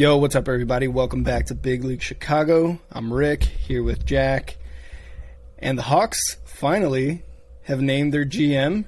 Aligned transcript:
Yo, 0.00 0.16
what's 0.16 0.34
up, 0.34 0.48
everybody? 0.48 0.88
Welcome 0.88 1.24
back 1.24 1.44
to 1.48 1.54
Big 1.54 1.84
League 1.84 2.00
Chicago. 2.00 2.78
I'm 2.90 3.12
Rick 3.12 3.42
here 3.42 3.82
with 3.82 4.06
Jack. 4.06 4.56
And 5.58 5.76
the 5.76 5.82
Hawks 5.82 6.38
finally 6.46 7.22
have 7.64 7.82
named 7.82 8.14
their 8.14 8.24
GM, 8.24 8.86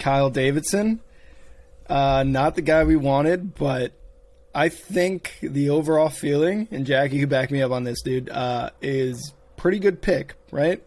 Kyle 0.00 0.30
Davidson. 0.30 0.98
Uh, 1.88 2.24
not 2.26 2.56
the 2.56 2.60
guy 2.60 2.82
we 2.82 2.96
wanted, 2.96 3.54
but 3.54 3.92
I 4.52 4.68
think 4.68 5.38
the 5.42 5.70
overall 5.70 6.08
feeling, 6.08 6.66
and 6.72 6.86
Jack, 6.86 7.12
you 7.12 7.20
can 7.20 7.28
back 7.28 7.52
me 7.52 7.62
up 7.62 7.70
on 7.70 7.84
this, 7.84 8.02
dude, 8.02 8.28
uh, 8.28 8.70
is 8.80 9.32
pretty 9.56 9.78
good 9.78 10.02
pick, 10.02 10.34
right? 10.50 10.82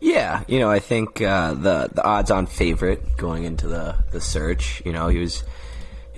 Yeah, 0.00 0.44
you 0.46 0.60
know, 0.60 0.70
I 0.70 0.78
think 0.78 1.20
uh, 1.20 1.54
the 1.54 1.90
the 1.92 2.04
odds-on 2.04 2.46
favorite 2.46 3.16
going 3.16 3.42
into 3.42 3.66
the, 3.66 3.96
the 4.12 4.20
search. 4.20 4.80
You 4.84 4.92
know, 4.92 5.08
he 5.08 5.18
was 5.18 5.42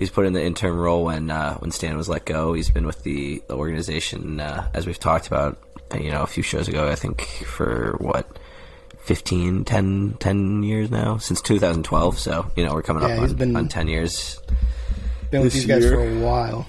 he 0.01 0.03
was 0.05 0.09
put 0.09 0.25
in 0.25 0.33
the 0.33 0.43
interim 0.43 0.79
role 0.79 1.03
when 1.05 1.29
uh, 1.29 1.53
when 1.59 1.69
Stan 1.69 1.95
was 1.95 2.09
let 2.09 2.25
go. 2.25 2.53
He's 2.53 2.71
been 2.71 2.87
with 2.87 3.03
the, 3.03 3.39
the 3.47 3.53
organization 3.55 4.39
uh, 4.39 4.67
as 4.73 4.87
we've 4.87 4.97
talked 4.97 5.27
about, 5.27 5.59
you 5.95 6.09
know, 6.09 6.23
a 6.23 6.25
few 6.27 6.41
shows 6.41 6.67
ago. 6.67 6.89
I 6.89 6.95
think 6.95 7.21
for 7.45 7.97
what 7.99 8.25
15, 9.01 9.63
10, 9.63 10.15
10 10.19 10.63
years 10.63 10.89
now 10.89 11.17
since 11.17 11.39
2012. 11.43 12.17
So 12.17 12.49
you 12.55 12.65
know, 12.65 12.73
we're 12.73 12.81
coming 12.81 13.03
Yeah, 13.03 13.09
up 13.17 13.29
on, 13.29 13.35
been- 13.35 13.55
on 13.55 13.67
ten 13.67 13.87
years. 13.87 14.39
Been 15.29 15.43
with 15.43 15.53
This 15.53 15.65
these 15.65 15.67
guys 15.67 15.85
for 15.85 16.01
a 16.03 16.19
while. 16.19 16.65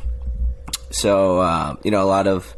So 0.91 1.39
uh, 1.41 1.77
you 1.83 1.91
know, 1.91 2.03
a 2.03 2.05
lot 2.05 2.27
of 2.27 2.55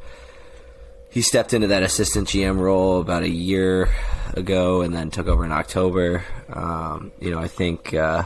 he 1.08 1.22
stepped 1.22 1.54
into 1.54 1.68
that 1.68 1.84
assistant 1.84 2.26
GM 2.26 2.58
role 2.58 3.00
about 3.00 3.22
a 3.22 3.28
year 3.30 3.90
ago, 4.32 4.80
and 4.82 4.92
then 4.92 5.12
took 5.12 5.28
over 5.28 5.44
in 5.44 5.52
October. 5.52 6.24
Um, 6.52 7.12
you 7.20 7.30
know, 7.30 7.38
I 7.38 7.46
think 7.46 7.94
uh, 7.94 8.24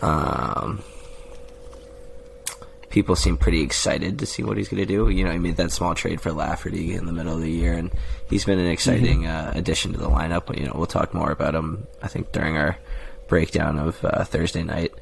um, 0.00 0.84
people 2.94 3.16
seem 3.16 3.36
pretty 3.36 3.60
excited 3.60 4.20
to 4.20 4.24
see 4.24 4.44
what 4.44 4.56
he's 4.56 4.68
going 4.68 4.80
to 4.80 4.86
do. 4.86 5.08
You 5.08 5.24
know, 5.24 5.32
he 5.32 5.38
made 5.38 5.56
that 5.56 5.72
small 5.72 5.96
trade 5.96 6.20
for 6.20 6.32
Lafferty 6.32 6.94
in 6.94 7.06
the 7.06 7.12
middle 7.12 7.34
of 7.34 7.40
the 7.40 7.50
year, 7.50 7.72
and 7.72 7.90
he's 8.30 8.44
been 8.44 8.60
an 8.60 8.68
exciting 8.68 9.26
uh, 9.26 9.50
addition 9.52 9.92
to 9.92 9.98
the 9.98 10.08
lineup. 10.08 10.46
But 10.46 10.58
you 10.58 10.66
know, 10.66 10.74
we'll 10.76 10.86
talk 10.86 11.12
more 11.12 11.32
about 11.32 11.56
him. 11.56 11.88
I 12.00 12.06
think 12.06 12.30
during 12.30 12.56
our 12.56 12.78
breakdown 13.26 13.80
of 13.80 14.02
uh, 14.04 14.22
Thursday 14.22 14.62
night. 14.62 14.94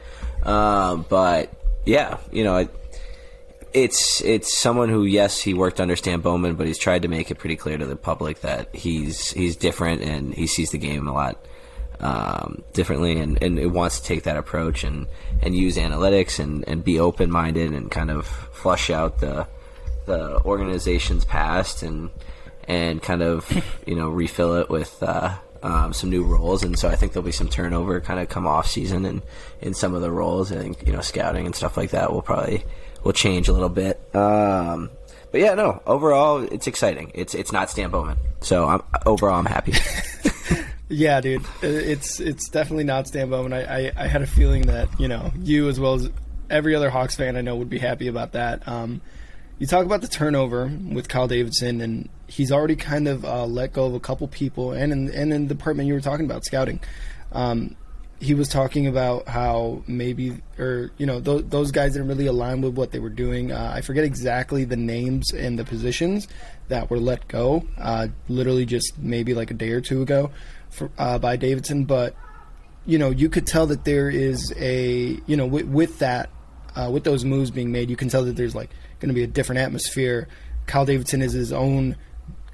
Uh, 0.43 0.97
but 0.97 1.53
yeah, 1.84 2.19
you 2.33 2.43
know. 2.43 2.57
I, 2.57 2.69
it's 3.75 4.21
it's 4.21 4.55
someone 4.55 4.91
who 4.91 5.05
yes 5.05 5.41
he 5.41 5.55
worked 5.55 5.81
under 5.81 5.97
Stan 5.97 6.21
Bowman, 6.21 6.56
but 6.56 6.67
he's 6.67 6.77
tried 6.77 7.03
to 7.03 7.09
make 7.09 7.31
it 7.31 7.37
pretty 7.37 7.56
clear 7.56 7.79
to 7.79 7.87
the 7.87 7.97
public 7.97 8.43
that 8.43 8.75
he's 8.75 9.31
he's 9.31 9.56
different 9.56 10.03
and 10.03 10.34
he 10.34 10.47
sees 10.47 10.73
the 10.73 10.79
game 10.79 11.09
a 11.09 11.12
lot 11.15 11.43
um, 12.03 12.62
differently 12.72 13.19
and, 13.19 13.42
and 13.42 13.58
it 13.58 13.69
wants 13.69 14.00
to 14.00 14.06
take 14.06 14.25
that 14.25 14.36
approach 14.36 14.84
and, 14.84 15.06
and 15.41 15.55
use 15.55 15.77
analytics 15.77 16.39
and, 16.39 16.67
and 16.69 16.84
be 16.84 16.98
open 16.98 17.31
minded 17.31 17.72
and 17.72 17.91
kind 17.91 18.11
of 18.11 18.27
flush 18.27 18.91
out 18.91 19.20
the 19.20 19.47
the 20.06 20.41
organization's 20.44 21.25
past 21.25 21.83
and 21.83 22.11
and 22.69 23.03
kind 23.03 23.22
of 23.22 23.50
you 23.86 23.94
know 23.94 24.09
refill 24.09 24.56
it 24.56 24.69
with 24.69 25.03
uh, 25.03 25.34
um, 25.62 25.92
some 25.92 26.11
new 26.11 26.25
roles. 26.25 26.62
And 26.62 26.78
so 26.78 26.89
I 26.89 26.97
think 26.97 27.12
there'll 27.12 27.25
be 27.25 27.33
some 27.33 27.48
turnover 27.48 28.00
kind 28.00 28.20
of 28.20 28.28
come 28.28 28.47
off 28.47 28.66
season 28.66 29.05
and 29.05 29.22
in 29.61 29.75
some 29.75 29.94
of 29.94 30.03
the 30.03 30.11
roles. 30.11 30.53
I 30.53 30.56
think 30.56 30.87
you 30.87 30.92
know 30.92 31.00
scouting 31.00 31.47
and 31.47 31.55
stuff 31.55 31.77
like 31.77 31.91
that 31.91 32.12
will 32.12 32.22
probably 32.22 32.64
will 33.05 33.12
change 33.12 33.48
a 33.48 33.53
little 33.53 33.69
bit. 33.69 34.00
Um, 34.14 34.91
but 35.31 35.41
yeah 35.41 35.55
no 35.55 35.83
overall 35.87 36.42
it's 36.42 36.66
exciting. 36.66 37.11
It's 37.14 37.34
it's 37.34 37.53
not 37.53 37.70
Stan 37.70 37.91
Bowman. 37.91 38.19
So 38.41 38.66
I'm 38.66 38.83
overall 39.06 39.39
I'm 39.39 39.47
happy 39.47 39.72
Yeah, 40.93 41.23
dude, 41.23 41.47
it's 41.62 42.21
it's 42.21 42.51
definitely 42.51 42.85
not 42.85 43.09
Stan 43.09 43.31
Bowman. 43.31 43.55
I, 43.55 43.87
I, 43.87 43.93
I 43.97 44.07
had 44.07 44.21
a 44.21 44.27
feeling 44.27 44.67
that 44.67 44.89
you 45.01 45.09
know 45.09 45.33
you 45.41 45.71
as 45.71 45.81
well 45.81 45.95
as 45.95 46.11
every 46.51 46.75
other 46.75 46.91
Hawks 46.91 47.17
fan 47.17 47.34
I 47.34 47.41
know 47.41 47.57
would 47.57 47.71
be 47.71 47.79
happy 47.79 48.09
about 48.09 48.33
that. 48.33 48.69
Um, 48.69 49.01
you 49.59 49.67
talk 49.67 49.87
about 49.87 50.03
the 50.03 50.09
turnover 50.09 50.71
with 50.91 51.09
Kyle 51.09 51.27
Davidson, 51.27 51.81
and 51.81 52.11
he's 52.27 52.53
already 52.53 52.77
kind 52.77 53.09
of 53.09 53.25
uh, 53.25 53.47
let 53.47 53.72
go 53.72 53.87
of 53.87 53.94
a 53.94 54.00
couple 54.00 54.28
people, 54.28 54.72
and 54.72 54.93
in 54.93 55.11
and 55.11 55.33
in 55.33 55.49
the 55.49 55.55
department 55.55 55.87
you 55.87 55.94
were 55.94 56.00
talking 56.00 56.27
about 56.27 56.44
scouting. 56.44 56.78
Um, 57.33 57.75
he 58.21 58.34
was 58.34 58.49
talking 58.49 58.87
about 58.87 59.27
how 59.27 59.83
maybe, 59.87 60.43
or 60.59 60.93
you 60.99 61.06
know, 61.06 61.21
th- 61.22 61.47
those 61.49 61.72
guys 61.72 61.95
didn't 61.95 62.06
really 62.06 62.27
align 62.27 62.61
with 62.61 62.75
what 62.75 62.93
they 62.93 63.00
were 63.00 63.09
doing. 63.09 63.50
Uh, 63.50 63.72
I 63.75 63.81
forget 63.81 64.05
exactly 64.05 64.65
the 64.65 64.77
names 64.77 65.33
and 65.33 65.59
the 65.59 65.65
positions 65.65 66.28
that 66.69 66.91
were 66.91 67.00
let 67.00 67.27
go. 67.28 67.66
Uh, 67.78 68.09
literally 68.28 68.66
just 68.66 68.99
maybe 68.99 69.33
like 69.33 69.50
a 69.50 69.55
day 69.55 69.71
or 69.71 69.81
two 69.81 70.03
ago, 70.03 70.31
for, 70.72 70.91
uh, 70.99 71.19
by 71.19 71.37
Davidson. 71.37 71.84
But 71.84 72.16
you 72.84 72.99
know, 72.99 73.10
you 73.10 73.28
could 73.28 73.47
tell 73.47 73.66
that 73.69 73.84
there 73.84 74.10
is 74.10 74.53
a, 74.56 75.19
you 75.27 75.37
know, 75.37 75.47
with, 75.47 75.66
with 75.66 75.99
that, 76.00 76.31
uh, 76.75 76.91
with 76.93 77.05
those 77.05 77.25
moves 77.25 77.50
being 77.50 77.71
made, 77.71 77.91
you 77.91 77.97
can 77.97 78.09
tell 78.09 78.25
that 78.25 78.37
there's 78.37 78.55
like 78.55 78.71
going 78.99 79.09
to 79.09 79.15
be 79.15 79.22
a 79.22 79.28
different 79.28 79.60
atmosphere. 79.60 80.28
Kyle 80.66 80.84
Davidson 80.84 81.22
is 81.22 81.33
his 81.33 81.53
own 81.53 81.97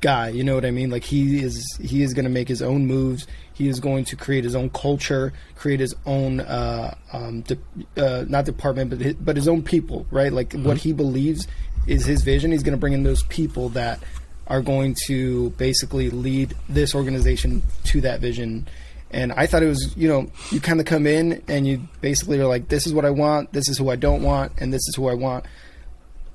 guy. 0.00 0.28
You 0.28 0.44
know 0.44 0.54
what 0.54 0.64
I 0.64 0.70
mean? 0.70 0.90
Like 0.90 1.04
he 1.04 1.42
is 1.42 1.64
he 1.80 2.02
is 2.02 2.14
going 2.14 2.24
to 2.24 2.30
make 2.30 2.48
his 2.48 2.62
own 2.62 2.86
moves. 2.86 3.26
He 3.54 3.68
is 3.68 3.80
going 3.80 4.04
to 4.06 4.16
create 4.16 4.44
his 4.44 4.54
own 4.54 4.70
culture, 4.70 5.32
create 5.56 5.80
his 5.80 5.94
own 6.04 6.40
uh, 6.40 6.94
um, 7.12 7.42
de- 7.42 7.58
uh, 7.96 8.24
not 8.28 8.44
department, 8.44 8.90
but 8.90 9.00
his, 9.00 9.14
but 9.14 9.36
his 9.36 9.48
own 9.48 9.62
people. 9.62 10.06
Right? 10.10 10.32
Like 10.32 10.52
what 10.52 10.78
he 10.78 10.92
believes 10.92 11.46
is 11.86 12.04
his 12.04 12.22
vision. 12.22 12.52
He's 12.52 12.62
going 12.62 12.76
to 12.76 12.80
bring 12.80 12.92
in 12.92 13.02
those 13.02 13.22
people 13.24 13.70
that 13.70 14.02
are 14.48 14.62
going 14.62 14.96
to 15.06 15.50
basically 15.50 16.10
lead 16.10 16.54
this 16.68 16.94
organization 16.94 17.62
to 17.84 18.00
that 18.00 18.20
vision. 18.20 18.66
And 19.10 19.32
I 19.32 19.46
thought 19.46 19.62
it 19.62 19.68
was, 19.68 19.94
you 19.96 20.08
know, 20.08 20.30
you 20.50 20.60
kind 20.60 20.80
of 20.80 20.86
come 20.86 21.06
in 21.06 21.42
and 21.48 21.66
you 21.66 21.88
basically 22.00 22.40
are 22.40 22.46
like, 22.46 22.68
this 22.68 22.86
is 22.86 22.92
what 22.92 23.04
I 23.04 23.10
want, 23.10 23.52
this 23.52 23.68
is 23.68 23.78
who 23.78 23.90
I 23.90 23.96
don't 23.96 24.22
want, 24.22 24.52
and 24.58 24.72
this 24.72 24.82
is 24.88 24.96
who 24.96 25.08
I 25.08 25.14
want 25.14 25.44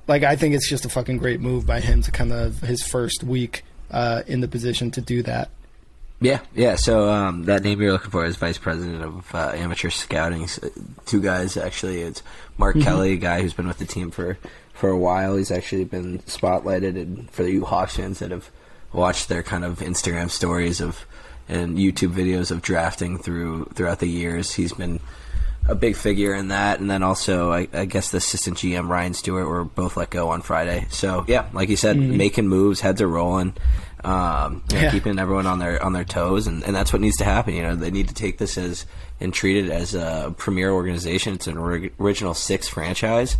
like 0.06 0.22
I 0.22 0.36
think 0.36 0.54
it's 0.54 0.68
just 0.68 0.84
a 0.84 0.88
fucking 0.88 1.18
great 1.18 1.40
move 1.40 1.66
by 1.66 1.80
him 1.80 2.02
to 2.02 2.10
kind 2.10 2.32
of 2.32 2.60
his 2.60 2.82
first 2.82 3.24
week 3.24 3.64
uh, 3.90 4.22
in 4.26 4.40
the 4.40 4.48
position 4.48 4.90
to 4.92 5.00
do 5.00 5.22
that. 5.22 5.50
Yeah, 6.20 6.40
yeah. 6.54 6.76
So 6.76 7.10
um, 7.10 7.44
that 7.44 7.62
name 7.62 7.80
you're 7.80 7.92
looking 7.92 8.10
for 8.10 8.24
is 8.24 8.36
vice 8.36 8.58
president 8.58 9.02
of 9.02 9.34
uh, 9.34 9.52
amateur 9.54 9.90
scouting. 9.90 10.48
Two 11.06 11.20
guys 11.20 11.56
actually. 11.56 12.02
It's 12.02 12.22
Mark 12.56 12.80
Kelly, 12.80 13.12
a 13.12 13.16
guy 13.16 13.42
who's 13.42 13.52
been 13.52 13.66
with 13.66 13.78
the 13.78 13.86
team 13.86 14.10
for 14.10 14.38
for 14.74 14.90
a 14.90 14.98
while. 14.98 15.36
He's 15.36 15.50
actually 15.50 15.84
been 15.84 16.18
spotlighted, 16.20 16.96
and 17.00 17.30
for 17.30 17.44
you 17.44 17.64
Hawks 17.64 17.96
fans 17.96 18.18
that 18.18 18.30
have 18.30 18.50
watched 18.92 19.28
their 19.28 19.42
kind 19.42 19.64
of 19.64 19.78
Instagram 19.78 20.30
stories 20.30 20.80
of 20.80 21.06
and 21.48 21.76
YouTube 21.78 22.12
videos 22.12 22.50
of 22.50 22.60
drafting 22.62 23.18
through 23.18 23.66
throughout 23.74 23.98
the 24.00 24.08
years, 24.08 24.52
he's 24.54 24.72
been 24.72 25.00
a 25.68 25.74
big 25.74 25.96
figure 25.96 26.34
in 26.34 26.48
that. 26.48 26.78
And 26.80 26.90
then 26.90 27.02
also, 27.02 27.50
I, 27.52 27.68
I 27.72 27.84
guess 27.86 28.10
the 28.10 28.18
assistant 28.18 28.58
GM 28.58 28.88
Ryan 28.88 29.14
Stewart 29.14 29.46
were 29.48 29.64
both 29.64 29.96
let 29.96 30.10
go 30.10 30.28
on 30.30 30.42
Friday. 30.42 30.86
So 30.90 31.24
yeah, 31.28 31.46
like 31.52 31.68
you 31.70 31.76
said, 31.76 31.98
making 31.98 32.48
moves, 32.48 32.80
heads 32.80 33.00
are 33.02 33.08
rolling, 33.08 33.54
um, 34.04 34.62
you 34.70 34.76
know, 34.76 34.82
Yeah. 34.84 34.90
keeping 34.90 35.18
everyone 35.18 35.46
on 35.46 35.58
their 35.58 35.82
on 35.82 35.92
their 35.92 36.04
toes, 36.04 36.46
and, 36.46 36.62
and 36.64 36.74
that's 36.74 36.92
what 36.92 37.00
needs 37.02 37.16
to 37.18 37.24
happen. 37.24 37.54
You 37.54 37.62
know, 37.62 37.76
they 37.76 37.90
need 37.90 38.08
to 38.08 38.14
take 38.14 38.38
this 38.38 38.56
as 38.58 38.86
and 39.20 39.32
treat 39.32 39.64
it 39.64 39.70
as 39.70 39.94
a 39.94 40.34
premier 40.38 40.70
organization. 40.70 41.34
It's 41.34 41.46
an 41.46 41.56
ori- 41.58 41.92
original 42.00 42.34
six 42.34 42.68
franchise, 42.68 43.36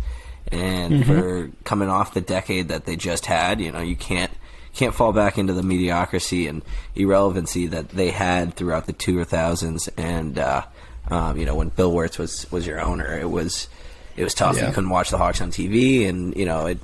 and 0.51 1.05
for 1.05 1.49
coming 1.63 1.89
off 1.89 2.13
the 2.13 2.21
decade 2.21 2.67
that 2.67 2.85
they 2.85 2.95
just 2.95 3.25
had, 3.25 3.59
you 3.59 3.71
know, 3.71 3.81
you 3.81 3.95
can't 3.95 4.31
can't 4.73 4.93
fall 4.93 5.13
back 5.13 5.37
into 5.37 5.53
the 5.53 5.63
mediocrity 5.63 6.47
and 6.47 6.61
irrelevancy 6.95 7.67
that 7.67 7.89
they 7.89 8.11
had 8.11 8.53
throughout 8.55 8.85
the 8.85 8.93
2000s 8.93 9.89
and 9.97 10.37
uh, 10.37 10.65
um, 11.09 11.37
you 11.37 11.45
know 11.45 11.55
when 11.55 11.69
Bill 11.69 11.91
Wirtz 11.93 12.17
was 12.17 12.51
was 12.51 12.67
your 12.67 12.81
owner 12.81 13.17
it 13.17 13.29
was 13.29 13.69
it 14.17 14.23
was 14.23 14.33
tough. 14.33 14.55
Yeah. 14.55 14.67
you 14.67 14.73
couldn't 14.73 14.89
watch 14.89 15.09
the 15.09 15.17
Hawks 15.17 15.41
on 15.41 15.51
TV 15.51 16.07
and 16.07 16.35
you 16.35 16.45
know 16.45 16.67
it 16.67 16.79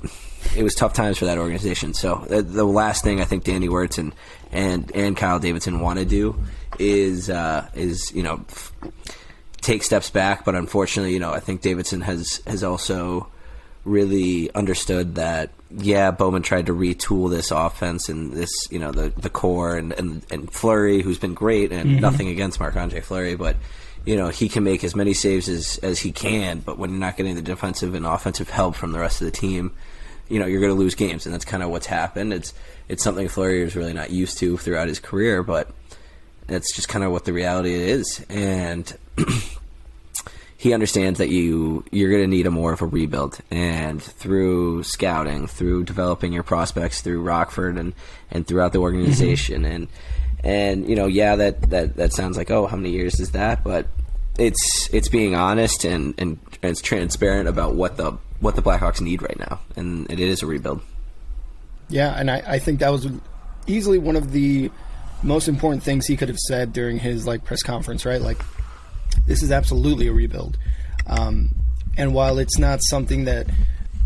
it 0.56 0.62
was 0.62 0.74
tough 0.74 0.92
times 0.92 1.18
for 1.18 1.26
that 1.26 1.38
organization. 1.38 1.94
So 1.94 2.24
the, 2.28 2.42
the 2.42 2.64
last 2.64 3.04
thing 3.04 3.20
I 3.20 3.24
think 3.24 3.44
Danny 3.44 3.68
Wirtz 3.68 3.98
and 3.98 4.14
and 4.50 4.90
and 4.94 5.16
Kyle 5.16 5.38
Davidson 5.38 5.80
want 5.80 5.98
to 5.98 6.04
do 6.04 6.36
is 6.78 7.30
uh, 7.30 7.68
is 7.74 8.12
you 8.12 8.22
know 8.22 8.44
f- 8.48 8.72
take 9.60 9.82
steps 9.82 10.10
back. 10.10 10.44
But 10.44 10.54
unfortunately 10.54 11.12
you 11.12 11.20
know 11.20 11.32
I 11.32 11.40
think 11.40 11.62
Davidson 11.62 12.02
has 12.02 12.42
has 12.46 12.62
also 12.62 13.28
really 13.84 14.52
understood 14.54 15.16
that 15.16 15.50
yeah, 15.78 16.10
Bowman 16.10 16.42
tried 16.42 16.66
to 16.66 16.72
retool 16.72 17.30
this 17.30 17.50
offense 17.50 18.08
and 18.08 18.32
this, 18.32 18.50
you 18.70 18.78
know, 18.78 18.92
the 18.92 19.08
the 19.10 19.30
core 19.30 19.76
and 19.76 19.92
and, 19.92 20.24
and 20.30 20.52
Fleury, 20.52 21.02
who's 21.02 21.18
been 21.18 21.34
great, 21.34 21.72
and 21.72 21.90
mm-hmm. 21.90 22.00
nothing 22.00 22.28
against 22.28 22.60
Marc 22.60 22.76
Andre 22.76 23.00
Fleury, 23.00 23.36
but 23.36 23.56
you 24.04 24.16
know 24.16 24.28
he 24.28 24.48
can 24.48 24.64
make 24.64 24.84
as 24.84 24.94
many 24.94 25.14
saves 25.14 25.48
as 25.48 25.78
as 25.78 26.00
he 26.00 26.12
can, 26.12 26.60
but 26.60 26.78
when 26.78 26.90
you're 26.90 26.98
not 26.98 27.16
getting 27.16 27.36
the 27.36 27.42
defensive 27.42 27.94
and 27.94 28.04
offensive 28.06 28.50
help 28.50 28.74
from 28.74 28.92
the 28.92 28.98
rest 28.98 29.20
of 29.20 29.26
the 29.26 29.30
team, 29.30 29.72
you 30.28 30.38
know 30.38 30.46
you're 30.46 30.60
going 30.60 30.72
to 30.72 30.78
lose 30.78 30.94
games, 30.94 31.24
and 31.26 31.34
that's 31.34 31.44
kind 31.44 31.62
of 31.62 31.70
what's 31.70 31.86
happened. 31.86 32.32
It's 32.32 32.52
it's 32.88 33.02
something 33.02 33.28
Fleury 33.28 33.62
is 33.62 33.76
really 33.76 33.94
not 33.94 34.10
used 34.10 34.38
to 34.38 34.58
throughout 34.58 34.88
his 34.88 35.00
career, 35.00 35.42
but 35.42 35.70
that's 36.46 36.74
just 36.74 36.88
kind 36.88 37.04
of 37.04 37.12
what 37.12 37.24
the 37.24 37.32
reality 37.32 37.74
is, 37.74 38.24
and. 38.28 38.92
he 40.62 40.72
understands 40.72 41.18
that 41.18 41.28
you 41.28 41.84
you're 41.90 42.08
going 42.08 42.22
to 42.22 42.28
need 42.28 42.46
a 42.46 42.50
more 42.50 42.72
of 42.72 42.82
a 42.82 42.86
rebuild, 42.86 43.40
and 43.50 44.00
through 44.00 44.84
scouting, 44.84 45.48
through 45.48 45.82
developing 45.82 46.32
your 46.32 46.44
prospects, 46.44 47.00
through 47.00 47.20
Rockford, 47.20 47.76
and 47.76 47.94
and 48.30 48.46
throughout 48.46 48.72
the 48.72 48.78
mm-hmm. 48.78 48.84
organization, 48.84 49.64
and 49.64 49.88
and 50.44 50.88
you 50.88 50.94
know, 50.94 51.06
yeah, 51.06 51.34
that 51.34 51.70
that 51.70 51.96
that 51.96 52.12
sounds 52.12 52.36
like 52.36 52.52
oh, 52.52 52.68
how 52.68 52.76
many 52.76 52.90
years 52.90 53.18
is 53.18 53.32
that? 53.32 53.64
But 53.64 53.88
it's 54.38 54.88
it's 54.92 55.08
being 55.08 55.34
honest 55.34 55.84
and, 55.84 56.14
and 56.16 56.38
and 56.62 56.70
it's 56.70 56.80
transparent 56.80 57.48
about 57.48 57.74
what 57.74 57.96
the 57.96 58.12
what 58.38 58.54
the 58.54 58.62
Blackhawks 58.62 59.00
need 59.00 59.20
right 59.20 59.38
now, 59.40 59.58
and 59.74 60.08
it 60.08 60.20
is 60.20 60.44
a 60.44 60.46
rebuild. 60.46 60.80
Yeah, 61.88 62.14
and 62.16 62.30
I, 62.30 62.40
I 62.46 62.58
think 62.60 62.78
that 62.78 62.90
was 62.90 63.08
easily 63.66 63.98
one 63.98 64.14
of 64.14 64.30
the 64.30 64.70
most 65.24 65.48
important 65.48 65.82
things 65.82 66.06
he 66.06 66.16
could 66.16 66.28
have 66.28 66.38
said 66.38 66.72
during 66.72 67.00
his 67.00 67.26
like 67.26 67.44
press 67.44 67.64
conference, 67.64 68.06
right? 68.06 68.20
Like, 68.20 68.38
this 69.26 69.42
is 69.42 69.52
absolutely 69.52 70.08
a 70.08 70.12
rebuild. 70.12 70.58
Um, 71.06 71.50
and 71.96 72.14
while 72.14 72.38
it's 72.38 72.58
not 72.58 72.82
something 72.82 73.24
that 73.24 73.46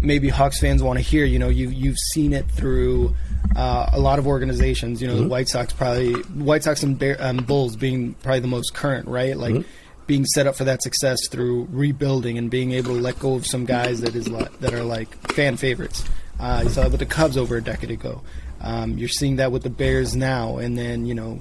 maybe 0.00 0.28
Hawks 0.28 0.60
fans 0.60 0.82
want 0.82 0.98
to 0.98 1.04
hear, 1.04 1.24
you 1.24 1.38
know, 1.38 1.48
you 1.48 1.68
you've 1.68 1.98
seen 2.12 2.32
it 2.32 2.50
through 2.50 3.14
uh, 3.54 3.90
a 3.92 4.00
lot 4.00 4.18
of 4.18 4.26
organizations. 4.26 5.00
You 5.00 5.08
know, 5.08 5.14
mm-hmm. 5.14 5.24
the 5.24 5.28
White 5.28 5.48
Sox 5.48 5.72
probably 5.72 6.12
White 6.12 6.64
Sox 6.64 6.82
and 6.82 6.98
Bear, 6.98 7.16
um, 7.20 7.38
Bulls 7.38 7.76
being 7.76 8.14
probably 8.14 8.40
the 8.40 8.48
most 8.48 8.74
current, 8.74 9.08
right? 9.08 9.36
Like. 9.36 9.54
Mm-hmm. 9.54 9.70
Being 10.06 10.24
set 10.24 10.46
up 10.46 10.54
for 10.54 10.62
that 10.62 10.84
success 10.84 11.18
through 11.28 11.66
rebuilding 11.72 12.38
and 12.38 12.48
being 12.48 12.70
able 12.70 12.94
to 12.94 13.00
let 13.00 13.18
go 13.18 13.34
of 13.34 13.44
some 13.44 13.64
guys 13.64 14.02
that 14.02 14.14
is 14.14 14.26
that 14.26 14.72
are 14.72 14.84
like 14.84 15.12
fan 15.32 15.56
favorites. 15.56 16.04
Uh, 16.38 16.60
you 16.62 16.70
saw 16.70 16.82
that 16.82 16.92
with 16.92 17.00
the 17.00 17.06
Cubs 17.06 17.36
over 17.36 17.56
a 17.56 17.60
decade 17.60 17.90
ago. 17.90 18.22
Um, 18.60 18.98
you're 18.98 19.08
seeing 19.08 19.34
that 19.36 19.50
with 19.50 19.64
the 19.64 19.70
Bears 19.70 20.14
now, 20.14 20.58
and 20.58 20.78
then 20.78 21.06
you 21.06 21.14
know, 21.16 21.40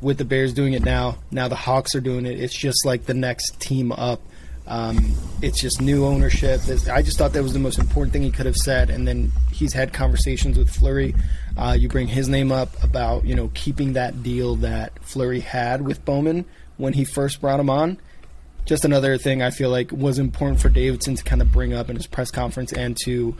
with 0.00 0.18
the 0.18 0.24
Bears 0.24 0.52
doing 0.52 0.72
it 0.72 0.84
now, 0.84 1.18
now 1.30 1.48
the 1.48 1.56
Hawks 1.56 1.94
are 1.94 2.00
doing 2.00 2.26
it. 2.26 2.40
It's 2.40 2.56
just 2.56 2.84
like 2.86 3.06
the 3.06 3.14
next 3.14 3.60
team 3.60 3.92
up. 3.92 4.20
Um, 4.66 5.14
it's 5.42 5.60
just 5.60 5.80
new 5.80 6.06
ownership. 6.06 6.60
I 6.90 7.02
just 7.02 7.18
thought 7.18 7.32
that 7.32 7.42
was 7.42 7.52
the 7.52 7.58
most 7.58 7.78
important 7.78 8.12
thing 8.12 8.22
he 8.22 8.30
could 8.30 8.46
have 8.46 8.56
said. 8.56 8.88
And 8.88 9.06
then 9.06 9.32
he's 9.50 9.72
had 9.72 9.92
conversations 9.92 10.56
with 10.56 10.70
Fleury. 10.70 11.14
Uh, 11.56 11.76
you 11.78 11.88
bring 11.88 12.06
his 12.06 12.28
name 12.28 12.52
up 12.52 12.82
about 12.82 13.24
you 13.24 13.34
know 13.34 13.50
keeping 13.54 13.94
that 13.94 14.22
deal 14.22 14.56
that 14.56 14.92
Fleury 15.02 15.40
had 15.40 15.82
with 15.82 16.04
Bowman 16.04 16.44
when 16.76 16.92
he 16.92 17.04
first 17.04 17.40
brought 17.40 17.58
him 17.58 17.68
on. 17.68 17.98
Just 18.64 18.84
another 18.84 19.18
thing 19.18 19.42
I 19.42 19.50
feel 19.50 19.70
like 19.70 19.90
was 19.90 20.18
important 20.18 20.60
for 20.60 20.68
Davidson 20.68 21.16
to 21.16 21.24
kind 21.24 21.42
of 21.42 21.50
bring 21.50 21.72
up 21.74 21.90
in 21.90 21.96
his 21.96 22.06
press 22.06 22.30
conference 22.30 22.72
and 22.72 22.96
to 23.04 23.36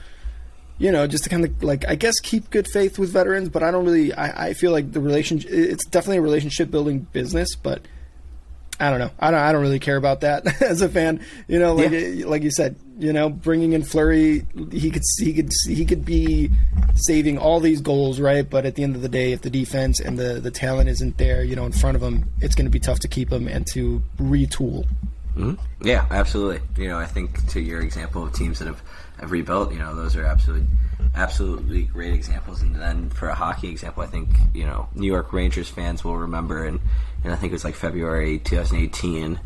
you 0.80 0.90
know, 0.90 1.06
just 1.06 1.24
to 1.24 1.30
kind 1.30 1.44
of 1.44 1.62
like 1.62 1.86
I 1.86 1.94
guess 1.94 2.18
keep 2.20 2.48
good 2.48 2.66
faith 2.66 2.98
with 2.98 3.12
veterans, 3.12 3.50
but 3.50 3.62
I 3.62 3.70
don't 3.70 3.84
really. 3.84 4.14
I, 4.14 4.48
I 4.48 4.52
feel 4.54 4.72
like 4.72 4.92
the 4.92 5.00
relationship. 5.00 5.50
It's 5.52 5.84
definitely 5.84 6.16
a 6.16 6.22
relationship 6.22 6.70
building 6.70 7.06
business, 7.12 7.54
but 7.54 7.82
I 8.80 8.88
don't 8.88 8.98
know. 8.98 9.10
I 9.20 9.30
don't. 9.30 9.40
I 9.40 9.52
don't 9.52 9.60
really 9.60 9.78
care 9.78 9.98
about 9.98 10.22
that 10.22 10.62
as 10.62 10.80
a 10.80 10.88
fan. 10.88 11.20
You 11.48 11.58
know, 11.58 11.74
like 11.74 11.90
yeah. 11.90 12.24
like 12.24 12.42
you 12.42 12.50
said, 12.50 12.76
you 12.98 13.12
know, 13.12 13.28
bringing 13.28 13.74
in 13.74 13.82
Fleury, 13.82 14.46
he 14.72 14.90
could 14.90 15.02
he 15.18 15.34
could 15.34 15.50
he 15.66 15.84
could 15.84 16.06
be 16.06 16.50
saving 16.94 17.36
all 17.36 17.60
these 17.60 17.82
goals, 17.82 18.18
right? 18.18 18.48
But 18.48 18.64
at 18.64 18.74
the 18.74 18.82
end 18.82 18.96
of 18.96 19.02
the 19.02 19.08
day, 19.10 19.32
if 19.32 19.42
the 19.42 19.50
defense 19.50 20.00
and 20.00 20.18
the 20.18 20.40
the 20.40 20.50
talent 20.50 20.88
isn't 20.88 21.18
there, 21.18 21.44
you 21.44 21.56
know, 21.56 21.66
in 21.66 21.72
front 21.72 21.94
of 21.94 22.02
him, 22.02 22.30
it's 22.40 22.54
going 22.54 22.64
to 22.64 22.70
be 22.70 22.80
tough 22.80 23.00
to 23.00 23.08
keep 23.08 23.30
him 23.30 23.48
and 23.48 23.66
to 23.74 24.02
retool. 24.18 24.86
Mm-hmm. 25.40 25.86
Yeah, 25.86 26.06
absolutely. 26.10 26.60
You 26.82 26.88
know, 26.88 26.98
I 26.98 27.06
think 27.06 27.48
to 27.48 27.60
your 27.60 27.80
example 27.80 28.24
of 28.24 28.32
teams 28.32 28.58
that 28.58 28.66
have 28.66 28.82
have 29.20 29.30
rebuilt. 29.30 29.72
You 29.72 29.78
know, 29.78 29.94
those 29.94 30.16
are 30.16 30.24
absolutely 30.24 30.66
absolutely 31.14 31.82
great 31.82 32.12
examples. 32.12 32.62
And 32.62 32.74
then 32.74 33.10
for 33.10 33.28
a 33.28 33.34
hockey 33.34 33.68
example, 33.68 34.02
I 34.02 34.06
think 34.06 34.28
you 34.54 34.64
know 34.64 34.88
New 34.94 35.06
York 35.06 35.32
Rangers 35.32 35.68
fans 35.68 36.04
will 36.04 36.16
remember, 36.16 36.64
and, 36.64 36.80
and 37.24 37.32
I 37.32 37.36
think 37.36 37.52
it 37.52 37.54
was 37.54 37.64
like 37.64 37.74
February 37.74 38.38
2018. 38.38 39.40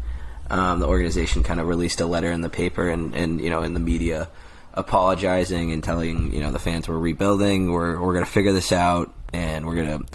Um, 0.50 0.78
the 0.78 0.86
organization 0.86 1.42
kind 1.42 1.58
of 1.58 1.66
released 1.66 2.00
a 2.00 2.06
letter 2.06 2.30
in 2.30 2.42
the 2.42 2.50
paper 2.50 2.90
and, 2.90 3.14
and 3.14 3.40
you 3.40 3.48
know 3.48 3.62
in 3.62 3.72
the 3.72 3.80
media 3.80 4.28
apologizing 4.74 5.72
and 5.72 5.82
telling 5.82 6.34
you 6.34 6.40
know 6.40 6.50
the 6.50 6.58
fans 6.58 6.88
we're 6.88 6.98
rebuilding, 6.98 7.70
we're 7.72 8.00
we're 8.00 8.12
going 8.12 8.24
to 8.24 8.30
figure 8.30 8.52
this 8.52 8.72
out, 8.72 9.12
and 9.32 9.66
we're 9.66 9.76
going 9.76 9.98
to 10.00 10.06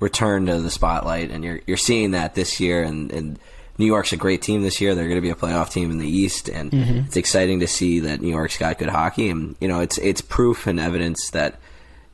return 0.00 0.46
to 0.46 0.60
the 0.60 0.70
spotlight. 0.70 1.30
And 1.30 1.44
you're 1.44 1.60
you're 1.66 1.76
seeing 1.76 2.12
that 2.12 2.34
this 2.34 2.60
year, 2.60 2.82
and, 2.82 3.12
and 3.12 3.38
New 3.76 3.86
York's 3.86 4.12
a 4.12 4.16
great 4.16 4.40
team 4.40 4.62
this 4.62 4.80
year. 4.80 4.94
They're 4.94 5.08
going 5.08 5.16
to 5.16 5.22
be 5.22 5.30
a 5.30 5.34
playoff 5.34 5.70
team 5.70 5.90
in 5.90 5.98
the 5.98 6.08
East, 6.08 6.48
and 6.48 6.70
mm-hmm. 6.70 6.98
it's 7.06 7.16
exciting 7.16 7.60
to 7.60 7.66
see 7.66 8.00
that 8.00 8.20
New 8.20 8.28
York's 8.28 8.56
got 8.56 8.78
good 8.78 8.88
hockey. 8.88 9.30
And 9.30 9.56
you 9.60 9.68
know, 9.68 9.80
it's 9.80 9.98
it's 9.98 10.20
proof 10.20 10.66
and 10.66 10.78
evidence 10.78 11.30
that 11.30 11.58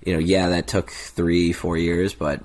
you 0.05 0.15
know, 0.15 0.19
yeah, 0.19 0.49
that 0.49 0.67
took 0.67 0.91
three, 0.91 1.53
four 1.53 1.77
years, 1.77 2.15
but 2.15 2.41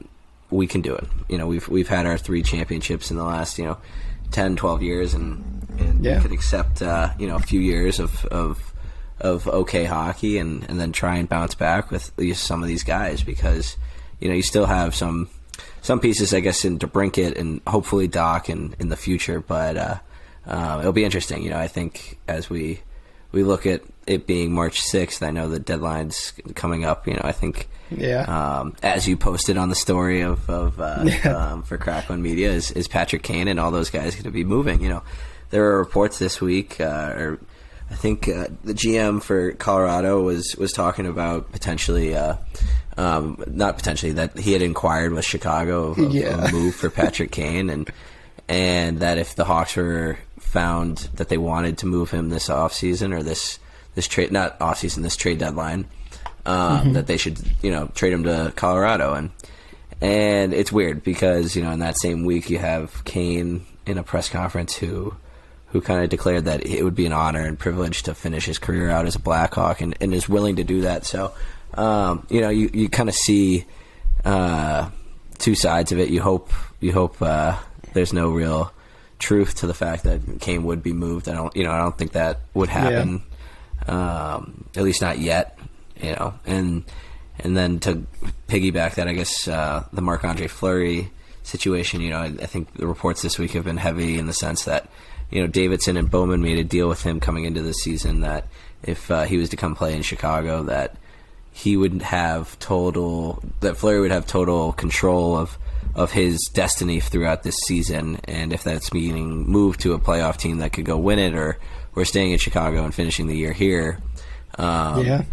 we 0.50 0.68
can 0.68 0.82
do 0.82 0.94
it. 0.94 1.06
You 1.30 1.38
know, 1.38 1.48
we've 1.48 1.68
we've 1.68 1.88
had 1.88 2.06
our 2.06 2.18
three 2.18 2.44
championships 2.44 3.12
in 3.12 3.18
the 3.18 3.24
last 3.24 3.58
you 3.58 3.66
know 3.66 3.78
10, 4.32 4.56
12 4.56 4.82
years, 4.82 5.14
and 5.14 5.66
and 5.80 6.04
yeah. 6.04 6.18
we 6.18 6.22
could 6.22 6.32
accept 6.32 6.82
uh, 6.82 7.12
you 7.18 7.28
know 7.28 7.36
a 7.36 7.40
few 7.40 7.60
years 7.60 8.00
of 8.00 8.26
of 8.26 8.74
of 9.20 9.48
okay 9.48 9.86
hockey, 9.86 10.38
and 10.38 10.70
and 10.70 10.80
then 10.80 10.92
try 10.92 11.16
and 11.16 11.30
bounce 11.30 11.56
back 11.56 11.92
with 11.92 12.12
some 12.36 12.62
of 12.62 12.68
these 12.68 12.84
guys 12.84 13.24
because 13.24 13.78
you 14.20 14.28
know 14.28 14.36
you 14.36 14.44
still 14.44 14.66
have 14.66 14.94
some 14.94 15.30
some 15.86 16.00
pieces, 16.00 16.34
I 16.34 16.40
guess, 16.40 16.66
in 16.66 16.80
DeBrincat 16.80 17.38
and 17.38 17.62
hopefully 17.68 18.10
Dach 18.10 18.50
in, 18.50 18.76
in 18.80 18.90
the 18.90 18.96
future. 18.96 19.40
But 19.40 19.78
uh, 19.78 19.98
uh, 20.48 20.78
it'll 20.80 20.94
be 20.94 21.06
interesting. 21.06 21.44
You 21.44 21.52
know, 21.52 21.60
I 21.60 21.68
think 21.68 22.18
as 22.28 22.50
we 22.50 22.80
we 23.32 23.44
look 23.44 23.68
at 23.68 23.84
it 24.08 24.26
being 24.26 24.52
March 24.52 24.82
sixth, 24.82 25.22
I 25.22 25.30
know 25.30 25.48
the 25.48 25.60
deadline's 25.60 26.34
coming 26.56 26.86
up. 26.86 27.08
You 27.08 27.14
know, 27.14 27.22
I 27.24 27.34
think 27.34 27.70
yeah. 27.92 28.22
Um, 28.22 28.76
as 28.82 29.08
you 29.08 29.16
posted 29.16 29.58
on 29.58 29.70
the 29.70 29.76
story 29.76 30.22
of, 30.22 30.50
of 30.50 30.80
uh, 30.80 31.04
yeah. 31.06 31.52
um, 31.52 31.62
for 31.62 31.78
Crack 31.78 32.10
One 32.10 32.24
Media, 32.24 32.52
is, 32.52 32.72
is 32.72 32.88
Patrick 32.88 33.22
Kane 33.22 33.48
and 33.48 33.60
all 33.60 33.70
those 33.70 33.92
guys 33.92 34.16
going 34.16 34.24
to 34.24 34.32
be 34.32 34.44
moving? 34.44 34.82
You 34.82 34.90
know, 34.90 35.04
there 35.52 35.66
are 35.66 35.78
reports 35.78 36.18
this 36.18 36.42
week, 36.42 36.82
uh, 36.82 37.14
or 37.16 37.40
I 37.92 37.96
think 37.96 38.28
uh, 38.28 38.48
the 38.64 38.74
GM 38.74 39.22
for 39.22 39.52
Colorado 39.52 40.24
was 40.24 40.56
was 40.56 40.74
talking 40.74 41.06
about 41.06 41.52
potentially 41.52 42.16
uh, 42.16 42.38
um, 42.98 43.44
not 43.48 43.78
potentially 43.78 44.14
that 44.14 44.38
he 44.38 44.54
had 44.54 44.62
inquired 44.62 45.14
with 45.14 45.26
Chicago 45.26 45.92
of, 45.92 46.14
yeah. 46.14 46.48
a 46.48 46.52
move 46.52 46.76
for 46.76 46.90
Patrick 46.90 47.32
Kane, 47.32 47.70
and 47.70 47.90
and 48.48 49.00
that 49.00 49.18
if 49.18 49.36
the 49.36 49.46
Hawks 49.46 49.76
were 49.76 50.18
found 50.40 51.10
that 51.16 51.30
they 51.30 51.38
wanted 51.38 51.80
to 51.80 51.86
move 51.86 52.12
him 52.12 52.30
this 52.30 52.48
offseason 52.48 53.14
or 53.14 53.24
this 53.24 53.60
this 53.96 54.08
trade 54.08 54.32
not 54.32 54.60
offseason 54.60 55.04
this 55.04 55.16
trade 55.16 55.40
deadline, 55.40 55.86
um, 56.46 56.80
mm-hmm. 56.80 56.94
that 56.94 57.08
they 57.08 57.18
should 57.18 57.40
you 57.62 57.72
know 57.72 57.88
trade 57.96 58.14
him 58.14 58.24
to 58.24 58.54
Colorado 58.56 59.14
and 59.14 59.32
and 60.02 60.54
it's 60.54 60.72
weird 60.72 61.04
because 61.04 61.56
you 61.56 61.64
know 61.64 61.72
in 61.72 61.80
that 61.80 61.98
same 61.98 62.26
week 62.26 62.50
you 62.50 62.60
have 62.60 63.04
Kane 63.06 63.66
in 63.86 63.98
a 63.98 64.04
press 64.04 64.30
conference 64.30 64.76
who 64.76 65.16
who 65.68 65.82
kind 65.82 66.04
of 66.04 66.10
declared 66.10 66.46
that 66.46 66.66
it 66.66 66.84
would 66.84 66.96
be 66.96 67.06
an 67.06 67.12
honor 67.12 67.42
and 67.42 67.60
privilege 67.60 68.04
to 68.04 68.16
finish 68.16 68.46
his 68.46 68.58
career 68.58 68.90
out 68.90 69.06
as 69.06 69.16
a 69.16 69.20
Blackhawk 69.20 69.82
and, 69.82 69.94
and 70.00 70.14
is 70.14 70.30
willing 70.30 70.56
to 70.56 70.64
do 70.64 70.82
that. 70.82 71.06
So 71.06 71.34
um, 71.76 72.26
you 72.30 72.42
know, 72.42 72.50
you, 72.50 72.70
you 72.74 72.90
kind 72.90 73.10
of 73.10 73.16
see 73.16 73.66
uh, 74.24 74.90
two 75.38 75.56
sides 75.56 75.92
of 75.92 76.00
it. 76.00 76.10
You 76.10 76.22
hope 76.22 76.52
you 76.80 76.92
hope 76.92 77.22
uh, 77.22 77.58
there's 77.94 78.14
no 78.14 78.30
real 78.30 78.72
truth 79.20 79.56
to 79.56 79.68
the 79.68 79.74
fact 79.74 80.04
that 80.04 80.40
Kane 80.42 80.64
would 80.64 80.84
be 80.84 80.94
moved. 80.94 81.30
I 81.30 81.34
don't, 81.34 81.56
you 81.56 81.64
know, 81.64 81.72
I 81.72 81.80
don't 81.80 81.98
think 81.98 82.14
that 82.14 82.42
would 82.54 82.70
happen. 82.70 83.24
Yeah. 83.88 84.34
Um, 84.36 84.66
at 84.76 84.84
least 84.84 85.02
not 85.02 85.20
yet. 85.20 85.58
You 86.02 86.12
know, 86.12 86.34
and 86.46 86.84
and 87.40 87.56
then 87.56 87.80
to 87.82 88.06
piggyback 88.48 88.96
that, 88.96 89.08
I 89.08 89.14
guess 89.14 89.48
uh, 89.48 89.86
the 89.94 90.02
Marc 90.02 90.24
Andre 90.24 90.48
Fleury 90.48 91.10
situation. 91.44 92.02
You 92.02 92.10
know, 92.12 92.20
I, 92.20 92.26
I, 92.26 92.46
think 92.46 92.74
the 92.74 92.88
reports 92.88 93.22
this 93.22 93.38
week 93.40 93.52
have 93.52 93.64
been 93.64 93.78
heavy 93.78 94.18
in 94.18 94.28
the 94.28 94.34
sense 94.34 94.66
that 94.66 94.90
you 95.30 95.42
know 95.42 95.48
Davidson 95.48 95.98
and 95.98 96.10
Bowman 96.10 96.42
made 96.42 96.60
a 96.60 96.64
deal 96.64 96.90
with 96.90 97.04
him 97.04 97.20
coming 97.20 97.46
into 97.46 97.62
the 97.62 97.74
season 97.74 98.22
that 98.22 98.48
if 98.84 99.10
uh, 99.10 99.24
he 99.24 99.38
was 99.38 99.50
to 99.50 99.56
come 99.56 99.76
play 99.76 99.96
in 99.96 100.02
Chicago, 100.02 100.64
that 100.64 100.98
he 101.56 101.78
would 101.78 102.02
have 102.02 102.60
total 102.60 103.42
that 103.62 103.78
Fleury 103.78 104.02
would 104.02 104.12
have 104.12 104.28
total 104.28 104.74
control 104.74 105.38
of 105.38 105.58
of 105.96 106.12
his 106.12 106.50
destiny 106.54 107.00
throughout 107.00 107.44
this 107.44 107.56
season, 107.66 108.20
and 108.26 108.52
if 108.52 108.62
that's 108.62 108.94
meaning 108.94 109.48
move 109.48 109.78
to 109.78 109.94
a 109.94 110.00
playoff 110.00 110.36
team 110.36 110.58
that 110.58 110.74
could 110.74 110.84
go 110.84 110.98
win 110.98 111.18
it, 111.18 111.34
or 111.34 111.58
or 111.96 112.04
staying 112.04 112.32
in 112.32 112.40
Chicago 112.40 112.84
and 112.84 112.94
finishing 112.94 113.28
the 113.28 113.38
year 113.38 113.54
here. 113.54 114.00
Um, 114.58 115.06
yeah. 115.06 115.24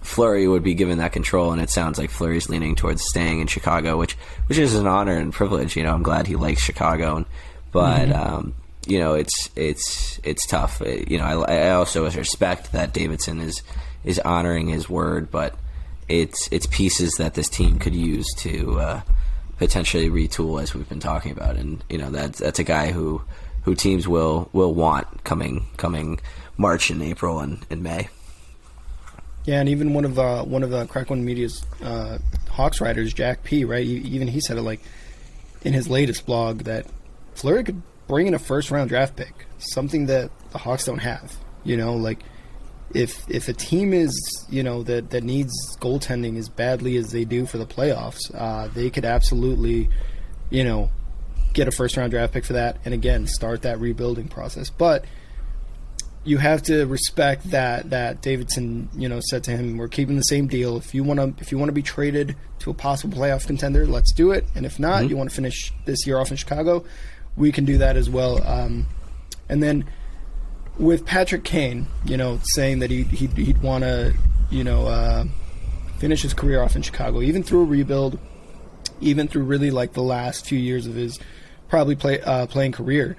Fleury 0.00 0.48
would 0.48 0.64
be 0.64 0.74
given 0.74 0.98
that 0.98 1.12
control, 1.12 1.52
and 1.52 1.62
it 1.62 1.70
sounds 1.70 1.96
like 1.96 2.10
Fleury's 2.10 2.48
leaning 2.48 2.74
towards 2.74 3.04
staying 3.04 3.38
in 3.38 3.46
Chicago, 3.46 3.96
which 3.96 4.14
which 4.48 4.58
is 4.58 4.74
an 4.74 4.88
honor 4.88 5.16
and 5.16 5.32
privilege. 5.32 5.76
You 5.76 5.84
know, 5.84 5.94
I'm 5.94 6.02
glad 6.02 6.26
he 6.26 6.34
likes 6.34 6.60
Chicago, 6.60 7.18
and, 7.18 7.26
but 7.70 8.08
mm-hmm. 8.08 8.34
um, 8.34 8.54
you 8.84 8.98
know, 8.98 9.14
it's 9.14 9.48
it's 9.54 10.18
it's 10.24 10.44
tough. 10.44 10.82
You 10.84 11.18
know, 11.18 11.24
I, 11.24 11.68
I 11.68 11.70
also 11.70 12.10
respect 12.10 12.72
that 12.72 12.92
Davidson 12.92 13.38
is 13.40 13.62
is 14.04 14.18
honoring 14.20 14.68
his 14.68 14.88
word, 14.88 15.30
but 15.30 15.54
it's 16.08 16.48
it's 16.52 16.66
pieces 16.66 17.14
that 17.14 17.34
this 17.34 17.48
team 17.48 17.78
could 17.78 17.94
use 17.94 18.26
to 18.38 18.80
uh, 18.80 19.00
potentially 19.58 20.10
retool, 20.10 20.62
as 20.62 20.74
we've 20.74 20.88
been 20.88 21.00
talking 21.00 21.32
about. 21.32 21.56
And 21.56 21.82
you 21.88 21.98
know 21.98 22.10
that's 22.10 22.38
that's 22.38 22.58
a 22.58 22.64
guy 22.64 22.92
who 22.92 23.22
who 23.62 23.74
teams 23.74 24.08
will 24.08 24.48
will 24.52 24.74
want 24.74 25.24
coming 25.24 25.66
coming 25.76 26.20
March 26.56 26.90
and 26.90 27.02
April 27.02 27.40
and, 27.40 27.64
and 27.70 27.82
May. 27.82 28.08
Yeah, 29.44 29.58
and 29.58 29.68
even 29.68 29.94
one 29.94 30.04
of 30.04 30.18
uh, 30.18 30.44
one 30.44 30.62
of 30.62 30.70
the 30.70 30.86
Crack 30.86 31.10
One 31.10 31.24
Media's 31.24 31.64
uh, 31.82 32.18
Hawks 32.50 32.80
writers, 32.80 33.12
Jack 33.12 33.42
P. 33.42 33.64
Right, 33.64 33.84
even 33.84 34.28
he 34.28 34.40
said 34.40 34.56
it 34.56 34.62
like 34.62 34.80
in 35.62 35.72
his 35.72 35.88
latest 35.88 36.26
blog 36.26 36.60
that 36.60 36.86
Fleury 37.34 37.64
could 37.64 37.82
bring 38.06 38.26
in 38.26 38.34
a 38.34 38.38
first 38.38 38.70
round 38.70 38.88
draft 38.88 39.16
pick, 39.16 39.46
something 39.58 40.06
that 40.06 40.30
the 40.50 40.58
Hawks 40.58 40.84
don't 40.84 40.98
have. 40.98 41.34
You 41.64 41.76
know, 41.76 41.94
like 41.94 42.20
if 42.94 43.28
if 43.28 43.48
a 43.48 43.52
team 43.52 43.92
is 43.92 44.12
you 44.50 44.62
know 44.62 44.82
that 44.82 45.10
that 45.10 45.22
needs 45.22 45.52
goaltending 45.78 46.38
as 46.38 46.48
badly 46.48 46.96
as 46.96 47.12
they 47.12 47.24
do 47.24 47.46
for 47.46 47.58
the 47.58 47.66
playoffs, 47.66 48.20
uh, 48.34 48.68
they 48.68 48.90
could 48.90 49.04
absolutely, 49.04 49.88
you 50.50 50.64
know, 50.64 50.90
get 51.52 51.68
a 51.68 51.70
first 51.70 51.96
round 51.96 52.10
draft 52.10 52.32
pick 52.32 52.44
for 52.44 52.54
that, 52.54 52.78
and 52.84 52.94
again 52.94 53.26
start 53.26 53.62
that 53.62 53.80
rebuilding 53.80 54.28
process. 54.28 54.70
But 54.70 55.04
you 56.24 56.38
have 56.38 56.62
to 56.62 56.86
respect 56.86 57.50
that 57.50 57.90
that 57.90 58.22
Davidson, 58.22 58.88
you 58.94 59.08
know, 59.08 59.20
said 59.30 59.44
to 59.44 59.50
him, 59.52 59.76
"We're 59.76 59.88
keeping 59.88 60.16
the 60.16 60.22
same 60.22 60.46
deal. 60.46 60.76
If 60.76 60.94
you 60.94 61.02
want 61.02 61.18
to, 61.18 61.42
if 61.42 61.50
you 61.50 61.58
want 61.58 61.68
to 61.70 61.74
be 61.74 61.82
traded 61.82 62.36
to 62.60 62.70
a 62.70 62.74
possible 62.74 63.16
playoff 63.16 63.46
contender, 63.46 63.86
let's 63.86 64.12
do 64.12 64.30
it. 64.30 64.46
And 64.54 64.64
if 64.64 64.78
not, 64.78 65.00
mm-hmm. 65.00 65.10
you 65.10 65.16
want 65.16 65.30
to 65.30 65.34
finish 65.34 65.72
this 65.84 66.06
year 66.06 66.18
off 66.18 66.30
in 66.30 66.36
Chicago, 66.36 66.84
we 67.36 67.50
can 67.52 67.64
do 67.64 67.78
that 67.78 67.96
as 67.96 68.08
well." 68.08 68.42
Um, 68.46 68.86
and 69.48 69.62
then 69.62 69.84
with 70.78 71.04
Patrick 71.04 71.44
Kane, 71.44 71.86
you 72.04 72.16
know, 72.16 72.40
saying 72.54 72.80
that 72.80 72.90
he 72.90 73.04
he'd, 73.04 73.32
he'd 73.36 73.62
want 73.62 73.84
to, 73.84 74.14
you 74.50 74.64
know, 74.64 74.86
uh, 74.86 75.24
finish 75.98 76.22
his 76.22 76.34
career 76.34 76.62
off 76.62 76.76
in 76.76 76.82
Chicago, 76.82 77.22
even 77.22 77.42
through 77.42 77.62
a 77.62 77.66
rebuild, 77.66 78.18
even 79.00 79.28
through 79.28 79.44
really 79.44 79.70
like 79.70 79.92
the 79.92 80.02
last 80.02 80.46
few 80.46 80.58
years 80.58 80.86
of 80.86 80.94
his 80.94 81.18
probably 81.68 81.96
play 81.96 82.20
uh, 82.20 82.46
playing 82.46 82.72
career. 82.72 83.16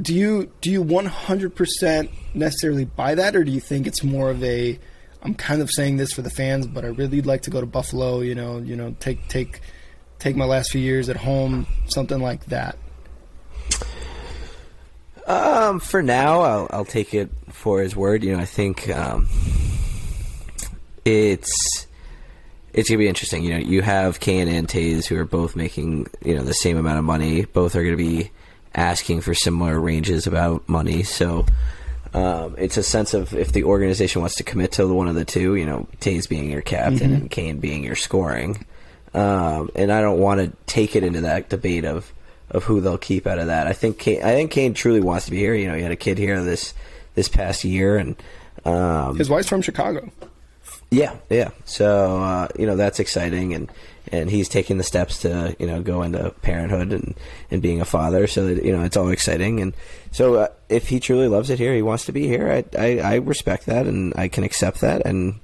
Do 0.00 0.14
you 0.14 0.50
do 0.60 0.70
you 0.70 0.82
100% 0.82 2.08
necessarily 2.34 2.84
buy 2.84 3.14
that 3.14 3.36
or 3.36 3.44
do 3.44 3.50
you 3.50 3.60
think 3.60 3.86
it's 3.86 4.02
more 4.02 4.30
of 4.30 4.42
a 4.42 4.78
I'm 5.22 5.34
kind 5.34 5.62
of 5.62 5.70
saying 5.70 5.98
this 5.98 6.12
for 6.12 6.22
the 6.22 6.30
fans 6.30 6.66
but 6.66 6.84
I 6.84 6.88
really 6.88 7.22
like 7.22 7.42
to 7.42 7.50
go 7.50 7.60
to 7.60 7.66
Buffalo 7.66 8.20
you 8.20 8.34
know 8.34 8.58
you 8.58 8.74
know 8.74 8.96
take 8.98 9.28
take 9.28 9.60
take 10.18 10.34
my 10.34 10.44
last 10.44 10.70
few 10.70 10.80
years 10.80 11.08
at 11.08 11.16
home 11.16 11.66
something 11.86 12.20
like 12.20 12.46
that 12.46 12.76
um 15.26 15.80
for 15.80 16.02
now 16.02 16.40
I'll 16.40 16.68
I'll 16.70 16.84
take 16.84 17.14
it 17.14 17.30
for 17.50 17.80
his 17.80 17.94
word 17.94 18.24
you 18.24 18.34
know 18.34 18.40
I 18.40 18.46
think 18.46 18.88
um 18.88 19.28
it's 21.04 21.86
it's 22.72 22.88
gonna 22.88 22.98
be 22.98 23.08
interesting. 23.08 23.44
You 23.44 23.50
know, 23.50 23.58
you 23.58 23.82
have 23.82 24.20
Kane 24.20 24.48
and 24.48 24.66
Toews 24.66 25.06
who 25.06 25.16
are 25.18 25.24
both 25.24 25.56
making 25.56 26.06
you 26.24 26.34
know 26.34 26.42
the 26.42 26.54
same 26.54 26.76
amount 26.76 26.98
of 26.98 27.04
money. 27.04 27.44
Both 27.44 27.76
are 27.76 27.84
gonna 27.84 27.96
be 27.96 28.30
asking 28.74 29.20
for 29.20 29.34
similar 29.34 29.78
ranges 29.78 30.26
about 30.26 30.68
money. 30.68 31.02
So 31.02 31.44
um, 32.14 32.54
it's 32.58 32.76
a 32.76 32.82
sense 32.82 33.14
of 33.14 33.34
if 33.34 33.52
the 33.52 33.64
organization 33.64 34.20
wants 34.20 34.36
to 34.36 34.42
commit 34.42 34.72
to 34.72 34.86
one 34.86 35.08
of 35.08 35.14
the 35.14 35.24
two, 35.24 35.54
you 35.54 35.66
know, 35.66 35.86
Toews 36.00 36.28
being 36.28 36.50
your 36.50 36.62
captain 36.62 37.10
mm-hmm. 37.10 37.22
and 37.22 37.30
Kane 37.30 37.58
being 37.58 37.84
your 37.84 37.96
scoring. 37.96 38.64
Um, 39.14 39.70
and 39.74 39.92
I 39.92 40.00
don't 40.00 40.18
want 40.18 40.40
to 40.40 40.56
take 40.66 40.96
it 40.96 41.04
into 41.04 41.22
that 41.22 41.50
debate 41.50 41.84
of 41.84 42.10
of 42.52 42.64
who 42.64 42.80
they'll 42.80 42.98
keep 42.98 43.26
out 43.26 43.38
of 43.38 43.46
that. 43.48 43.66
I 43.66 43.72
think 43.72 43.98
Kane, 43.98 44.22
I 44.22 44.32
think 44.32 44.50
Kane 44.50 44.74
truly 44.74 45.00
wants 45.00 45.24
to 45.24 45.30
be 45.30 45.38
here. 45.38 45.54
You 45.54 45.68
know, 45.68 45.74
he 45.74 45.82
had 45.82 45.92
a 45.92 45.96
kid 45.96 46.18
here 46.18 46.42
this 46.42 46.74
this 47.14 47.28
past 47.28 47.64
year, 47.64 47.96
and 47.96 48.16
um, 48.64 49.16
his 49.16 49.28
wife's 49.28 49.48
from 49.48 49.62
Chicago. 49.62 50.10
Yeah, 50.90 51.16
yeah. 51.30 51.50
So 51.64 52.20
uh, 52.20 52.48
you 52.58 52.66
know 52.66 52.76
that's 52.76 53.00
exciting, 53.00 53.54
and 53.54 53.72
and 54.10 54.30
he's 54.30 54.48
taking 54.48 54.76
the 54.76 54.84
steps 54.84 55.20
to 55.20 55.56
you 55.58 55.66
know 55.66 55.82
go 55.82 56.02
into 56.02 56.30
parenthood 56.42 56.92
and 56.92 57.14
and 57.50 57.62
being 57.62 57.80
a 57.80 57.86
father. 57.86 58.26
So 58.26 58.46
that 58.46 58.62
you 58.62 58.76
know 58.76 58.82
it's 58.84 58.96
all 58.96 59.08
exciting, 59.08 59.60
and 59.60 59.74
so 60.10 60.34
uh, 60.34 60.48
if 60.68 60.88
he 60.88 61.00
truly 61.00 61.28
loves 61.28 61.48
it 61.48 61.58
here, 61.58 61.74
he 61.74 61.82
wants 61.82 62.04
to 62.06 62.12
be 62.12 62.28
here. 62.28 62.50
I, 62.50 62.78
I 62.78 62.98
I 62.98 63.14
respect 63.16 63.66
that, 63.66 63.86
and 63.86 64.12
I 64.16 64.28
can 64.28 64.44
accept 64.44 64.82
that, 64.82 65.06
and 65.06 65.40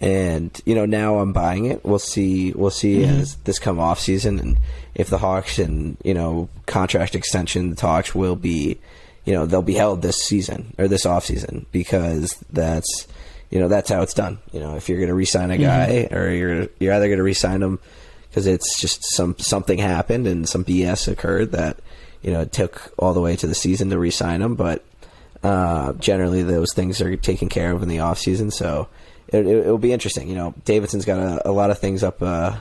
and 0.00 0.60
you 0.64 0.76
know 0.76 0.86
now 0.86 1.18
I'm 1.18 1.32
buying 1.32 1.64
it. 1.66 1.84
We'll 1.84 1.98
see. 1.98 2.52
We'll 2.52 2.70
see 2.70 2.98
mm-hmm. 2.98 3.20
as 3.20 3.36
this 3.38 3.58
come 3.58 3.80
off 3.80 3.98
season, 3.98 4.38
and 4.38 4.58
if 4.94 5.10
the 5.10 5.18
Hawks 5.18 5.58
and 5.58 5.96
you 6.04 6.14
know 6.14 6.48
contract 6.66 7.14
extension 7.14 7.74
talks 7.74 8.14
will 8.14 8.36
be, 8.36 8.78
you 9.24 9.32
know 9.32 9.46
they'll 9.46 9.62
be 9.62 9.74
held 9.74 10.02
this 10.02 10.22
season 10.22 10.74
or 10.78 10.88
this 10.88 11.06
off 11.06 11.24
season 11.24 11.66
because 11.72 12.34
that's 12.50 13.06
you 13.50 13.58
know 13.60 13.68
that's 13.68 13.90
how 13.90 14.02
it's 14.02 14.14
done. 14.14 14.38
You 14.52 14.60
know, 14.60 14.76
if 14.76 14.88
you're 14.88 14.98
going 14.98 15.08
to 15.08 15.14
resign 15.14 15.50
a 15.50 15.58
guy, 15.58 16.08
mm-hmm. 16.08 16.14
or 16.14 16.30
you're 16.30 16.68
you're 16.78 16.94
either 16.94 17.06
going 17.06 17.18
to 17.18 17.24
resign 17.24 17.62
him 17.62 17.78
because 18.28 18.46
it's 18.46 18.80
just 18.80 19.04
some 19.14 19.36
something 19.38 19.78
happened 19.78 20.26
and 20.26 20.48
some 20.48 20.64
BS 20.64 21.06
occurred 21.06 21.52
that 21.52 21.78
you 22.22 22.32
know 22.32 22.40
it 22.40 22.52
took 22.52 22.92
all 22.98 23.14
the 23.14 23.20
way 23.20 23.36
to 23.36 23.46
the 23.46 23.54
season 23.54 23.90
to 23.90 23.98
resign 23.98 24.42
him, 24.42 24.54
but 24.54 24.84
uh, 25.44 25.92
generally 25.94 26.42
those 26.42 26.72
things 26.72 27.00
are 27.00 27.16
taken 27.16 27.48
care 27.48 27.72
of 27.72 27.82
in 27.82 27.88
the 27.88 28.00
off 28.00 28.18
season. 28.18 28.50
So 28.50 28.88
it, 29.28 29.46
it, 29.46 29.66
will 29.66 29.78
be 29.78 29.92
interesting. 29.92 30.28
You 30.28 30.34
know, 30.34 30.54
Davidson's 30.64 31.04
got 31.04 31.18
a, 31.18 31.48
a 31.48 31.52
lot 31.52 31.70
of 31.70 31.78
things 31.78 32.02
up. 32.02 32.22
Uh, 32.22 32.56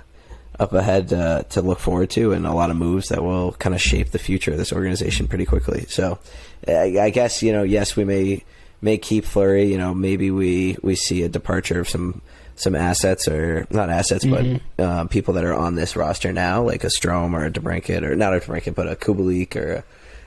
up 0.60 0.74
ahead 0.74 1.12
uh, 1.12 1.43
to 1.43 1.62
look 1.62 1.79
forward 1.79 2.10
to, 2.12 2.31
and 2.31 2.45
a 2.45 2.53
lot 2.53 2.69
of 2.69 2.75
moves 2.75 3.10
that 3.10 3.24
will 3.24 3.53
kind 3.53 3.74
of 3.74 3.81
shape 3.81 4.12
the 4.12 4.19
future 4.19 4.51
of 4.51 4.57
this 4.57 4.72
organization 4.72 5.27
pretty 5.27 5.45
quickly. 5.45 5.86
So, 5.88 6.19
I, 6.67 6.98
I 7.00 7.10
guess 7.10 7.41
you 7.41 7.51
know, 7.51 7.63
yes, 7.63 7.95
we 7.95 8.03
may 8.03 8.43
may 8.81 8.98
keep 8.98 9.25
Fleury. 9.25 9.65
You 9.65 9.77
know, 9.77 9.93
maybe 9.93 10.29
we 10.29 10.77
we 10.81 10.95
see 10.95 11.24
a 11.24 11.29
departure 11.29 11.79
of 11.79 11.89
some 11.89 12.22
some 12.55 12.75
assets 12.75 13.27
or 13.27 13.65
not 13.72 13.89
assets, 13.89 14.25
mm-hmm. 14.25 14.57
but 14.77 14.83
uh, 14.83 15.05
people 15.05 15.33
that 15.36 15.43
are 15.43 15.53
on 15.53 15.75
this 15.75 15.95
roster 15.95 16.31
now, 16.31 16.62
like 16.62 16.83
a 16.83 16.88
Strome 16.88 17.33
or 17.33 17.45
a 17.45 17.51
DeBrincat 17.51 18.03
or 18.03 18.15
not 18.15 18.33
a 18.36 18.39
DeBrincat, 18.39 18.75
but 18.75 18.88
a 18.88 18.95
Kubalik 18.95 19.55
or 19.55 19.83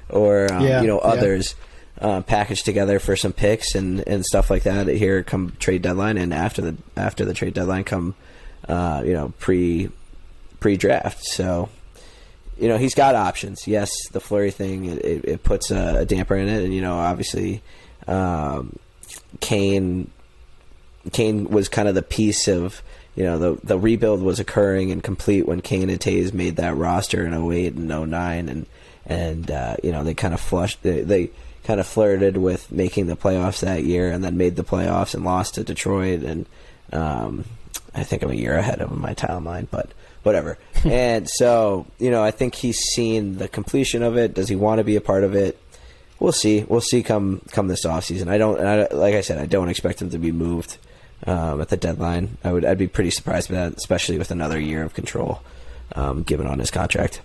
or 0.09 0.52
um, 0.52 0.64
yeah, 0.64 0.80
you 0.80 0.88
know 0.88 0.99
others. 0.99 1.54
Yeah. 1.56 1.62
Uh, 1.99 2.21
packaged 2.21 2.66
together 2.66 2.99
for 2.99 3.16
some 3.16 3.33
picks 3.33 3.75
and, 3.75 4.06
and 4.06 4.23
stuff 4.23 4.50
like 4.50 4.64
that 4.64 4.87
here 4.87 5.23
come 5.23 5.56
trade 5.59 5.80
deadline 5.80 6.18
and 6.18 6.35
after 6.35 6.61
the 6.61 6.76
after 6.95 7.25
the 7.25 7.33
trade 7.33 7.54
deadline 7.54 7.85
come 7.85 8.14
uh, 8.68 9.02
you 9.02 9.14
know 9.14 9.33
pre 9.38 9.88
pre 10.66 10.76
draft 10.76 11.25
so 11.25 11.68
you 12.58 12.66
know 12.66 12.76
he's 12.76 12.96
got 12.96 13.14
options. 13.14 13.68
Yes 13.68 13.92
the 14.08 14.18
Fleury 14.18 14.50
thing 14.50 14.87
it, 14.87 15.25
it, 15.25 15.42
puts 15.44 15.70
a, 15.70 16.04
damper 16.04 16.35
in 16.35 16.49
it. 16.49 16.64
And 16.64 16.75
you 16.75 16.80
know 16.80 16.96
obviously 16.96 17.62
um, 18.08 18.76
Kane 19.38 20.11
Kane 21.12 21.44
was 21.50 21.68
kind 21.68 21.87
of 21.87 21.94
the 21.94 22.02
piece 22.02 22.49
of 22.49 22.82
you 23.14 23.23
know 23.23 23.38
the 23.38 23.61
the 23.62 23.78
rebuild 23.78 24.23
was 24.23 24.40
occurring 24.40 24.90
and 24.90 25.04
complete 25.04 25.46
when 25.46 25.61
Kane 25.61 25.88
and 25.88 26.00
Toews 26.00 26.35
made 26.35 26.56
that 26.56 26.76
roster 26.76 27.25
in 27.25 27.32
08 27.32 27.75
and 27.75 27.87
09 27.87 28.49
and 28.49 28.66
and 29.04 29.49
uh, 29.49 29.76
you 29.85 29.92
know 29.92 30.02
they 30.02 30.14
kind 30.14 30.35
of 30.35 30.40
flushed 30.40 30.82
they, 30.82 31.02
they 31.02 31.30
kind 31.62 31.78
of 31.78 31.87
flirted 31.87 32.37
with 32.37 32.73
making 32.73 33.06
the 33.06 33.16
playoffs 33.16 33.61
that 33.61 33.85
year 33.85 34.11
and 34.11 34.25
then 34.25 34.37
made 34.37 34.56
the 34.56 34.64
playoffs 34.64 35.14
and 35.14 35.25
lost 35.25 35.54
to 35.54 35.62
Detroit. 35.62 36.25
And 36.25 36.46
um, 36.92 37.44
I 37.94 38.02
think 38.02 38.25
I'm 38.25 38.32
a 38.32 38.35
year 38.35 38.56
ahead 38.56 38.80
of 38.80 38.90
my 38.90 39.14
timeline 39.14 39.68
but 39.70 39.90
whatever 40.26 40.59
and 40.85 41.28
so 41.28 41.87
you 41.99 42.11
know 42.11 42.23
I 42.23 42.33
think 42.33 42.54
he's 42.54 42.78
seen 42.78 43.38
the 43.38 43.49
completion 43.49 44.02
of 44.02 44.16
it 44.18 44.35
does 44.35 44.49
he 44.49 44.56
want 44.56 44.78
to 44.78 44.85
be 44.85 44.97
a 44.97 45.00
part 45.00 45.25
of 45.25 45.35
it 45.35 45.59
we'll 46.18 46.33
see. 46.33 46.64
We'll 46.64 46.80
see 46.80 47.02
come 47.02 47.42
come 47.50 47.68
this 47.68 47.85
off 47.85 48.04
season. 48.04 48.28
I 48.28 48.38
don't 48.38 48.61
I, 48.61 48.87
like 48.88 49.14
I 49.14 49.21
said. 49.21 49.38
I 49.38 49.47
don't 49.47 49.68
expect 49.68 50.00
him 50.02 50.11
to 50.11 50.18
be 50.18 50.33
moved 50.33 50.78
um, 51.26 51.61
at 51.61 51.68
the 51.68 51.76
deadline. 51.76 52.38
I 52.45 52.52
would 52.52 52.64
I'd 52.64 52.78
be 52.78 52.88
pretty 52.88 53.11
surprised 53.11 53.49
by 53.49 53.56
that, 53.56 53.76
especially 53.76 54.18
with 54.18 54.30
another 54.30 54.59
year 54.59 54.83
of 54.83 54.95
control 54.95 55.42
um, 55.95 56.23
given 56.23 56.47
on 56.47 56.59
his 56.59 56.71
contract. 56.71 57.21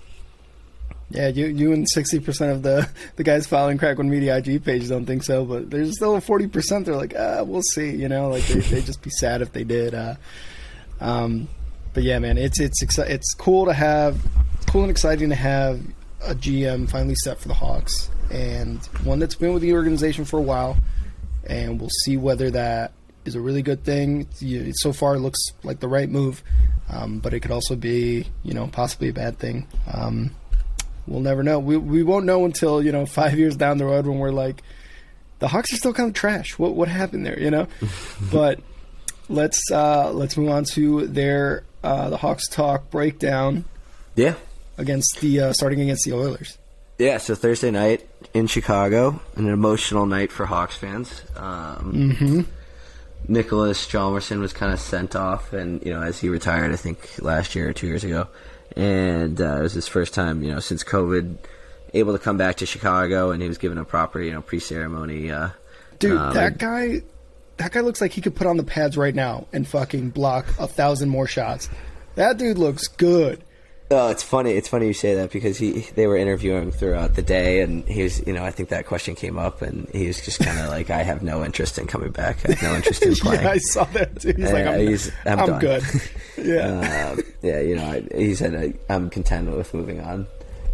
Yeah, 1.10 1.28
you 1.28 1.48
you 1.48 1.74
and 1.74 1.90
sixty 1.90 2.20
percent 2.20 2.52
of 2.52 2.64
the 2.64 2.90
the 3.18 3.24
guys 3.24 3.46
following 3.46 3.78
Crack 3.78 3.98
One 3.98 4.10
Media 4.10 4.38
IG 4.38 4.64
page 4.64 4.88
don't 4.88 5.06
think 5.06 5.24
so, 5.24 5.44
but 5.44 5.70
there's 5.70 5.96
still 5.96 6.20
forty 6.22 6.48
percent. 6.48 6.86
They're 6.86 6.96
like, 6.96 7.14
ah, 7.18 7.44
we'll 7.44 7.64
see. 7.74 7.92
You 7.92 8.08
know, 8.08 8.30
like 8.30 8.44
they 8.44 8.60
they 8.60 8.82
just 8.82 9.02
be 9.02 9.10
sad 9.10 9.42
if 9.42 9.52
they 9.52 9.64
did. 9.64 9.94
Uh, 9.94 10.16
um, 11.02 11.50
but 11.94 12.04
yeah, 12.04 12.20
man, 12.20 12.38
it's 12.38 12.60
it's 12.60 12.82
it's 13.00 13.34
cool 13.34 13.66
to 13.66 13.74
have, 13.74 14.22
cool 14.68 14.82
and 14.82 14.92
exciting 14.92 15.30
to 15.30 15.36
have 15.36 15.82
a 16.24 16.36
GM 16.36 16.90
finally 16.90 17.16
set 17.16 17.40
for 17.40 17.48
the 17.48 17.54
Hawks 17.54 18.10
and 18.32 18.84
one 19.04 19.20
that's 19.20 19.36
been 19.36 19.54
with 19.54 19.62
the 19.62 19.74
organization 19.74 20.26
for 20.26 20.40
a 20.40 20.44
while. 20.44 20.78
And 21.48 21.80
we'll 21.80 21.90
see 22.06 22.18
whether 22.18 22.52
that 22.52 22.94
is 23.26 23.36
a 23.36 23.42
really 23.42 23.62
good 23.62 23.84
thing. 23.84 24.28
So 24.76 24.94
far, 24.94 25.16
it 25.16 25.20
looks 25.20 25.40
like 25.64 25.80
the 25.80 25.88
right 25.88 26.10
move, 26.10 26.44
um, 26.90 27.20
but 27.20 27.34
it 27.34 27.42
could 27.42 27.52
also 27.52 27.76
be, 27.76 28.28
you 28.44 28.54
know, 28.54 28.68
possibly 28.68 29.10
a 29.10 29.14
bad 29.14 29.38
thing. 29.38 29.68
Um, 29.92 30.32
we'll 31.08 31.22
never 31.22 31.44
know. 31.44 31.60
We 31.60 31.78
we 31.78 32.04
won't 32.04 32.26
know 32.26 32.46
until 32.46 32.82
you 32.82 32.92
know 32.92 33.06
five 33.22 33.38
years 33.38 33.56
down 33.56 33.78
the 33.78 33.86
road 33.86 34.06
when 34.06 34.20
we're 34.20 34.32
like, 34.32 34.62
the 35.40 35.48
Hawks 35.48 35.74
are 35.74 35.78
still 35.78 35.94
kind 35.94 36.10
of 36.10 36.16
trash. 36.16 36.58
What 36.58 36.76
what 36.76 36.88
happened 36.88 37.26
there? 37.26 37.40
You 37.40 37.52
know, 37.52 37.68
but 38.32 38.60
let's 39.30 39.62
uh, 39.72 40.12
let's 40.12 40.38
move 40.38 40.50
on 40.50 40.64
to 40.66 41.08
their 41.08 41.64
uh, 41.84 42.10
the 42.10 42.18
Hawks 42.18 42.48
talk 42.48 42.90
breakdown. 42.90 43.66
Yeah, 44.16 44.36
against 44.78 45.20
the 45.22 45.40
uh, 45.40 45.54
starting 45.54 45.82
against 45.82 46.06
the 46.06 46.14
Oilers. 46.14 46.58
Yeah, 46.98 47.18
so 47.18 47.34
Thursday 47.34 47.72
night 47.72 48.08
in 48.34 48.48
Chicago, 48.48 49.20
an 49.36 49.48
emotional 49.48 50.06
night 50.06 50.32
for 50.32 50.46
Hawks 50.46 50.76
fans. 50.76 51.24
Um, 51.36 52.16
mm-hmm. 52.16 52.42
Niklas 53.34 53.88
Hjalmarsson 53.88 54.40
was 54.40 54.54
kind 54.54 54.74
of 54.74 54.80
sent 54.80 55.16
off, 55.16 55.54
and 55.54 55.84
you 55.86 55.94
know, 55.94 56.02
as 56.02 56.20
he 56.20 56.30
retired, 56.30 56.72
I 56.72 56.76
think 56.76 57.22
last 57.22 57.56
year 57.56 57.70
or 57.70 57.74
two 57.74 57.88
years 57.88 58.04
ago, 58.04 58.28
and 58.76 59.40
uh, 59.40 59.58
it 59.58 59.62
was 59.62 59.74
his 59.74 59.88
first 59.88 60.14
time, 60.14 60.44
you 60.44 60.52
know, 60.52 60.60
since 60.60 60.84
COVID, 60.84 61.38
able 61.94 62.14
to 62.14 62.20
come 62.20 62.38
back 62.38 62.58
to 62.58 62.66
Chicago, 62.66 63.32
and 63.32 63.42
he 63.42 63.48
was 63.48 63.58
given 63.58 63.78
a 63.78 63.86
proper, 63.86 64.22
you 64.22 64.32
know, 64.32 64.42
pre-ceremony. 64.42 65.32
Uh, 65.32 65.50
Dude, 66.00 66.18
um, 66.18 66.34
that 66.34 66.58
guy, 66.58 67.02
that 67.62 67.72
guy 67.72 67.82
looks 67.82 68.02
like 68.02 68.12
he 68.12 68.22
could 68.22 68.36
put 68.36 68.48
on 68.48 68.58
the 68.58 68.64
pads 68.64 68.98
right 68.98 69.14
now 69.14 69.46
and 69.54 69.68
fucking 69.68 70.10
block 70.10 70.48
a 70.58 70.66
thousand 70.66 71.10
more 71.10 71.28
shots. 71.28 71.70
That 72.16 72.40
dude 72.40 72.58
looks 72.58 72.88
good. 72.88 73.44
Oh, 73.92 74.10
it's 74.10 74.24
funny. 74.24 74.54
It's 74.54 74.68
funny 74.68 74.88
you 74.88 74.94
say 74.94 75.14
that 75.16 75.32
because 75.32 75.60
he 75.60 75.82
they 75.96 76.08
were 76.08 76.18
interviewing 76.18 76.64
him 76.64 76.72
throughout 76.72 77.16
the 77.16 77.22
day, 77.22 77.62
and 77.62 77.84
he 77.88 78.02
was, 78.02 78.26
you 78.26 78.34
know, 78.34 78.44
I 78.44 78.50
think 78.50 78.70
that 78.70 78.88
question 78.88 79.14
came 79.16 79.38
up, 79.38 79.62
and 79.62 79.88
he 79.90 80.08
was 80.08 80.24
just 80.24 80.40
kind 80.40 80.58
of 80.60 80.70
like, 80.70 80.90
"I 80.90 81.04
have 81.04 81.22
no 81.22 81.44
interest 81.44 81.78
in 81.78 81.88
coming 81.88 82.12
back. 82.12 82.38
I 82.46 82.54
have 82.54 82.64
no 82.64 82.76
interest 82.76 83.04
in 83.04 83.14
playing." 83.22 83.44
yeah, 83.44 83.50
I 83.52 83.58
saw 83.58 83.84
that 83.84 84.22
too. 84.22 84.34
He's 84.36 84.50
uh, 84.50 84.54
like, 84.54 84.66
"I'm, 84.66 84.88
he's, 84.88 85.12
I'm, 85.26 85.40
I'm 85.40 85.60
good." 85.60 85.84
yeah, 86.42 87.14
uh, 87.18 87.22
yeah. 87.42 87.60
You 87.60 87.76
know, 87.76 88.02
he 88.16 88.34
said, 88.34 88.80
"I'm 88.90 89.10
content 89.10 89.56
with 89.56 89.74
moving 89.74 90.00
on." 90.00 90.26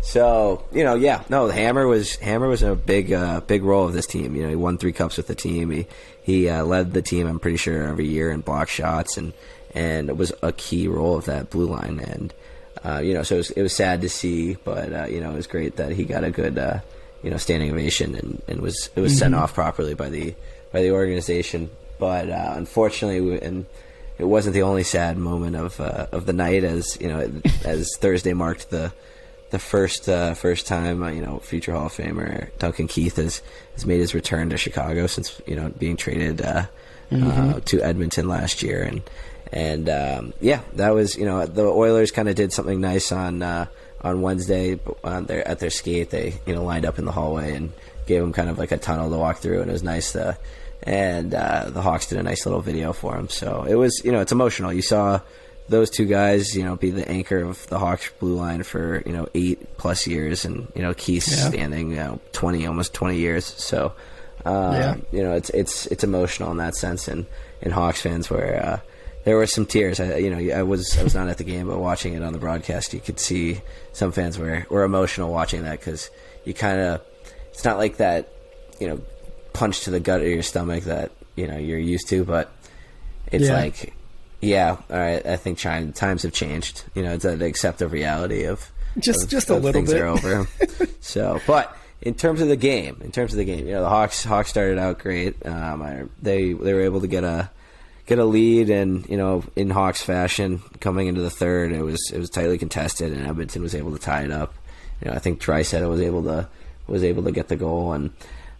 So 0.07 0.63
you 0.71 0.85
know, 0.85 0.95
yeah, 0.95 1.23
no, 1.27 1.49
Hammer 1.49 1.85
was 1.85 2.15
Hammer 2.15 2.47
was 2.47 2.63
a 2.63 2.75
big 2.75 3.11
uh, 3.11 3.41
big 3.41 3.61
role 3.61 3.85
of 3.85 3.91
this 3.91 4.07
team. 4.07 4.35
You 4.35 4.43
know, 4.43 4.49
he 4.49 4.55
won 4.55 4.77
three 4.77 4.93
cups 4.93 5.17
with 5.17 5.27
the 5.27 5.35
team. 5.35 5.69
He 5.69 5.85
he 6.23 6.47
uh, 6.47 6.63
led 6.63 6.93
the 6.93 7.01
team. 7.01 7.27
I'm 7.27 7.41
pretty 7.41 7.57
sure 7.57 7.83
every 7.83 8.07
year 8.07 8.31
in 8.31 8.39
block 8.39 8.69
shots 8.69 9.17
and 9.17 9.33
and 9.75 10.07
it 10.07 10.15
was 10.15 10.31
a 10.41 10.53
key 10.53 10.87
role 10.87 11.17
of 11.17 11.25
that 11.25 11.49
blue 11.49 11.65
line. 11.65 11.99
And 11.99 12.33
uh, 12.85 12.99
you 12.99 13.13
know, 13.13 13.23
so 13.23 13.35
it 13.35 13.39
was, 13.39 13.51
it 13.51 13.61
was 13.61 13.75
sad 13.75 13.99
to 13.99 14.07
see, 14.07 14.53
but 14.63 14.93
uh, 14.93 15.05
you 15.07 15.19
know, 15.19 15.31
it 15.31 15.35
was 15.35 15.45
great 15.45 15.75
that 15.75 15.91
he 15.91 16.05
got 16.05 16.23
a 16.23 16.31
good 16.31 16.57
uh, 16.57 16.79
you 17.21 17.29
know 17.29 17.37
standing 17.37 17.69
ovation 17.69 18.15
and, 18.15 18.41
and 18.47 18.61
was 18.61 18.89
it 18.95 19.01
was 19.01 19.11
mm-hmm. 19.11 19.19
sent 19.19 19.35
off 19.35 19.53
properly 19.53 19.93
by 19.93 20.07
the 20.07 20.33
by 20.71 20.83
the 20.83 20.91
organization. 20.91 21.69
But 21.99 22.29
uh, 22.29 22.53
unfortunately, 22.55 23.41
and 23.41 23.65
it 24.17 24.23
wasn't 24.23 24.53
the 24.53 24.61
only 24.61 24.83
sad 24.83 25.17
moment 25.17 25.57
of 25.57 25.81
uh, 25.81 26.07
of 26.13 26.25
the 26.25 26.33
night, 26.33 26.63
as 26.63 26.97
you 27.01 27.09
know, 27.09 27.29
as 27.65 27.89
Thursday 27.99 28.31
marked 28.31 28.69
the 28.69 28.93
the 29.49 29.59
first 29.59 30.09
uh, 30.09 30.33
first 30.33 30.67
time 30.67 31.03
uh, 31.03 31.09
you 31.09 31.21
know 31.21 31.39
future 31.39 31.71
Hall 31.71 31.85
of 31.87 31.93
Famer 31.93 32.49
Duncan 32.57 32.87
Keith 32.87 33.15
has 33.15 33.41
has 33.73 33.85
made 33.85 33.99
his 33.99 34.13
return 34.13 34.49
to 34.49 34.57
Chicago 34.57 35.07
since 35.07 35.41
you 35.45 35.55
know 35.55 35.69
being 35.69 35.97
traded 35.97 36.41
uh, 36.41 36.65
mm-hmm. 37.11 37.49
Uh, 37.49 37.59
to 37.61 37.81
Edmonton 37.81 38.27
last 38.27 38.63
year, 38.63 38.83
and 38.83 39.01
and 39.51 39.89
um, 39.89 40.33
yeah, 40.41 40.61
that 40.73 40.93
was 40.93 41.15
you 41.15 41.25
know 41.25 41.45
the 41.45 41.63
Oilers 41.63 42.11
kind 42.11 42.29
of 42.29 42.35
did 42.35 42.51
something 42.51 42.81
nice 42.81 43.11
on 43.11 43.41
uh, 43.41 43.67
on 44.01 44.21
Wednesday 44.21 44.79
on 45.03 45.25
their 45.25 45.47
at 45.47 45.59
their 45.59 45.69
skate. 45.69 46.09
They 46.09 46.39
you 46.45 46.53
know 46.53 46.63
lined 46.63 46.85
up 46.85 46.99
in 46.99 47.05
the 47.05 47.11
hallway 47.11 47.55
and 47.55 47.71
gave 48.05 48.21
him 48.21 48.33
kind 48.33 48.49
of 48.49 48.57
like 48.57 48.71
a 48.71 48.77
tunnel 48.77 49.09
to 49.09 49.17
walk 49.17 49.37
through, 49.37 49.61
and 49.61 49.69
it 49.69 49.73
was 49.73 49.83
nice 49.83 50.13
to. 50.13 50.37
And 50.83 51.33
uh, 51.33 51.69
the 51.69 51.81
Hawks 51.81 52.05
did 52.05 52.17
a 52.17 52.23
nice 52.23 52.45
little 52.45 52.61
video 52.61 52.93
for 52.93 53.17
him, 53.17 53.29
so 53.29 53.65
it 53.67 53.75
was 53.75 54.01
you 54.05 54.11
know 54.11 54.21
it's 54.21 54.31
emotional. 54.31 54.71
You 54.71 54.83
saw 54.83 55.19
those 55.69 55.89
two 55.89 56.05
guys, 56.05 56.55
you 56.55 56.63
know, 56.63 56.75
be 56.75 56.91
the 56.91 57.07
anchor 57.07 57.39
of 57.39 57.67
the 57.67 57.79
Hawks 57.79 58.09
blue 58.19 58.35
line 58.35 58.63
for 58.63 59.03
you 59.05 59.11
know 59.11 59.27
eight 59.33 59.77
plus 59.77 60.07
years, 60.07 60.45
and 60.45 60.71
you 60.75 60.81
know 60.81 60.93
Keith 60.93 61.27
yeah. 61.27 61.49
standing 61.49 61.91
you 61.91 61.97
know 61.97 62.19
twenty 62.31 62.65
almost 62.65 62.93
twenty 62.93 63.17
years. 63.17 63.45
So 63.45 63.93
um, 64.45 64.73
yeah. 64.73 64.95
you 65.11 65.23
know 65.23 65.33
it's 65.33 65.49
it's 65.51 65.85
it's 65.87 66.03
emotional 66.03 66.51
in 66.51 66.57
that 66.57 66.75
sense, 66.75 67.07
and 67.07 67.25
in 67.61 67.71
Hawks 67.71 68.01
fans 68.01 68.29
where 68.29 68.63
uh, 68.63 68.79
there 69.25 69.35
were 69.35 69.47
some 69.47 69.65
tears. 69.65 69.99
I, 69.99 70.17
you 70.17 70.29
know, 70.29 70.55
I 70.55 70.63
was 70.63 70.97
I 70.97 71.03
was 71.03 71.13
not 71.13 71.27
at 71.27 71.37
the 71.37 71.43
game, 71.43 71.67
but 71.67 71.79
watching 71.79 72.13
it 72.13 72.23
on 72.23 72.33
the 72.33 72.39
broadcast, 72.39 72.93
you 72.93 73.01
could 73.01 73.19
see 73.19 73.61
some 73.91 74.11
fans 74.11 74.37
were 74.37 74.65
were 74.69 74.83
emotional 74.83 75.31
watching 75.31 75.63
that 75.63 75.79
because 75.79 76.09
you 76.45 76.53
kind 76.53 76.79
of 76.79 77.01
it's 77.51 77.65
not 77.65 77.77
like 77.77 77.97
that 77.97 78.29
you 78.79 78.87
know 78.87 79.01
punch 79.51 79.81
to 79.81 79.91
the 79.91 79.99
gut 79.99 80.21
of 80.21 80.27
your 80.27 80.43
stomach 80.43 80.85
that 80.85 81.11
you 81.35 81.47
know 81.47 81.57
you're 81.57 81.77
used 81.77 82.07
to, 82.09 82.23
but 82.23 82.51
it's 83.31 83.45
yeah. 83.45 83.53
like 83.53 83.93
yeah, 84.41 84.77
all 84.89 84.97
right. 84.97 85.25
I 85.25 85.35
think 85.37 85.57
China, 85.57 85.91
times 85.91 86.23
have 86.23 86.33
changed. 86.33 86.83
You 86.93 87.03
know, 87.03 87.17
to 87.17 87.43
accept 87.45 87.79
the 87.79 87.87
reality 87.87 88.43
of 88.43 88.71
just 88.99 89.23
of, 89.23 89.29
just 89.29 89.49
a 89.49 89.55
little 89.55 89.71
things 89.71 89.91
bit 89.91 90.01
are 90.01 90.07
over. 90.07 90.47
so, 91.01 91.41
but 91.47 91.75
in 92.01 92.13
terms 92.13 92.41
of 92.41 92.47
the 92.47 92.55
game, 92.55 92.99
in 93.03 93.11
terms 93.11 93.33
of 93.33 93.37
the 93.37 93.45
game, 93.45 93.65
you 93.65 93.73
know, 93.73 93.81
the 93.81 93.89
Hawks 93.89 94.23
Hawks 94.23 94.49
started 94.49 94.77
out 94.77 94.99
great. 94.99 95.45
Um, 95.45 95.81
I, 95.81 96.03
they 96.21 96.53
they 96.53 96.73
were 96.73 96.81
able 96.81 97.01
to 97.01 97.07
get 97.07 97.23
a 97.23 97.49
get 98.05 98.19
a 98.19 98.25
lead, 98.25 98.69
and 98.69 99.07
you 99.07 99.17
know, 99.17 99.43
in 99.55 99.69
Hawks 99.69 100.01
fashion, 100.01 100.61
coming 100.79 101.07
into 101.07 101.21
the 101.21 101.29
third, 101.29 101.71
it 101.71 101.81
was 101.81 102.11
it 102.13 102.19
was 102.19 102.29
tightly 102.29 102.57
contested, 102.57 103.11
and 103.11 103.25
Edmonton 103.25 103.61
was 103.61 103.75
able 103.75 103.91
to 103.91 103.99
tie 103.99 104.23
it 104.23 104.31
up. 104.31 104.53
You 105.01 105.09
know, 105.09 105.15
I 105.15 105.19
think 105.19 105.41
Draisaitl 105.41 105.89
was 105.89 106.01
able 106.01 106.23
to 106.23 106.47
was 106.87 107.03
able 107.03 107.23
to 107.23 107.31
get 107.31 107.47
the 107.49 107.55
goal 107.55 107.93
and 107.93 108.11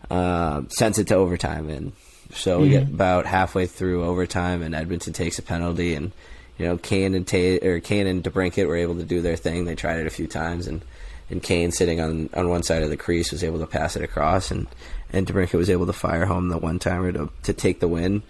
uh, 0.10 0.64
sends 0.70 1.00
it 1.00 1.08
to 1.08 1.16
overtime, 1.16 1.70
and 1.70 1.94
so 2.34 2.60
we 2.60 2.70
mm-hmm. 2.70 2.74
get 2.74 2.84
about 2.84 3.26
halfway 3.26 3.66
through 3.66 4.04
overtime, 4.04 4.62
and 4.62 4.76
Edmonton 4.76 5.14
takes 5.14 5.40
a 5.40 5.42
penalty, 5.42 5.96
and 5.96 6.12
you 6.58 6.66
know 6.66 6.78
Kane 6.78 7.16
and 7.16 7.34
or 7.34 7.80
Kane 7.80 8.08
and 8.08 8.24
DeBrincat 8.24 8.68
were 8.68 8.76
able 8.76 8.96
to 8.96 9.04
do 9.04 9.22
their 9.22 9.36
thing. 9.36 9.66
They 9.66 9.76
tried 9.76 10.00
it 10.00 10.08
a 10.08 10.12
few 10.12 10.28
times, 10.28 10.68
and 10.68 10.82
and 11.30 11.42
Kane 11.42 11.72
sitting 11.72 12.00
on 12.00 12.30
on 12.34 12.50
one 12.50 12.64
side 12.64 12.84
of 12.84 12.90
the 12.90 12.98
crease 12.98 13.32
was 13.32 13.44
able 13.44 13.60
to 13.60 13.68
pass 13.68 13.96
it 13.96 14.04
across, 14.04 14.52
and 14.52 14.68
and 15.12 15.26
DeBrincat 15.26 15.54
was 15.54 15.70
able 15.70 15.86
to 15.86 15.94
fire 15.94 16.26
home 16.26 16.50
the 16.50 16.58
one 16.58 16.80
timer 16.80 17.12
to 17.12 17.30
to 17.44 17.54
take 17.54 17.80
the 17.80 17.88
win. 17.88 18.24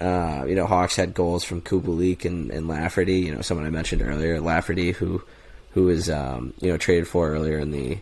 Uh, 0.00 0.44
you 0.48 0.54
know, 0.54 0.66
Hawks 0.66 0.96
had 0.96 1.12
goals 1.12 1.44
from 1.44 1.60
Kubalik 1.60 2.24
and, 2.24 2.50
and 2.50 2.68
Lafferty. 2.68 3.18
You 3.18 3.34
know, 3.34 3.42
someone 3.42 3.66
I 3.66 3.70
mentioned 3.70 4.00
earlier, 4.00 4.40
Lafferty, 4.40 4.92
who 4.92 5.22
who 5.72 5.84
was 5.84 6.08
um, 6.10 6.54
you 6.60 6.70
know 6.70 6.76
traded 6.76 7.08
for 7.08 7.30
earlier 7.30 7.58
in 7.58 7.70
the 7.70 7.98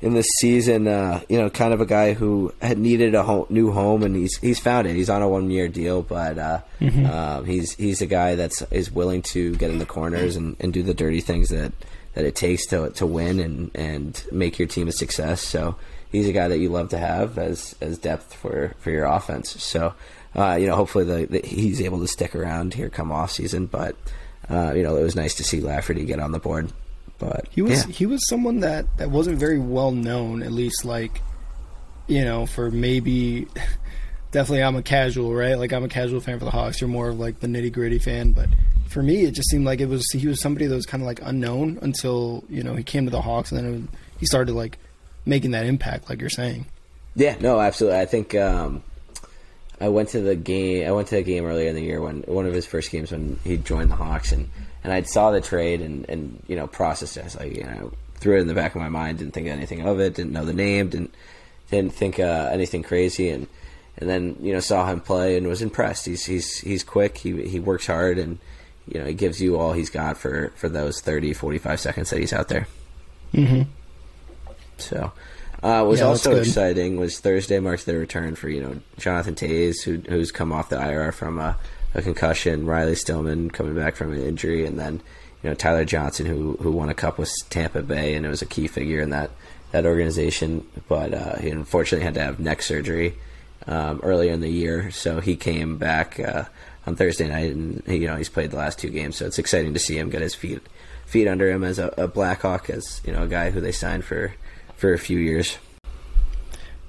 in 0.00 0.14
this 0.14 0.26
season. 0.38 0.88
Uh, 0.88 1.20
you 1.28 1.38
know, 1.38 1.50
kind 1.50 1.72
of 1.72 1.80
a 1.80 1.86
guy 1.86 2.12
who 2.12 2.52
had 2.60 2.78
needed 2.78 3.14
a 3.14 3.22
home, 3.22 3.46
new 3.48 3.72
home, 3.72 4.02
and 4.02 4.14
he's 4.16 4.36
he's 4.38 4.58
found 4.58 4.86
it. 4.86 4.94
He's 4.94 5.10
on 5.10 5.22
a 5.22 5.28
one 5.28 5.50
year 5.50 5.68
deal, 5.68 6.02
but 6.02 6.38
uh, 6.38 6.60
mm-hmm. 6.80 7.06
uh, 7.06 7.42
he's 7.42 7.72
he's 7.74 8.02
a 8.02 8.06
guy 8.06 8.34
that's 8.34 8.62
is 8.70 8.90
willing 8.90 9.22
to 9.22 9.54
get 9.56 9.70
in 9.70 9.78
the 9.78 9.86
corners 9.86 10.36
and, 10.36 10.56
and 10.60 10.72
do 10.72 10.82
the 10.82 10.94
dirty 10.94 11.20
things 11.20 11.48
that, 11.50 11.72
that 12.14 12.24
it 12.24 12.34
takes 12.34 12.66
to 12.66 12.90
to 12.90 13.06
win 13.06 13.40
and, 13.40 13.70
and 13.74 14.24
make 14.32 14.58
your 14.58 14.68
team 14.68 14.88
a 14.88 14.92
success. 14.92 15.40
So 15.40 15.76
he's 16.10 16.28
a 16.28 16.32
guy 16.32 16.48
that 16.48 16.58
you 16.58 16.68
love 16.68 16.90
to 16.90 16.98
have 16.98 17.38
as 17.38 17.74
as 17.80 17.98
depth 17.98 18.34
for, 18.34 18.74
for 18.78 18.90
your 18.90 19.06
offense. 19.06 19.62
So 19.62 19.94
uh, 20.34 20.56
you 20.56 20.66
know, 20.66 20.76
hopefully 20.76 21.04
the, 21.04 21.26
the, 21.26 21.46
he's 21.46 21.80
able 21.80 22.00
to 22.00 22.08
stick 22.08 22.34
around 22.34 22.74
here 22.74 22.88
come 22.88 23.12
off 23.12 23.30
season, 23.32 23.66
but. 23.66 23.96
Uh, 24.48 24.72
you 24.76 24.84
know, 24.84 24.94
it 24.94 25.02
was 25.02 25.16
nice 25.16 25.34
to 25.34 25.42
see 25.42 25.60
Lafferty 25.60 26.04
get 26.04 26.20
on 26.20 26.30
the 26.30 26.38
board. 26.38 26.70
But 27.18 27.46
he 27.50 27.62
was 27.62 27.86
yeah. 27.86 27.92
he 27.92 28.06
was 28.06 28.26
someone 28.28 28.60
that 28.60 28.84
that 28.98 29.10
wasn't 29.10 29.38
very 29.38 29.58
well 29.58 29.92
known, 29.92 30.42
at 30.42 30.52
least 30.52 30.84
like 30.84 31.22
you 32.06 32.24
know, 32.24 32.46
for 32.46 32.70
maybe 32.70 33.48
definitely 34.30 34.62
I'm 34.62 34.76
a 34.76 34.82
casual, 34.82 35.34
right? 35.34 35.54
Like 35.54 35.72
I'm 35.72 35.84
a 35.84 35.88
casual 35.88 36.20
fan 36.20 36.38
for 36.38 36.44
the 36.44 36.50
Hawks. 36.50 36.80
You're 36.80 36.88
more 36.88 37.08
of 37.08 37.18
like 37.18 37.40
the 37.40 37.46
nitty 37.46 37.72
gritty 37.72 37.98
fan, 37.98 38.32
but 38.32 38.48
for 38.88 39.02
me, 39.02 39.24
it 39.24 39.32
just 39.32 39.50
seemed 39.50 39.64
like 39.64 39.80
it 39.80 39.88
was 39.88 40.10
he 40.12 40.26
was 40.26 40.40
somebody 40.40 40.66
that 40.66 40.74
was 40.74 40.86
kind 40.86 41.02
of 41.02 41.06
like 41.06 41.20
unknown 41.22 41.78
until 41.82 42.44
you 42.48 42.62
know 42.62 42.74
he 42.74 42.82
came 42.82 43.04
to 43.04 43.10
the 43.10 43.22
Hawks, 43.22 43.50
and 43.52 43.60
then 43.60 43.72
was, 43.72 44.00
he 44.18 44.26
started 44.26 44.54
like 44.54 44.78
making 45.24 45.52
that 45.52 45.66
impact, 45.66 46.08
like 46.08 46.20
you're 46.20 46.30
saying. 46.30 46.66
Yeah, 47.14 47.36
no, 47.40 47.60
absolutely. 47.60 47.98
I 47.98 48.06
think 48.06 48.34
um, 48.34 48.82
I 49.80 49.88
went 49.88 50.10
to 50.10 50.20
the 50.20 50.36
game. 50.36 50.86
I 50.86 50.92
went 50.92 51.08
to 51.08 51.16
a 51.16 51.22
game 51.22 51.44
earlier 51.44 51.68
in 51.68 51.74
the 51.74 51.82
year 51.82 52.00
when 52.00 52.22
one 52.22 52.46
of 52.46 52.52
his 52.52 52.66
first 52.66 52.90
games 52.90 53.10
when 53.10 53.38
he 53.42 53.56
joined 53.56 53.90
the 53.90 53.96
Hawks, 53.96 54.32
and 54.32 54.48
and 54.86 54.94
I 54.94 55.02
saw 55.02 55.32
the 55.32 55.40
trade 55.40 55.80
and, 55.80 56.08
and 56.08 56.40
you 56.46 56.54
know 56.54 56.68
processed 56.68 57.16
it. 57.16 57.22
I 57.22 57.24
was 57.24 57.36
like, 57.36 57.56
you 57.56 57.64
know, 57.64 57.90
threw 58.14 58.36
it 58.36 58.42
in 58.42 58.46
the 58.46 58.54
back 58.54 58.76
of 58.76 58.80
my 58.80 58.88
mind, 58.88 59.18
didn't 59.18 59.34
think 59.34 59.48
anything 59.48 59.82
of 59.82 59.98
it, 59.98 60.14
didn't 60.14 60.30
know 60.30 60.44
the 60.44 60.54
name, 60.54 60.90
didn't 60.90 61.12
didn't 61.72 61.92
think 61.92 62.20
uh, 62.20 62.50
anything 62.52 62.84
crazy, 62.84 63.30
and 63.30 63.48
and 63.96 64.08
then 64.08 64.36
you 64.40 64.52
know 64.52 64.60
saw 64.60 64.86
him 64.86 65.00
play 65.00 65.36
and 65.36 65.48
was 65.48 65.60
impressed. 65.60 66.06
He's 66.06 66.24
he's 66.24 66.58
he's 66.58 66.84
quick. 66.84 67.18
He 67.18 67.48
he 67.48 67.58
works 67.58 67.88
hard, 67.88 68.16
and 68.16 68.38
you 68.86 69.00
know 69.00 69.06
he 69.06 69.14
gives 69.14 69.42
you 69.42 69.58
all 69.58 69.72
he's 69.72 69.90
got 69.90 70.18
for 70.18 70.52
for 70.54 70.68
those 70.68 71.00
30, 71.00 71.32
45 71.32 71.80
seconds 71.80 72.10
that 72.10 72.20
he's 72.20 72.32
out 72.32 72.48
there. 72.48 72.68
Mm-hmm. 73.34 73.62
So. 74.78 75.12
Uh, 75.62 75.82
was 75.82 75.98
yeah, 75.98 76.06
also 76.06 76.36
exciting 76.36 76.96
was 76.96 77.18
Thursday 77.18 77.58
marks 77.58 77.84
the 77.84 77.96
return 77.96 78.36
for 78.36 78.48
you 78.48 78.60
know 78.60 78.78
Jonathan 78.98 79.34
Toews 79.34 79.82
who 79.82 79.96
who's 80.08 80.30
come 80.30 80.52
off 80.52 80.68
the 80.68 80.80
IR 80.80 81.10
from 81.10 81.40
a 81.40 81.56
a 81.96 82.02
concussion, 82.02 82.66
Riley 82.66 82.94
Stillman 82.94 83.50
coming 83.50 83.74
back 83.74 83.96
from 83.96 84.12
an 84.12 84.22
injury, 84.22 84.66
and 84.66 84.78
then 84.78 85.00
you 85.42 85.50
know 85.50 85.54
Tyler 85.54 85.84
Johnson 85.84 86.26
who 86.26 86.56
who 86.60 86.70
won 86.70 86.90
a 86.90 86.94
cup 86.94 87.18
with 87.18 87.32
Tampa 87.50 87.82
Bay 87.82 88.14
and 88.14 88.24
it 88.24 88.28
was 88.28 88.42
a 88.42 88.46
key 88.46 88.68
figure 88.68 89.00
in 89.00 89.10
that 89.10 89.30
that 89.72 89.86
organization, 89.86 90.66
but 90.88 91.12
uh, 91.12 91.36
he 91.36 91.50
unfortunately 91.50 92.04
had 92.04 92.14
to 92.14 92.22
have 92.22 92.38
neck 92.38 92.62
surgery 92.62 93.14
um, 93.66 94.00
earlier 94.02 94.32
in 94.32 94.40
the 94.40 94.48
year, 94.48 94.90
so 94.90 95.20
he 95.20 95.34
came 95.34 95.76
back 95.76 96.20
uh, 96.20 96.44
on 96.86 96.94
Thursday 96.94 97.28
night, 97.28 97.52
and 97.52 97.82
you 97.86 98.06
know 98.06 98.16
he's 98.16 98.28
played 98.28 98.50
the 98.50 98.56
last 98.56 98.78
two 98.78 98.90
games, 98.90 99.16
so 99.16 99.26
it's 99.26 99.38
exciting 99.38 99.72
to 99.72 99.80
see 99.80 99.98
him 99.98 100.10
get 100.10 100.22
his 100.22 100.34
feet 100.34 100.60
feet 101.06 101.28
under 101.28 101.50
him 101.50 101.64
as 101.64 101.78
a, 101.78 101.92
a 101.96 102.06
Blackhawk, 102.06 102.68
as 102.68 103.00
you 103.06 103.12
know 103.12 103.22
a 103.22 103.28
guy 103.28 103.50
who 103.50 103.60
they 103.60 103.72
signed 103.72 104.04
for 104.04 104.34
for 104.76 104.92
a 104.92 104.98
few 104.98 105.18
years. 105.18 105.56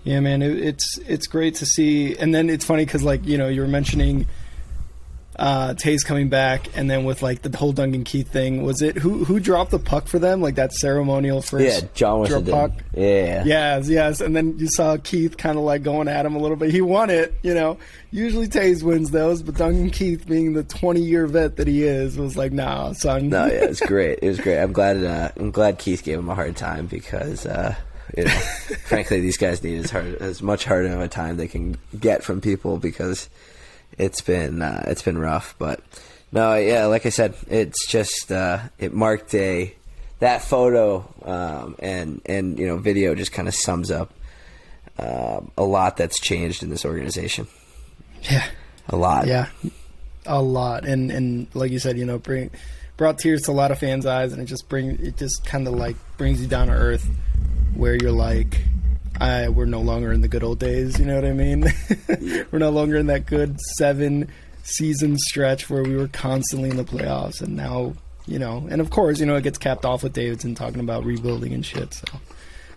Yeah, 0.04 0.20
man, 0.20 0.42
it, 0.42 0.58
it's 0.58 1.00
it's 1.00 1.28
great 1.28 1.56
to 1.56 1.66
see, 1.66 2.16
and 2.16 2.34
then 2.34 2.50
it's 2.50 2.66
funny 2.66 2.86
because 2.86 3.04
like 3.04 3.26
you 3.26 3.38
know 3.38 3.48
you 3.48 3.62
were 3.62 3.68
mentioning 3.68 4.28
uh, 5.38 5.76
Toews 5.76 6.04
coming 6.04 6.30
back, 6.30 6.68
and 6.76 6.90
then 6.90 7.04
with 7.04 7.22
like 7.22 7.44
the 7.44 7.56
whole 7.56 7.72
Duncan 7.72 8.04
Keith 8.04 8.32
thing, 8.32 8.64
was 8.64 8.82
it 8.82 8.98
who 8.98 9.24
who 9.24 9.40
dropped 9.40 9.72
the 9.72 9.80
puck 9.80 10.08
for 10.08 10.18
them? 10.18 10.42
Like 10.42 10.56
that 10.56 10.74
ceremonial 10.74 11.42
first. 11.42 11.84
Yeah, 11.84 11.88
John 11.94 12.22
was 12.22 12.50
puck. 12.50 12.72
Yeah. 12.96 13.44
Yes, 13.46 13.88
yes, 13.88 14.22
and 14.22 14.36
then 14.36 14.58
you 14.58 14.68
saw 14.68 14.98
Keith 14.98 15.38
kind 15.38 15.58
of 15.58 15.64
like 15.64 15.84
going 15.84 16.08
at 16.08 16.26
him 16.26 16.36
a 16.36 16.40
little 16.40 16.58
bit. 16.58 16.72
He 16.72 16.82
won 16.82 17.10
it, 17.10 17.36
you 17.44 17.54
know. 17.54 17.78
Usually 18.10 18.48
Toews 18.48 18.82
wins 18.82 19.12
those, 19.12 19.44
but 19.44 19.56
Duncan 19.56 19.92
Keith, 19.92 20.28
being 20.28 20.54
the 20.54 20.64
twenty 20.64 21.02
year 21.02 21.28
vet 21.28 21.58
that 21.58 21.68
he 21.68 21.84
is, 21.84 22.18
was 22.18 22.36
like, 22.36 22.52
"Nah, 22.52 22.94
son." 22.94 23.30
No, 23.30 23.46
yeah, 23.46 23.66
it's 23.66 23.80
great. 23.86 24.20
It 24.22 24.28
was 24.28 24.40
great. 24.40 24.60
I'm 24.60 24.74
glad. 24.74 25.04
Uh, 25.04 25.30
I'm 25.36 25.52
glad 25.52 25.78
Keith 25.78 26.04
gave 26.04 26.18
him 26.20 26.30
a 26.30 26.36
hard 26.36 26.56
time 26.56 26.88
because. 26.88 27.46
Uh, 27.46 27.76
you 28.16 28.24
know, 28.24 28.32
frankly, 28.86 29.20
these 29.20 29.38
guys 29.38 29.62
need 29.62 29.84
as 29.84 29.92
hard 29.92 30.16
as 30.16 30.42
much 30.42 30.64
harder 30.64 30.94
of 30.94 31.02
a 31.02 31.10
time 31.10 31.36
they 31.36 31.48
can 31.48 31.78
get 32.00 32.24
from 32.24 32.40
people 32.40 32.78
because 32.78 33.30
it's 33.98 34.22
been 34.22 34.62
uh, 34.62 34.84
it's 34.88 35.02
been 35.02 35.18
rough, 35.18 35.56
but 35.58 35.82
no, 36.32 36.56
yeah, 36.56 36.86
like 36.86 37.06
I 37.06 37.10
said, 37.10 37.36
it's 37.48 37.88
just 37.88 38.32
uh, 38.32 38.60
it 38.78 38.94
marked 38.94 39.34
a 39.34 39.74
that 40.20 40.42
photo 40.42 41.06
um, 41.24 41.76
and 41.80 42.22
and 42.26 42.60
you 42.60 42.68
know 42.68 42.78
video 42.78 43.16
just 43.16 43.32
kind 43.32 43.48
of 43.48 43.56
sums 43.56 43.92
up 43.92 44.14
uh, 45.00 45.42
a 45.58 45.64
lot 45.64 45.98
that's 45.98 46.20
changed 46.20 46.64
in 46.64 46.70
this 46.70 46.86
organization. 46.86 47.48
Yeah, 48.24 48.46
a 48.90 48.96
lot. 48.96 49.28
Yeah, 49.28 49.48
a 50.26 50.42
lot, 50.42 50.86
and 50.86 51.12
and 51.12 51.48
like 51.54 51.72
you 51.72 51.80
said, 51.80 51.98
you 51.98 52.06
know, 52.06 52.18
bring 52.18 52.52
brought 52.98 53.20
tears 53.20 53.44
to 53.44 53.52
a 53.52 53.54
lot 53.54 53.72
of 53.72 53.80
fans' 53.80 54.06
eyes, 54.06 54.34
and 54.34 54.42
it 54.42 54.46
just 54.46 54.68
bring 54.68 55.00
it 55.00 55.18
just 55.18 55.46
kind 55.46 55.68
of 55.68 55.76
like 55.76 55.96
brings 56.18 56.42
you 56.42 56.48
down 56.48 56.68
to 56.68 56.74
earth, 56.74 57.08
where 57.76 57.96
you're 57.96 58.12
like, 58.12 58.62
I, 59.20 59.50
we're 59.50 59.66
no 59.66 59.82
longer 59.82 60.12
in 60.12 60.22
the 60.22 60.28
good 60.28 60.44
old 60.44 60.60
days. 60.60 61.00
You 61.00 61.06
know 61.06 61.16
what 61.16 61.26
I 61.26 61.34
mean? 61.34 61.72
we're 62.52 62.60
no 62.60 62.70
longer 62.70 62.98
in 62.98 63.08
that 63.08 63.26
good 63.26 63.60
seven 63.78 64.30
season 64.64 65.18
stretch 65.18 65.70
where 65.70 65.84
we 65.84 65.96
were 65.96 66.08
constantly 66.10 66.70
in 66.70 66.78
the 66.78 66.84
playoffs, 66.84 67.42
and 67.42 67.56
now 67.56 67.94
you 68.28 68.40
know, 68.40 68.68
and 68.70 68.82
of 68.82 68.90
course, 68.90 69.20
you 69.20 69.26
know, 69.26 69.36
it 69.36 69.44
gets 69.44 69.58
capped 69.58 69.86
off 69.86 70.04
with 70.04 70.14
Davidson 70.14 70.54
talking 70.54 70.82
about 70.82 71.06
rebuilding 71.06 71.54
and 71.54 71.66
shit. 71.66 71.94
So, 71.94 72.06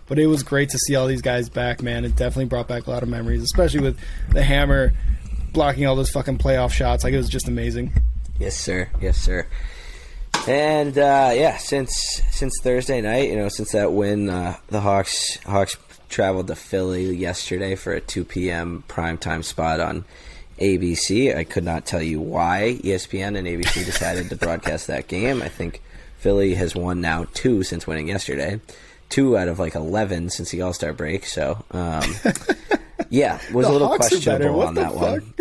but 0.07 0.17
it 0.17 0.27
was 0.27 0.43
great 0.43 0.69
to 0.69 0.77
see 0.79 0.95
all 0.95 1.07
these 1.07 1.21
guys 1.21 1.49
back, 1.49 1.83
man. 1.83 2.05
It 2.05 2.15
definitely 2.15 2.45
brought 2.45 2.67
back 2.67 2.87
a 2.87 2.89
lot 2.89 3.03
of 3.03 3.09
memories, 3.09 3.43
especially 3.43 3.81
with 3.81 3.99
the 4.31 4.43
hammer 4.43 4.93
blocking 5.51 5.85
all 5.85 5.95
those 5.95 6.09
fucking 6.09 6.37
playoff 6.37 6.71
shots. 6.71 7.03
Like 7.03 7.13
it 7.13 7.17
was 7.17 7.29
just 7.29 7.47
amazing. 7.47 7.93
Yes, 8.39 8.57
sir. 8.57 8.89
Yes, 9.01 9.17
sir. 9.17 9.45
And 10.47 10.97
uh, 10.97 11.31
yeah, 11.33 11.57
since 11.57 12.23
since 12.31 12.53
Thursday 12.63 13.01
night, 13.01 13.29
you 13.29 13.35
know, 13.35 13.49
since 13.49 13.73
that 13.73 13.91
win, 13.91 14.29
uh, 14.29 14.55
the 14.67 14.79
Hawks 14.79 15.37
Hawks 15.45 15.75
traveled 16.11 16.47
to 16.47 16.55
Philly 16.55 17.15
yesterday 17.15 17.75
for 17.75 17.93
a 17.93 18.01
2 18.01 18.25
p.m. 18.25 18.83
primetime 18.87 19.43
spot 19.43 19.79
on 19.79 20.05
ABC. 20.59 21.35
I 21.35 21.43
could 21.43 21.63
not 21.63 21.85
tell 21.85 22.01
you 22.01 22.19
why 22.19 22.79
ESPN 22.83 23.37
and 23.37 23.47
ABC 23.47 23.85
decided 23.85 24.29
to 24.29 24.35
broadcast 24.35 24.87
that 24.87 25.07
game. 25.07 25.41
I 25.41 25.47
think 25.47 25.81
Philly 26.17 26.53
has 26.53 26.75
won 26.75 27.01
now 27.01 27.25
two 27.33 27.63
since 27.63 27.87
winning 27.87 28.09
yesterday, 28.09 28.59
two 29.09 29.37
out 29.37 29.47
of 29.47 29.57
like 29.57 29.73
11 29.73 30.29
since 30.29 30.51
the 30.51 30.61
All 30.61 30.73
Star 30.73 30.93
break. 30.93 31.25
So, 31.25 31.63
um, 31.71 32.13
yeah, 33.09 33.39
was 33.51 33.65
a 33.65 33.71
little 33.71 33.87
Hawks 33.87 34.09
questionable 34.09 34.61
on 34.61 34.75
that 34.75 34.93
one. 34.93 35.33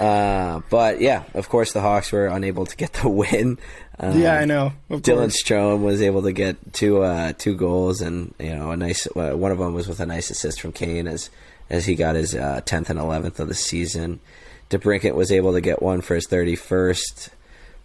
Uh, 0.00 0.60
but 0.70 1.00
yeah, 1.00 1.24
of 1.34 1.48
course, 1.48 1.72
the 1.72 1.80
Hawks 1.80 2.12
were 2.12 2.26
unable 2.26 2.66
to 2.66 2.76
get 2.76 2.92
the 2.94 3.08
win. 3.08 3.58
Um, 3.98 4.20
yeah, 4.20 4.38
I 4.38 4.44
know. 4.44 4.72
Of 4.90 5.02
Dylan 5.02 5.16
course. 5.16 5.42
Strome 5.42 5.82
was 5.82 6.02
able 6.02 6.22
to 6.22 6.32
get 6.32 6.72
two 6.72 7.02
uh, 7.02 7.32
two 7.36 7.54
goals, 7.56 8.00
and 8.00 8.34
you 8.38 8.54
know 8.54 8.70
a 8.70 8.76
nice 8.76 9.06
uh, 9.16 9.32
one 9.36 9.52
of 9.52 9.58
them 9.58 9.74
was 9.74 9.88
with 9.88 10.00
a 10.00 10.06
nice 10.06 10.30
assist 10.30 10.60
from 10.60 10.72
Kane 10.72 11.06
as 11.06 11.30
as 11.70 11.86
he 11.86 11.94
got 11.94 12.14
his 12.14 12.34
uh, 12.34 12.60
tenth 12.64 12.90
and 12.90 12.98
eleventh 12.98 13.40
of 13.40 13.48
the 13.48 13.54
season. 13.54 14.20
DeBrincat 14.70 15.14
was 15.14 15.30
able 15.30 15.52
to 15.52 15.60
get 15.60 15.80
one 15.80 16.00
for 16.00 16.14
his 16.14 16.26
thirty 16.26 16.56
first, 16.56 17.30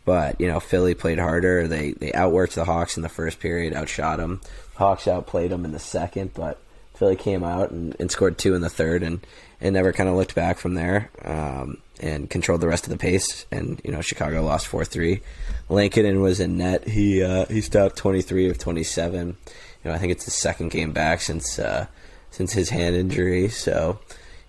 but 0.04 0.39
you 0.41 0.47
know 0.47 0.60
Philly 0.60 0.95
played 0.95 1.19
harder. 1.19 1.67
They 1.67 1.91
they 1.91 2.12
outworked 2.12 2.54
the 2.56 2.65
Hawks 2.65 2.97
in 2.97 3.04
the 3.04 3.10
first 3.10 3.39
period, 3.39 3.74
outshot 3.74 4.17
them. 4.17 4.41
Hawks 4.76 5.08
outplayed 5.08 5.52
them 5.52 5.63
in 5.63 5.71
the 5.71 5.80
second, 5.80 6.34
but 6.34 6.60
Philly 6.95 7.15
came 7.15 7.43
out 7.43 7.71
and, 7.71 7.95
and 8.00 8.12
scored 8.12 8.38
two 8.38 8.54
in 8.54 8.62
the 8.62 8.69
third, 8.69 9.02
and 9.04 9.26
and 9.62 9.74
never 9.74 9.93
kind 9.93 10.10
of 10.10 10.15
looked 10.15 10.36
back 10.36 10.58
from 10.58 10.74
there. 10.74 11.10
Um, 11.24 11.78
and 12.01 12.29
controlled 12.29 12.61
the 12.61 12.67
rest 12.67 12.85
of 12.85 12.89
the 12.89 12.97
pace, 12.97 13.45
and 13.51 13.79
you 13.83 13.91
know 13.91 14.01
Chicago 14.01 14.43
lost 14.43 14.67
four 14.67 14.83
three. 14.83 15.21
Lankinen 15.69 16.21
was 16.21 16.39
in 16.39 16.57
net. 16.57 16.87
He 16.87 17.23
uh, 17.23 17.45
he 17.45 17.61
stopped 17.61 17.95
twenty 17.95 18.21
three 18.21 18.49
of 18.49 18.57
twenty 18.57 18.83
seven. 18.83 19.37
You 19.83 19.89
know 19.89 19.93
I 19.93 19.97
think 19.99 20.11
it's 20.11 20.25
the 20.25 20.31
second 20.31 20.71
game 20.71 20.91
back 20.91 21.21
since 21.21 21.59
uh, 21.59 21.87
since 22.31 22.53
his 22.53 22.69
hand 22.69 22.95
injury. 22.95 23.49
So 23.49 23.99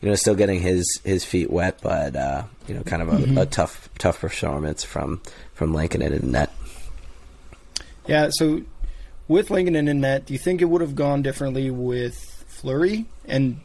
you 0.01 0.09
know 0.09 0.15
still 0.15 0.35
getting 0.35 0.61
his 0.61 1.01
his 1.05 1.25
feet 1.25 1.51
wet, 1.51 1.79
but 1.83 2.17
uh, 2.17 2.45
you 2.67 2.75
know 2.75 2.83
kind 2.83 3.03
of 3.03 3.09
a, 3.09 3.43
a 3.43 3.47
tough 3.47 3.89
tough 3.99 4.21
performance 4.21 4.83
from 4.83 5.21
from 5.55 5.75
Lankinen 5.75 6.13
in 6.13 6.33
net. 6.33 6.51
Yeah, 8.07 8.31
so 8.33 8.63
with 9.29 9.51
Lankinen 9.51 9.89
in 9.89 10.01
net, 10.01 10.27
do 10.27 10.33
you 10.33 10.39
think 10.39 10.61
it 10.61 10.65
would 10.67 10.81
have 10.81 10.97
gone 10.97 11.23
differently 11.23 11.71
with 11.71 12.45
Fleury? 12.49 13.07
And 13.27 13.61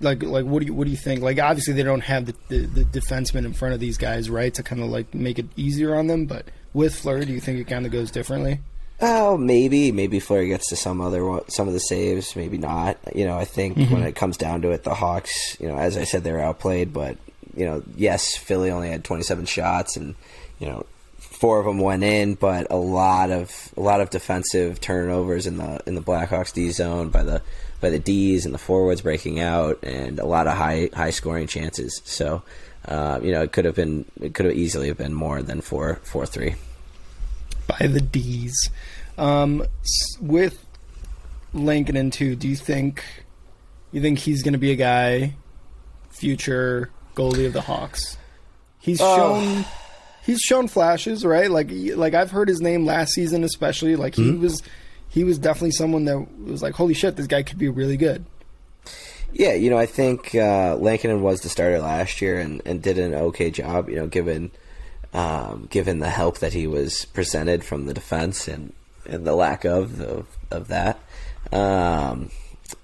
like, 0.00 0.22
like 0.22 0.44
what 0.44 0.60
do 0.60 0.66
you 0.66 0.74
what 0.74 0.84
do 0.84 0.90
you 0.90 0.96
think? 0.96 1.22
Like, 1.22 1.38
obviously 1.38 1.74
they 1.74 1.82
don't 1.82 2.02
have 2.02 2.26
the, 2.26 2.34
the, 2.48 2.58
the 2.66 2.84
defenseman 2.84 3.44
in 3.44 3.52
front 3.52 3.74
of 3.74 3.80
these 3.80 3.98
guys, 3.98 4.30
right, 4.30 4.52
to 4.54 4.62
kind 4.62 4.82
of 4.82 4.88
like 4.88 5.14
make 5.14 5.38
it 5.38 5.46
easier 5.56 5.94
on 5.94 6.06
them. 6.06 6.26
But 6.26 6.46
with 6.72 6.94
Fleury, 6.94 7.24
do 7.24 7.32
you 7.32 7.40
think 7.40 7.58
it 7.58 7.66
kind 7.66 7.86
of 7.86 7.92
goes 7.92 8.10
differently? 8.10 8.60
Oh, 9.00 9.36
maybe 9.36 9.92
maybe 9.92 10.18
Fleury 10.18 10.48
gets 10.48 10.68
to 10.70 10.76
some 10.76 11.00
other 11.00 11.24
one, 11.24 11.48
some 11.48 11.68
of 11.68 11.74
the 11.74 11.80
saves, 11.80 12.34
maybe 12.34 12.58
not. 12.58 12.98
You 13.14 13.24
know, 13.24 13.36
I 13.36 13.44
think 13.44 13.76
mm-hmm. 13.76 13.94
when 13.94 14.02
it 14.02 14.16
comes 14.16 14.36
down 14.36 14.62
to 14.62 14.70
it, 14.70 14.82
the 14.82 14.94
Hawks, 14.94 15.58
you 15.60 15.68
know, 15.68 15.76
as 15.76 15.96
I 15.96 16.04
said, 16.04 16.24
they 16.24 16.32
were 16.32 16.40
outplayed, 16.40 16.92
but 16.92 17.16
you 17.56 17.64
know, 17.64 17.82
yes, 17.96 18.36
Philly 18.36 18.70
only 18.70 18.88
had 18.88 19.04
27 19.04 19.46
shots, 19.46 19.96
and 19.96 20.16
you 20.58 20.66
know, 20.66 20.84
four 21.16 21.60
of 21.60 21.66
them 21.66 21.78
went 21.78 22.02
in, 22.02 22.34
but 22.34 22.66
a 22.70 22.76
lot 22.76 23.30
of 23.30 23.72
a 23.76 23.80
lot 23.80 24.00
of 24.00 24.10
defensive 24.10 24.80
turnovers 24.80 25.46
in 25.46 25.58
the 25.58 25.80
in 25.86 25.94
the 25.94 26.02
Blackhawks 26.02 26.52
D 26.52 26.70
zone 26.70 27.10
by 27.10 27.22
the 27.22 27.42
by 27.80 27.90
the 27.90 27.98
D's 27.98 28.44
and 28.44 28.54
the 28.54 28.58
forwards 28.58 29.00
breaking 29.02 29.40
out, 29.40 29.82
and 29.82 30.18
a 30.18 30.26
lot 30.26 30.46
of 30.46 30.54
high 30.54 30.90
high 30.94 31.10
scoring 31.10 31.46
chances. 31.46 32.00
So, 32.04 32.42
uh, 32.86 33.20
you 33.22 33.32
know, 33.32 33.42
it 33.42 33.52
could 33.52 33.64
have 33.64 33.74
been 33.76 34.04
it 34.20 34.34
could 34.34 34.46
have 34.46 34.54
easily 34.56 34.88
have 34.88 34.98
been 34.98 35.14
more 35.14 35.42
than 35.42 35.60
four 35.60 36.00
four 36.04 36.26
three. 36.26 36.54
By 37.66 37.86
the 37.86 38.00
D's. 38.00 38.56
Um, 39.18 39.62
s- 39.82 40.18
with 40.20 40.64
Lankinen 41.52 42.10
too, 42.10 42.34
do 42.36 42.48
you 42.48 42.56
think 42.56 43.02
you 43.92 44.00
think 44.00 44.18
he's 44.18 44.42
going 44.42 44.52
to 44.52 44.58
be 44.58 44.70
a 44.72 44.76
guy, 44.76 45.34
future 46.10 46.90
goalie 47.14 47.46
of 47.46 47.52
the 47.52 47.60
Hawks? 47.62 48.16
He's 48.80 49.00
Oh. 49.00 49.16
shown 49.16 49.64
he's 50.24 50.40
shown 50.40 50.68
flashes, 50.68 51.24
right? 51.24 51.50
Like 51.50 51.68
like 51.70 52.14
I've 52.14 52.30
heard 52.30 52.48
his 52.48 52.60
name 52.60 52.84
last 52.86 53.12
season, 53.12 53.44
especially. 53.44 53.96
Like 53.96 54.14
he 54.14 54.30
was 54.32 54.62
he 55.18 55.24
was 55.24 55.36
definitely 55.36 55.72
someone 55.72 56.04
that 56.04 56.16
was 56.44 56.62
like, 56.62 56.74
holy 56.74 56.94
shit, 56.94 57.16
this 57.16 57.26
guy 57.26 57.42
could 57.42 57.58
be 57.58 57.68
really 57.68 57.96
good. 57.96 58.24
Yeah, 59.32 59.54
you 59.54 59.68
know, 59.68 59.76
I 59.76 59.86
think 59.86 60.32
uh, 60.32 60.76
Lankinen 60.76 61.22
was 61.22 61.40
the 61.40 61.48
starter 61.48 61.80
last 61.80 62.22
year 62.22 62.38
and, 62.38 62.62
and 62.64 62.80
did 62.80 63.00
an 63.00 63.14
okay 63.14 63.50
job. 63.50 63.88
You 63.88 63.96
know, 63.96 64.06
given 64.06 64.52
um, 65.12 65.66
given 65.70 65.98
the 65.98 66.08
help 66.08 66.38
that 66.38 66.52
he 66.52 66.68
was 66.68 67.04
presented 67.06 67.64
from 67.64 67.86
the 67.86 67.94
defense 67.94 68.46
and, 68.46 68.72
and 69.06 69.26
the 69.26 69.34
lack 69.34 69.64
of 69.64 70.00
of, 70.00 70.26
of 70.52 70.68
that. 70.68 71.00
Um, 71.52 72.30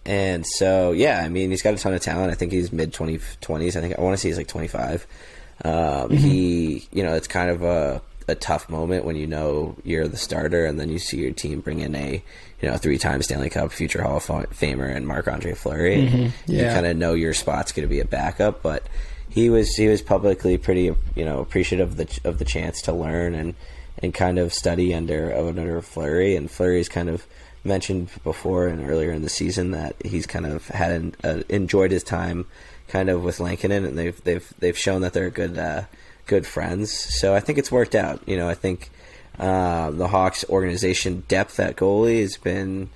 and 0.04 0.44
so, 0.44 0.90
yeah, 0.90 1.22
I 1.24 1.28
mean, 1.28 1.50
he's 1.50 1.62
got 1.62 1.74
a 1.74 1.78
ton 1.78 1.94
of 1.94 2.00
talent. 2.00 2.32
I 2.32 2.34
think 2.34 2.50
he's 2.50 2.72
mid 2.72 2.92
20, 2.92 3.18
20s. 3.18 3.76
I 3.76 3.80
think 3.80 3.96
I 3.96 4.02
want 4.02 4.14
to 4.14 4.18
say 4.18 4.28
he's 4.28 4.38
like 4.38 4.48
25. 4.48 5.06
Um, 5.64 6.10
He, 6.10 6.88
you 6.90 7.04
know, 7.04 7.14
it's 7.14 7.28
kind 7.28 7.50
of 7.50 7.62
a, 7.62 8.02
a 8.28 8.34
tough 8.34 8.68
moment 8.68 9.04
when 9.04 9.16
you 9.16 9.26
know 9.26 9.76
you're 9.84 10.08
the 10.08 10.16
starter 10.16 10.64
and 10.64 10.78
then 10.80 10.88
you 10.88 10.98
see 10.98 11.18
your 11.18 11.32
team 11.32 11.60
bring 11.60 11.80
in 11.80 11.94
a, 11.94 12.22
you 12.60 12.68
know, 12.68 12.76
three 12.76 12.98
time 12.98 13.20
Stanley 13.22 13.50
Cup 13.50 13.70
future 13.72 14.02
Hall 14.02 14.16
of 14.16 14.24
Famer 14.24 14.94
and 14.94 15.06
Marc 15.06 15.28
Andre 15.28 15.54
Fleury. 15.54 16.00
You 16.00 16.32
Yeah. 16.46 16.72
kind 16.74 16.86
of 16.86 16.96
know 16.96 17.14
your 17.14 17.34
spot's 17.34 17.72
going 17.72 17.86
to 17.88 17.92
be 17.92 18.00
a 18.00 18.04
backup, 18.04 18.62
but 18.62 18.84
he 19.28 19.50
was 19.50 19.74
he 19.74 19.88
was 19.88 20.00
publicly 20.02 20.56
pretty 20.58 20.94
you 21.14 21.24
know 21.24 21.40
appreciative 21.40 21.90
of 21.90 21.96
the 21.96 22.20
of 22.28 22.38
the 22.38 22.44
chance 22.44 22.80
to 22.82 22.92
learn 22.92 23.34
and 23.34 23.54
and 24.02 24.12
kind 24.14 24.38
of 24.38 24.52
study 24.52 24.94
under 24.94 25.34
under 25.36 25.80
Fleury 25.82 26.36
and 26.36 26.50
Fleury's 26.50 26.88
kind 26.88 27.08
of 27.08 27.26
mentioned 27.62 28.08
before 28.22 28.66
and 28.68 28.88
earlier 28.88 29.10
in 29.10 29.22
the 29.22 29.28
season 29.28 29.70
that 29.70 29.96
he's 30.04 30.26
kind 30.26 30.44
of 30.46 30.68
had 30.68 30.90
an, 30.92 31.14
uh, 31.24 31.40
enjoyed 31.48 31.90
his 31.90 32.02
time 32.02 32.44
kind 32.88 33.08
of 33.08 33.24
with 33.24 33.40
Lankinen 33.40 33.84
and 33.84 33.96
they've 33.98 34.22
they've 34.24 34.52
they've 34.58 34.76
shown 34.78 35.00
that 35.00 35.12
they're 35.14 35.26
a 35.26 35.30
good 35.30 35.58
uh, 35.58 35.82
good 36.26 36.46
friends. 36.46 36.92
So 36.92 37.34
I 37.34 37.40
think 37.40 37.58
it's 37.58 37.72
worked 37.72 37.94
out. 37.94 38.20
You 38.26 38.36
know 38.36 38.48
I 38.48 38.54
think 38.54 38.90
uh, 39.38 39.90
the 39.90 40.08
Hawks 40.08 40.44
organization 40.48 41.24
depth 41.28 41.58
at 41.58 41.76
goalie 41.76 42.20
has 42.20 42.36
been 42.36 42.88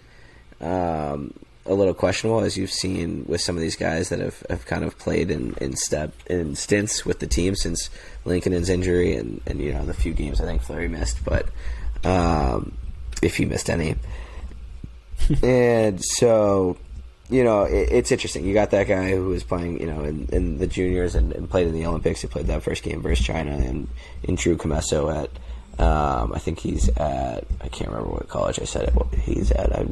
um, 0.60 1.34
a 1.68 1.74
little 1.74 1.94
questionable, 1.94 2.40
as 2.40 2.56
you've 2.56 2.70
seen 2.70 3.24
with 3.26 3.40
some 3.40 3.54
of 3.54 3.60
these 3.60 3.76
guys 3.76 4.08
that 4.08 4.20
have, 4.20 4.42
have 4.48 4.66
kind 4.66 4.84
of 4.84 4.98
played 4.98 5.30
in, 5.30 5.54
in 5.60 5.76
step 5.76 6.12
in 6.26 6.56
stints 6.56 7.04
with 7.04 7.18
the 7.18 7.26
team 7.26 7.54
since 7.54 7.90
Lankinen's 8.24 8.68
injury 8.68 9.14
and, 9.14 9.40
and 9.46 9.60
you 9.60 9.72
know 9.72 9.84
the 9.84 9.94
few 9.94 10.12
games 10.12 10.40
I 10.40 10.44
think 10.44 10.62
Fleury 10.62 10.88
missed, 10.88 11.24
but 11.24 11.46
um, 12.04 12.76
if 13.22 13.36
he 13.36 13.44
missed 13.44 13.68
any, 13.68 13.96
and 15.42 16.02
so 16.02 16.76
you 17.28 17.44
know 17.44 17.62
it, 17.62 17.88
it's 17.90 18.12
interesting. 18.12 18.44
You 18.44 18.54
got 18.54 18.70
that 18.70 18.86
guy 18.88 19.10
who 19.10 19.28
was 19.28 19.44
playing 19.44 19.80
you 19.80 19.86
know 19.86 20.04
in, 20.04 20.28
in 20.32 20.58
the 20.58 20.66
juniors 20.66 21.14
and, 21.14 21.32
and 21.32 21.48
played 21.48 21.66
in 21.66 21.74
the 21.74 21.86
Olympics. 21.86 22.22
He 22.22 22.28
played 22.28 22.46
that 22.46 22.62
first 22.62 22.82
game 22.82 23.02
versus 23.02 23.24
China 23.24 23.52
and 23.52 23.88
in 24.22 24.34
Drew 24.34 24.56
Commesso 24.56 25.14
at 25.14 25.30
um, 25.78 26.32
I 26.32 26.38
think 26.38 26.58
he's 26.58 26.88
at 26.90 27.44
I 27.60 27.68
can't 27.68 27.90
remember 27.90 28.10
what 28.10 28.28
college 28.28 28.60
I 28.60 28.64
said 28.64 28.88
it. 28.88 29.18
He's 29.20 29.50
at. 29.52 29.76
I, 29.76 29.86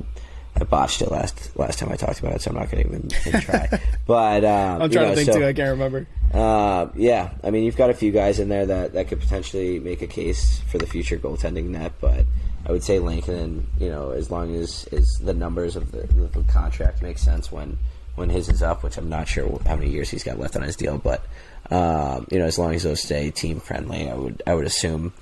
I 0.59 0.65
botched 0.65 1.03
it 1.03 1.11
last 1.11 1.55
last 1.59 1.79
time 1.79 1.93
I 1.93 1.97
talked 1.97 2.19
about 2.19 2.33
it, 2.33 2.41
so 2.41 2.51
I'm 2.51 2.57
not 2.57 2.71
going 2.71 2.83
to 2.83 2.89
even, 2.89 3.11
even 3.27 3.41
try. 3.43 3.69
but 4.07 4.43
um, 4.43 4.83
I'm 4.83 4.91
you 4.91 4.95
trying 4.95 5.09
know, 5.09 5.11
to 5.11 5.17
think 5.17 5.33
so, 5.33 5.39
too. 5.39 5.47
I 5.47 5.53
can't 5.53 5.71
remember. 5.71 6.07
uh, 6.33 6.87
yeah, 6.95 7.35
I 7.45 7.51
mean, 7.51 7.65
you've 7.65 7.77
got 7.77 7.91
a 7.91 7.95
few 7.95 8.11
guys 8.11 8.41
in 8.41 8.49
there 8.49 8.65
that, 8.65 8.95
that 8.95 9.09
could 9.09 9.21
potentially 9.21 9.79
make 9.79 10.01
a 10.01 10.07
case 10.07 10.61
for 10.61 10.79
the 10.79 10.87
future 10.87 11.19
goaltending 11.19 11.67
net, 11.67 11.93
but 12.01 12.25
I 12.67 12.73
would 12.73 12.83
say 12.83 12.99
Lankinen, 12.99 13.67
you 13.79 13.89
know, 13.89 14.11
as 14.11 14.31
long 14.31 14.55
as, 14.57 14.89
as 14.91 15.09
the 15.23 15.33
numbers 15.33 15.77
of 15.77 15.93
the, 15.93 16.03
the 16.07 16.43
contract 16.53 17.01
make 17.01 17.19
sense 17.19 17.53
when 17.53 17.79
when 18.17 18.31
his 18.31 18.49
is 18.49 18.63
up, 18.63 18.83
which 18.83 18.97
I'm 18.97 19.11
not 19.11 19.29
sure 19.29 19.61
how 19.67 19.77
many 19.77 19.91
years 19.91 20.09
he's 20.09 20.25
got 20.25 20.39
left 20.39 20.57
on 20.57 20.63
his 20.63 20.75
deal, 20.75 20.97
but 20.97 21.23
um, 21.71 22.27
you 22.31 22.39
know, 22.39 22.47
as 22.47 22.59
long 22.59 22.75
as 22.75 22.83
those 22.83 23.03
stay 23.03 23.31
team 23.31 23.61
friendly, 23.61 24.11
I 24.11 24.15
would 24.15 24.43
I 24.47 24.55
would 24.55 24.65
assume 24.65 25.13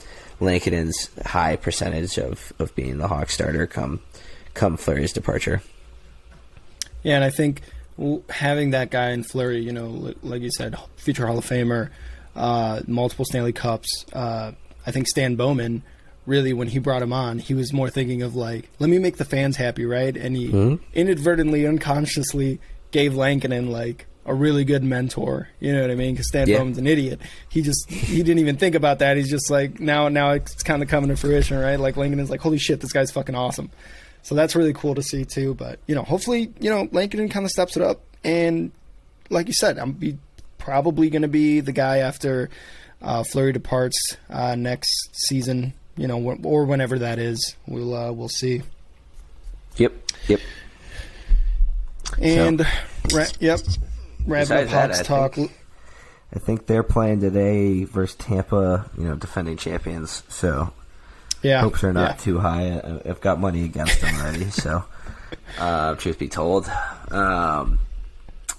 Lankinen's 0.40 1.10
high 1.26 1.56
percentage 1.56 2.18
of, 2.18 2.52
of 2.58 2.74
being 2.74 2.98
the 2.98 3.08
Hawk 3.08 3.30
starter 3.30 3.66
come 3.66 4.00
come 4.54 4.76
Fleury's 4.76 5.12
departure. 5.12 5.62
Yeah, 7.02 7.16
and 7.16 7.24
I 7.24 7.30
think 7.30 7.62
having 8.30 8.70
that 8.70 8.90
guy 8.90 9.10
in 9.10 9.22
Fleury, 9.22 9.58
you 9.58 9.72
know, 9.72 10.14
like 10.22 10.40
you 10.40 10.50
said, 10.50 10.76
future 10.96 11.26
Hall 11.26 11.38
of 11.38 11.44
Famer, 11.44 11.90
uh, 12.34 12.80
multiple 12.86 13.24
Stanley 13.24 13.52
Cups. 13.52 14.06
Uh, 14.12 14.52
I 14.86 14.90
think 14.90 15.08
Stan 15.08 15.36
Bowman 15.36 15.82
really 16.26 16.52
when 16.52 16.68
he 16.68 16.78
brought 16.78 17.02
him 17.02 17.12
on, 17.12 17.38
he 17.38 17.54
was 17.54 17.72
more 17.72 17.90
thinking 17.90 18.22
of 18.22 18.34
like, 18.34 18.68
let 18.78 18.88
me 18.90 18.98
make 18.98 19.16
the 19.16 19.24
fans 19.24 19.56
happy, 19.56 19.84
right? 19.84 20.16
And 20.16 20.36
he 20.36 20.78
inadvertently, 20.94 21.66
unconsciously 21.66 22.60
gave 22.90 23.14
Lankinen 23.14 23.70
like 23.70 24.06
a 24.26 24.32
really 24.32 24.64
good 24.64 24.82
mentor. 24.82 25.48
You 25.60 25.72
know 25.74 25.82
what 25.82 25.90
I 25.90 25.94
mean? 25.94 26.14
Because 26.14 26.28
Stan 26.28 26.48
Yeah. 26.48 26.58
Bowman's 26.58 26.78
an 26.78 26.86
idiot. 26.86 27.20
He 27.50 27.60
just 27.62 27.90
he 27.90 28.22
didn't 28.22 28.38
even 28.38 28.56
think 28.56 28.74
about 28.74 29.00
that. 29.00 29.16
He's 29.16 29.28
just 29.28 29.50
like 29.50 29.80
now 29.80 30.08
now 30.08 30.30
it's 30.30 30.62
kind 30.62 30.82
of 30.82 30.88
coming 30.88 31.10
to 31.10 31.16
fruition, 31.16 31.58
right? 31.58 31.78
Like 31.78 31.96
Lankinen's 31.96 32.30
like, 32.30 32.40
holy 32.40 32.58
shit, 32.58 32.80
this 32.80 32.92
guy's 32.92 33.10
fucking 33.10 33.34
awesome. 33.34 33.70
So 34.22 34.34
that's 34.34 34.56
really 34.56 34.72
cool 34.72 34.94
to 34.94 35.02
see 35.02 35.26
too. 35.26 35.52
But 35.54 35.78
you 35.86 35.94
know, 35.94 36.02
hopefully, 36.02 36.50
you 36.58 36.70
know, 36.70 36.88
Lankinen 36.90 37.28
kind 37.28 37.44
of 37.44 37.50
steps 37.50 37.76
it 37.76 37.82
up. 37.82 38.00
And 38.24 38.72
like 39.28 39.46
you 39.48 39.52
said, 39.52 39.78
I'm 39.78 39.92
be 39.92 40.16
probably 40.56 41.10
going 41.10 41.22
to 41.22 41.28
be 41.28 41.60
the 41.60 41.72
guy 41.72 41.98
after 41.98 42.48
uh, 43.02 43.22
Fleury 43.24 43.52
departs 43.52 43.98
uh, 44.30 44.54
next 44.54 44.90
season. 45.12 45.74
You 45.96 46.06
know, 46.08 46.20
wh- 46.20 46.44
or 46.44 46.64
whenever 46.64 46.98
that 47.00 47.18
is, 47.18 47.54
we'll 47.66 47.94
uh, 47.94 48.12
we'll 48.12 48.28
see. 48.28 48.62
Yep. 49.76 49.92
Yep. 50.28 50.40
And 52.20 52.60
ra- 53.12 53.26
yep, 53.40 53.60
wrapping 54.26 54.52
up 54.56 54.64
Besides 54.64 54.70
that, 54.70 54.86
Hawks 54.88 55.00
I 55.00 55.02
talk. 55.02 55.34
think- 55.34 55.52
I 56.34 56.38
think 56.40 56.66
they're 56.66 56.82
playing 56.82 57.20
today 57.20 57.84
versus 57.84 58.16
Tampa. 58.16 58.90
You 58.98 59.04
know, 59.04 59.14
defending 59.14 59.56
champions. 59.56 60.24
So 60.28 60.72
Yeah, 61.42 61.60
hopes 61.60 61.84
are 61.84 61.92
not 61.92 62.10
yeah. 62.10 62.16
too 62.16 62.38
high. 62.40 62.78
I- 62.78 63.08
I've 63.08 63.20
got 63.20 63.38
money 63.40 63.64
against 63.64 64.00
them 64.00 64.14
already. 64.20 64.50
so, 64.50 64.84
uh, 65.58 65.94
truth 65.94 66.18
be 66.18 66.28
told, 66.28 66.68
um, 67.10 67.78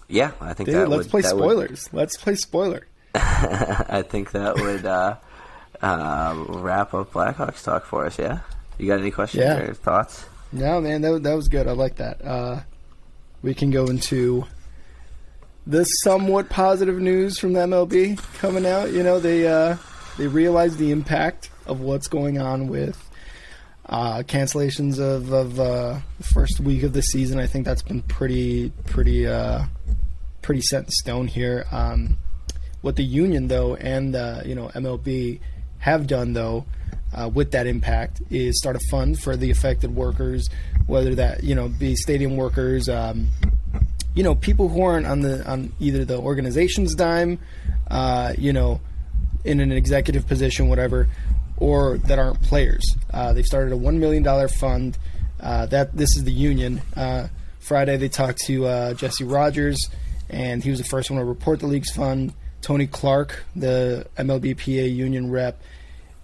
yeah, 0.08 0.32
I 0.40 0.54
think 0.54 0.68
Dude, 0.70 0.76
that 0.78 0.90
let's 0.90 1.04
would, 1.04 1.12
play 1.12 1.22
that 1.22 1.36
would- 1.36 1.44
spoilers. 1.44 1.90
Let's 1.92 2.16
play 2.18 2.36
spoiler. 2.36 2.88
I 3.16 4.04
think 4.08 4.32
that 4.32 4.56
would 4.56 4.86
uh, 4.86 5.16
uh, 5.86 6.46
wrap 6.50 6.94
up 6.94 7.12
Blackhawks 7.14 7.64
talk 7.64 7.86
for 7.86 8.06
us. 8.06 8.18
Yeah, 8.20 8.40
you 8.78 8.88
got 8.88 9.00
any 9.00 9.12
questions 9.12 9.44
Yeah. 9.44 9.60
or 9.60 9.74
thoughts? 9.74 10.26
No, 10.52 10.80
man, 10.82 11.02
that, 11.02 11.24
that 11.24 11.34
was 11.36 11.48
good. 11.48 11.68
I 11.68 11.72
like 11.72 11.96
that. 11.96 12.24
Uh, 12.26 12.62
we 13.42 13.54
can 13.54 13.72
go 13.72 13.86
into 13.86 14.46
the 15.68 15.84
somewhat 15.84 16.50
positive 16.50 17.00
news 17.00 17.38
from 17.40 17.54
the 17.54 17.60
MLB 17.62 18.18
coming 18.40 18.66
out. 18.66 18.92
You 18.92 19.04
know, 19.04 19.20
they 19.20 19.48
uh, 19.48 19.78
they 20.18 20.28
realized 20.28 20.78
the 20.78 20.92
impact 20.92 21.50
of 21.66 21.80
what's 21.82 22.08
going 22.08 22.38
on 22.40 22.68
with 22.68 22.98
uh, 23.88 24.20
cancellations 24.20 25.00
of 25.00 25.32
of 25.34 25.60
uh, 25.60 26.00
the 26.18 26.24
first 26.24 26.60
week 26.60 26.84
of 26.84 26.94
the 26.94 27.02
season. 27.02 27.40
I 27.40 27.48
think 27.48 27.66
that's 27.66 27.82
been 27.84 28.02
pretty 28.04 28.70
pretty 28.86 29.28
uh, 29.28 29.64
pretty 30.42 30.62
set 30.62 30.86
in 30.86 30.90
stone 30.92 31.28
here. 31.28 31.66
Um, 31.72 32.18
what 32.82 32.96
the 32.96 33.04
union 33.04 33.48
though 33.48 33.76
and 33.76 34.14
the 34.14 34.44
you 34.46 34.54
know 34.56 34.70
MLB 34.70 35.40
have 35.86 36.08
done 36.08 36.34
though 36.34 36.66
uh, 37.14 37.30
with 37.30 37.52
that 37.52 37.68
impact 37.68 38.20
is 38.32 38.58
start 38.58 38.76
a 38.76 38.80
fund 38.90 39.20
for 39.20 39.38
the 39.38 39.52
affected 39.52 39.96
workers, 39.96 40.50
whether 40.88 41.14
that 41.14 41.44
you 41.44 41.54
know 41.54 41.70
be 41.70 41.96
stadium 41.96 42.36
workers, 42.36 42.90
um, 42.90 43.28
you 44.16 44.24
know 44.24 44.34
people 44.34 44.68
who 44.68 44.82
aren't 44.82 45.06
on 45.06 45.22
the 45.22 45.48
on 45.48 45.72
either 45.80 46.04
the 46.04 46.18
organization's 46.18 46.96
dime, 46.96 47.38
uh, 47.92 48.34
you 48.36 48.52
know, 48.52 48.82
in 49.44 49.60
an 49.60 49.72
executive 49.72 50.26
position, 50.28 50.70
whatever, 50.70 51.08
or 51.58 52.00
that 52.00 52.18
aren't 52.18 52.42
players. 52.42 52.84
Uh, 53.14 53.32
they've 53.34 53.46
started 53.46 53.72
a 53.72 53.78
one 53.78 54.00
million 54.00 54.24
dollar 54.24 54.48
fund. 54.48 54.98
Uh, 55.40 55.68
that 55.68 55.96
this 55.96 56.18
is 56.18 56.24
the 56.24 56.32
union. 56.32 56.82
Uh, 56.96 57.28
Friday 57.60 57.96
they 57.98 58.10
talked 58.10 58.40
to 58.48 58.66
uh, 58.66 58.94
Jesse 58.96 59.24
Rogers, 59.24 59.78
and 60.32 60.64
he 60.64 60.72
was 60.72 60.80
the 60.80 60.86
first 60.86 61.12
one 61.12 61.20
to 61.20 61.26
report 61.26 61.60
the 61.60 61.68
league's 61.68 61.92
fund. 61.92 62.34
Tony 62.62 62.88
Clark, 62.88 63.44
the 63.56 64.08
MLBPA 64.18 64.92
union 64.96 65.30
rep, 65.30 65.62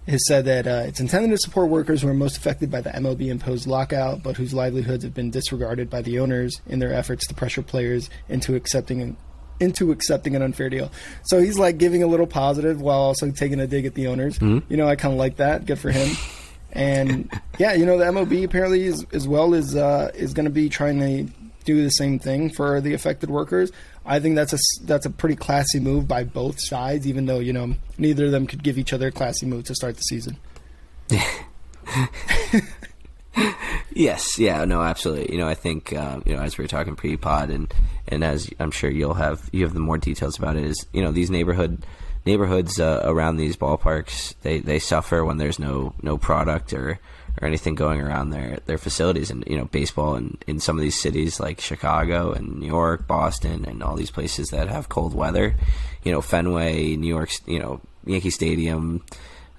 has 0.06 0.26
said 0.26 0.44
that 0.46 0.66
uh, 0.66 0.82
it's 0.86 1.00
intended 1.00 1.30
to 1.30 1.38
support 1.38 1.68
workers 1.68 2.02
who 2.02 2.08
are 2.08 2.14
most 2.14 2.36
affected 2.36 2.70
by 2.70 2.80
the 2.80 2.90
MLB 2.90 3.28
imposed 3.28 3.66
lockout, 3.66 4.22
but 4.22 4.36
whose 4.36 4.52
livelihoods 4.52 5.04
have 5.04 5.14
been 5.14 5.30
disregarded 5.30 5.88
by 5.88 6.02
the 6.02 6.18
owners 6.18 6.60
in 6.66 6.80
their 6.80 6.92
efforts 6.92 7.26
to 7.28 7.34
pressure 7.34 7.62
players 7.62 8.10
into 8.28 8.54
accepting 8.56 9.00
an, 9.00 9.16
into 9.60 9.92
accepting 9.92 10.34
an 10.34 10.42
unfair 10.42 10.68
deal. 10.68 10.90
So 11.24 11.40
he's 11.40 11.58
like 11.58 11.78
giving 11.78 12.02
a 12.02 12.06
little 12.08 12.26
positive 12.26 12.80
while 12.80 12.98
also 12.98 13.30
taking 13.30 13.60
a 13.60 13.66
dig 13.66 13.86
at 13.86 13.94
the 13.94 14.08
owners. 14.08 14.38
You 14.68 14.76
know, 14.76 14.88
I 14.88 14.96
kind 14.96 15.12
of 15.12 15.18
like 15.18 15.36
that. 15.36 15.66
Good 15.66 15.78
for 15.78 15.90
him. 15.90 16.16
And 16.72 17.30
yeah, 17.58 17.74
you 17.74 17.86
know, 17.86 17.98
the 17.98 18.04
MLB 18.06 18.44
apparently 18.44 18.82
is, 18.84 19.06
as 19.12 19.28
well 19.28 19.54
is 19.54 19.76
uh, 19.76 20.10
is 20.14 20.32
going 20.32 20.46
to 20.46 20.50
be 20.50 20.68
trying 20.68 20.98
to 21.00 21.32
do 21.62 21.82
the 21.82 21.90
same 21.90 22.18
thing 22.18 22.50
for 22.50 22.80
the 22.80 22.94
affected 22.94 23.30
workers. 23.30 23.70
I 24.04 24.20
think 24.20 24.34
that's 24.34 24.52
a 24.52 24.58
that's 24.84 25.06
a 25.06 25.10
pretty 25.10 25.36
classy 25.36 25.80
move 25.80 26.08
by 26.08 26.24
both 26.24 26.60
sides, 26.60 27.06
even 27.06 27.26
though 27.26 27.38
you 27.38 27.52
know 27.52 27.74
neither 27.98 28.26
of 28.26 28.32
them 28.32 28.46
could 28.46 28.62
give 28.62 28.78
each 28.78 28.92
other 28.92 29.08
a 29.08 29.12
classy 29.12 29.46
move 29.46 29.64
to 29.64 29.74
start 29.74 29.96
the 29.96 30.02
season. 30.02 30.36
Yes, 33.94 34.38
yeah, 34.38 34.64
no, 34.64 34.82
absolutely. 34.82 35.32
You 35.32 35.38
know, 35.38 35.48
I 35.48 35.54
think 35.54 35.92
um, 35.94 36.22
you 36.26 36.34
know 36.34 36.42
as 36.42 36.56
we 36.56 36.64
were 36.64 36.68
talking 36.68 36.96
pre-pod, 36.96 37.50
and 37.50 37.72
and 38.08 38.24
as 38.24 38.48
I'm 38.58 38.70
sure 38.70 38.90
you'll 38.90 39.14
have 39.14 39.48
you 39.52 39.64
have 39.64 39.74
the 39.74 39.80
more 39.80 39.98
details 39.98 40.38
about 40.38 40.56
it. 40.56 40.64
Is 40.64 40.86
you 40.92 41.02
know 41.02 41.12
these 41.12 41.30
neighborhood 41.30 41.84
neighborhoods 42.24 42.80
uh, 42.80 43.00
around 43.04 43.36
these 43.36 43.56
ballparks 43.56 44.34
they 44.42 44.60
they 44.60 44.78
suffer 44.78 45.24
when 45.24 45.38
there's 45.38 45.58
no 45.58 45.92
no 46.02 46.16
product 46.16 46.72
or 46.72 46.98
or 47.40 47.48
anything 47.48 47.74
going 47.74 48.00
around 48.00 48.30
their 48.30 48.58
their 48.66 48.78
facilities, 48.78 49.30
and 49.30 49.44
you 49.46 49.56
know 49.56 49.64
baseball 49.66 50.16
in 50.16 50.36
in 50.46 50.60
some 50.60 50.76
of 50.76 50.82
these 50.82 51.00
cities 51.00 51.40
like 51.40 51.60
Chicago 51.60 52.32
and 52.32 52.58
New 52.60 52.66
York, 52.66 53.06
Boston, 53.06 53.64
and 53.66 53.82
all 53.82 53.96
these 53.96 54.10
places 54.10 54.48
that 54.50 54.68
have 54.68 54.88
cold 54.88 55.14
weather. 55.14 55.54
You 56.04 56.12
know, 56.12 56.20
Fenway, 56.20 56.96
New 56.96 57.08
York, 57.08 57.30
you 57.46 57.58
know 57.58 57.80
Yankee 58.04 58.30
Stadium, 58.30 59.04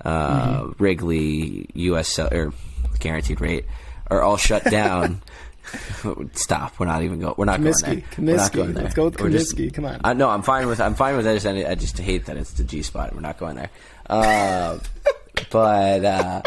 uh, 0.05 0.69
Wrigley, 0.77 1.69
U.S. 1.73 2.19
Or 2.19 2.53
guaranteed 2.99 3.41
rate 3.41 3.65
are 4.09 4.21
all 4.21 4.37
shut 4.37 4.63
down. 4.65 5.21
Stop. 6.33 6.77
We're 6.79 6.85
not 6.85 7.03
even 7.03 7.19
going. 7.21 7.35
We're 7.37 7.45
not 7.45 7.61
Comiskey, 7.61 8.03
going 8.15 8.25
there. 8.25 8.37
Comiskey. 8.37 8.53
going 8.53 8.73
there. 8.73 8.83
Let's 8.83 8.95
go 8.95 9.05
with 9.05 9.19
We're 9.19 9.29
just- 9.29 9.55
Comiskey. 9.55 9.73
Come 9.73 9.85
on. 9.85 10.01
I, 10.03 10.13
no, 10.13 10.29
I'm 10.29 10.41
fine 10.43 10.67
with. 10.67 10.79
I'm 10.79 10.93
fine 10.93 11.15
with 11.15 11.25
that. 11.25 11.31
I 11.31 11.35
just, 11.35 11.47
I 11.47 11.75
just 11.75 11.97
hate 11.97 12.25
that 12.25 12.37
it's 12.37 12.51
the 12.51 12.63
G 12.63 12.81
spot. 12.83 13.13
We're 13.15 13.21
not 13.21 13.37
going 13.37 13.55
there. 13.55 13.69
Uh, 14.09 14.79
but 15.49 16.03
uh, 16.05 16.41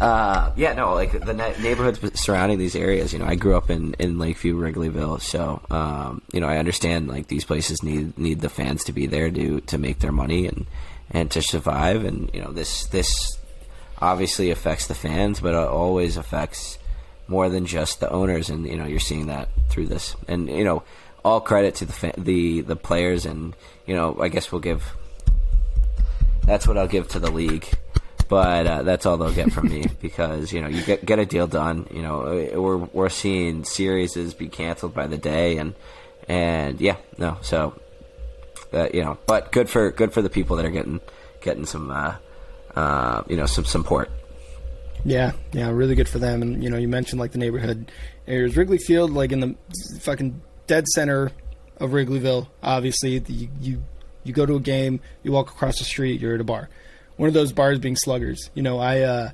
uh, 0.00 0.52
yeah, 0.56 0.74
no, 0.74 0.94
like 0.94 1.12
the 1.12 1.34
ne- 1.34 1.60
neighborhoods 1.60 2.20
surrounding 2.20 2.58
these 2.58 2.76
areas. 2.76 3.12
You 3.12 3.18
know, 3.18 3.26
I 3.26 3.34
grew 3.34 3.56
up 3.56 3.68
in 3.68 3.94
in 3.94 4.18
Lakeview, 4.18 4.56
Wrigleyville, 4.56 5.20
so 5.20 5.60
um, 5.70 6.22
you 6.32 6.40
know 6.40 6.46
I 6.46 6.58
understand 6.58 7.08
like 7.08 7.26
these 7.26 7.44
places 7.44 7.82
need 7.82 8.16
need 8.16 8.40
the 8.40 8.48
fans 8.48 8.84
to 8.84 8.92
be 8.92 9.06
there 9.06 9.30
to 9.30 9.60
to 9.60 9.78
make 9.78 9.98
their 9.98 10.12
money 10.12 10.46
and 10.46 10.66
and 11.10 11.30
to 11.32 11.42
survive. 11.42 12.04
And 12.04 12.30
you 12.32 12.40
know 12.40 12.52
this 12.52 12.86
this 12.86 13.38
obviously 14.00 14.50
affects 14.50 14.86
the 14.86 14.94
fans, 14.94 15.40
but 15.40 15.54
it 15.54 15.68
always 15.68 16.16
affects 16.16 16.78
more 17.26 17.48
than 17.48 17.66
just 17.66 17.98
the 17.98 18.10
owners. 18.10 18.50
And 18.50 18.66
you 18.66 18.76
know 18.76 18.86
you're 18.86 19.00
seeing 19.00 19.26
that 19.26 19.48
through 19.68 19.86
this. 19.86 20.14
And 20.28 20.48
you 20.48 20.64
know 20.64 20.84
all 21.24 21.40
credit 21.40 21.74
to 21.76 21.86
the 21.86 21.92
fa- 21.92 22.14
the 22.16 22.60
the 22.60 22.76
players, 22.76 23.26
and 23.26 23.56
you 23.84 23.96
know 23.96 24.16
I 24.20 24.28
guess 24.28 24.52
we'll 24.52 24.60
give 24.60 24.94
that's 26.44 26.66
what 26.66 26.78
I'll 26.78 26.88
give 26.88 27.08
to 27.08 27.18
the 27.18 27.30
league. 27.30 27.68
But 28.28 28.66
uh, 28.66 28.82
that's 28.82 29.06
all 29.06 29.16
they'll 29.16 29.32
get 29.32 29.52
from 29.52 29.70
me 29.70 29.86
because 30.00 30.52
you 30.52 30.60
know 30.60 30.68
you 30.68 30.82
get 30.82 31.04
get 31.04 31.18
a 31.18 31.26
deal 31.26 31.46
done. 31.46 31.86
You 31.92 32.02
know 32.02 32.20
uh, 32.22 32.60
we're 32.60 32.76
we're 32.76 33.08
seeing 33.08 33.64
series 33.64 34.16
be 34.34 34.48
canceled 34.48 34.94
by 34.94 35.06
the 35.06 35.18
day 35.18 35.56
and 35.56 35.74
and 36.28 36.78
yeah 36.78 36.96
no 37.16 37.38
so 37.40 37.80
uh, 38.74 38.88
you 38.92 39.02
know 39.02 39.16
but 39.26 39.50
good 39.50 39.70
for 39.70 39.90
good 39.90 40.12
for 40.12 40.20
the 40.20 40.28
people 40.28 40.56
that 40.56 40.66
are 40.66 40.70
getting 40.70 41.00
getting 41.40 41.64
some 41.64 41.90
uh, 41.90 42.16
uh, 42.74 43.22
you 43.28 43.36
know 43.36 43.46
some 43.46 43.64
support. 43.64 44.10
Yeah, 45.04 45.32
yeah, 45.52 45.70
really 45.70 45.94
good 45.94 46.08
for 46.08 46.18
them. 46.18 46.42
And 46.42 46.62
you 46.62 46.70
know, 46.70 46.76
you 46.76 46.88
mentioned 46.88 47.20
like 47.20 47.32
the 47.32 47.38
neighborhood 47.38 47.90
areas, 48.26 48.56
Wrigley 48.56 48.78
Field, 48.78 49.12
like 49.12 49.32
in 49.32 49.40
the 49.40 49.54
fucking 50.00 50.40
dead 50.66 50.86
center 50.88 51.30
of 51.78 51.90
Wrigleyville. 51.90 52.48
Obviously, 52.62 53.22
you 53.26 53.48
you 53.60 53.82
you 54.24 54.32
go 54.32 54.44
to 54.44 54.56
a 54.56 54.60
game, 54.60 55.00
you 55.22 55.32
walk 55.32 55.50
across 55.50 55.78
the 55.78 55.84
street, 55.84 56.20
you're 56.20 56.34
at 56.34 56.40
a 56.40 56.44
bar. 56.44 56.68
One 57.18 57.28
of 57.28 57.34
those 57.34 57.52
bars 57.52 57.78
being 57.78 57.96
Sluggers. 57.96 58.50
You 58.54 58.62
know, 58.62 58.78
I 58.78 59.00
uh, 59.00 59.30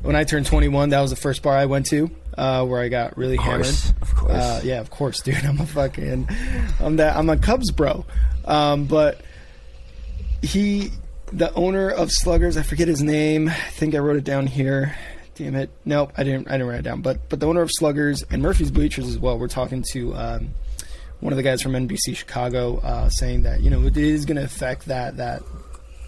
when 0.00 0.16
I 0.16 0.24
turned 0.24 0.46
21, 0.46 0.90
that 0.90 1.00
was 1.00 1.10
the 1.10 1.16
first 1.16 1.42
bar 1.42 1.54
I 1.56 1.66
went 1.66 1.86
to 1.86 2.10
uh, 2.36 2.64
where 2.64 2.80
I 2.80 2.88
got 2.88 3.16
really 3.16 3.36
course, 3.36 3.88
hammered. 3.88 4.02
of 4.02 4.14
course. 4.14 4.32
Uh, 4.32 4.60
yeah, 4.64 4.80
of 4.80 4.90
course, 4.90 5.20
dude. 5.24 5.44
I'm 5.44 5.60
a 5.60 5.66
fucking 5.66 6.28
I'm 6.80 6.96
that 6.96 7.16
I'm 7.16 7.28
a 7.28 7.36
Cubs 7.36 7.70
bro. 7.70 8.04
Um, 8.44 8.86
but 8.86 9.20
he 10.42 10.90
the 11.32 11.52
owner 11.54 11.90
of 11.90 12.10
Sluggers, 12.12 12.56
I 12.56 12.62
forget 12.62 12.88
his 12.88 13.02
name. 13.02 13.48
I 13.48 13.54
think 13.54 13.94
I 13.94 13.98
wrote 13.98 14.16
it 14.16 14.24
down 14.24 14.46
here. 14.46 14.96
Damn 15.34 15.54
it. 15.54 15.70
Nope, 15.84 16.12
I 16.16 16.22
didn't 16.22 16.48
I 16.48 16.52
didn't 16.52 16.68
write 16.68 16.78
it 16.80 16.84
down. 16.84 17.02
But 17.02 17.28
but 17.28 17.40
the 17.40 17.46
owner 17.46 17.62
of 17.62 17.70
Sluggers 17.72 18.22
and 18.30 18.42
Murphy's 18.42 18.70
Bleachers 18.70 19.06
as 19.06 19.18
well. 19.18 19.38
We're 19.38 19.48
talking 19.48 19.84
to 19.92 20.14
um, 20.14 20.54
one 21.20 21.32
of 21.32 21.36
the 21.36 21.42
guys 21.42 21.62
from 21.62 21.72
NBC 21.72 22.16
Chicago 22.16 22.78
uh, 22.78 23.08
saying 23.08 23.42
that, 23.42 23.60
you 23.60 23.70
know, 23.70 23.82
it 23.84 23.96
is 23.96 24.24
gonna 24.24 24.42
affect 24.44 24.86
that 24.86 25.16
that 25.16 25.42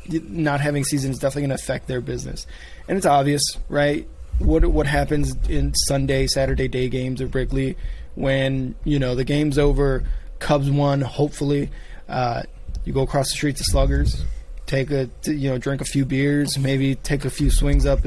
not 0.08 0.60
having 0.60 0.84
season 0.84 1.10
is 1.10 1.18
definitely 1.18 1.42
going 1.42 1.56
to 1.56 1.62
affect 1.62 1.88
their 1.88 2.00
business, 2.00 2.46
and 2.88 2.96
it's 2.96 3.06
obvious, 3.06 3.42
right? 3.68 4.08
What 4.38 4.64
what 4.66 4.86
happens 4.86 5.34
in 5.48 5.74
Sunday, 5.74 6.26
Saturday 6.26 6.68
day 6.68 6.88
games 6.88 7.20
at 7.20 7.34
Wrigley 7.34 7.76
when 8.14 8.74
you 8.84 8.98
know 8.98 9.14
the 9.14 9.24
game's 9.24 9.58
over, 9.58 10.04
Cubs 10.38 10.70
won. 10.70 11.00
Hopefully, 11.00 11.70
uh, 12.08 12.42
you 12.84 12.92
go 12.92 13.02
across 13.02 13.28
the 13.28 13.36
street 13.36 13.56
to 13.56 13.64
Sluggers. 13.64 14.24
take 14.66 14.90
a 14.90 15.10
you 15.24 15.50
know 15.50 15.58
drink 15.58 15.80
a 15.80 15.84
few 15.84 16.04
beers, 16.04 16.58
maybe 16.58 16.94
take 16.94 17.24
a 17.24 17.30
few 17.30 17.50
swings 17.50 17.86
up 17.86 18.00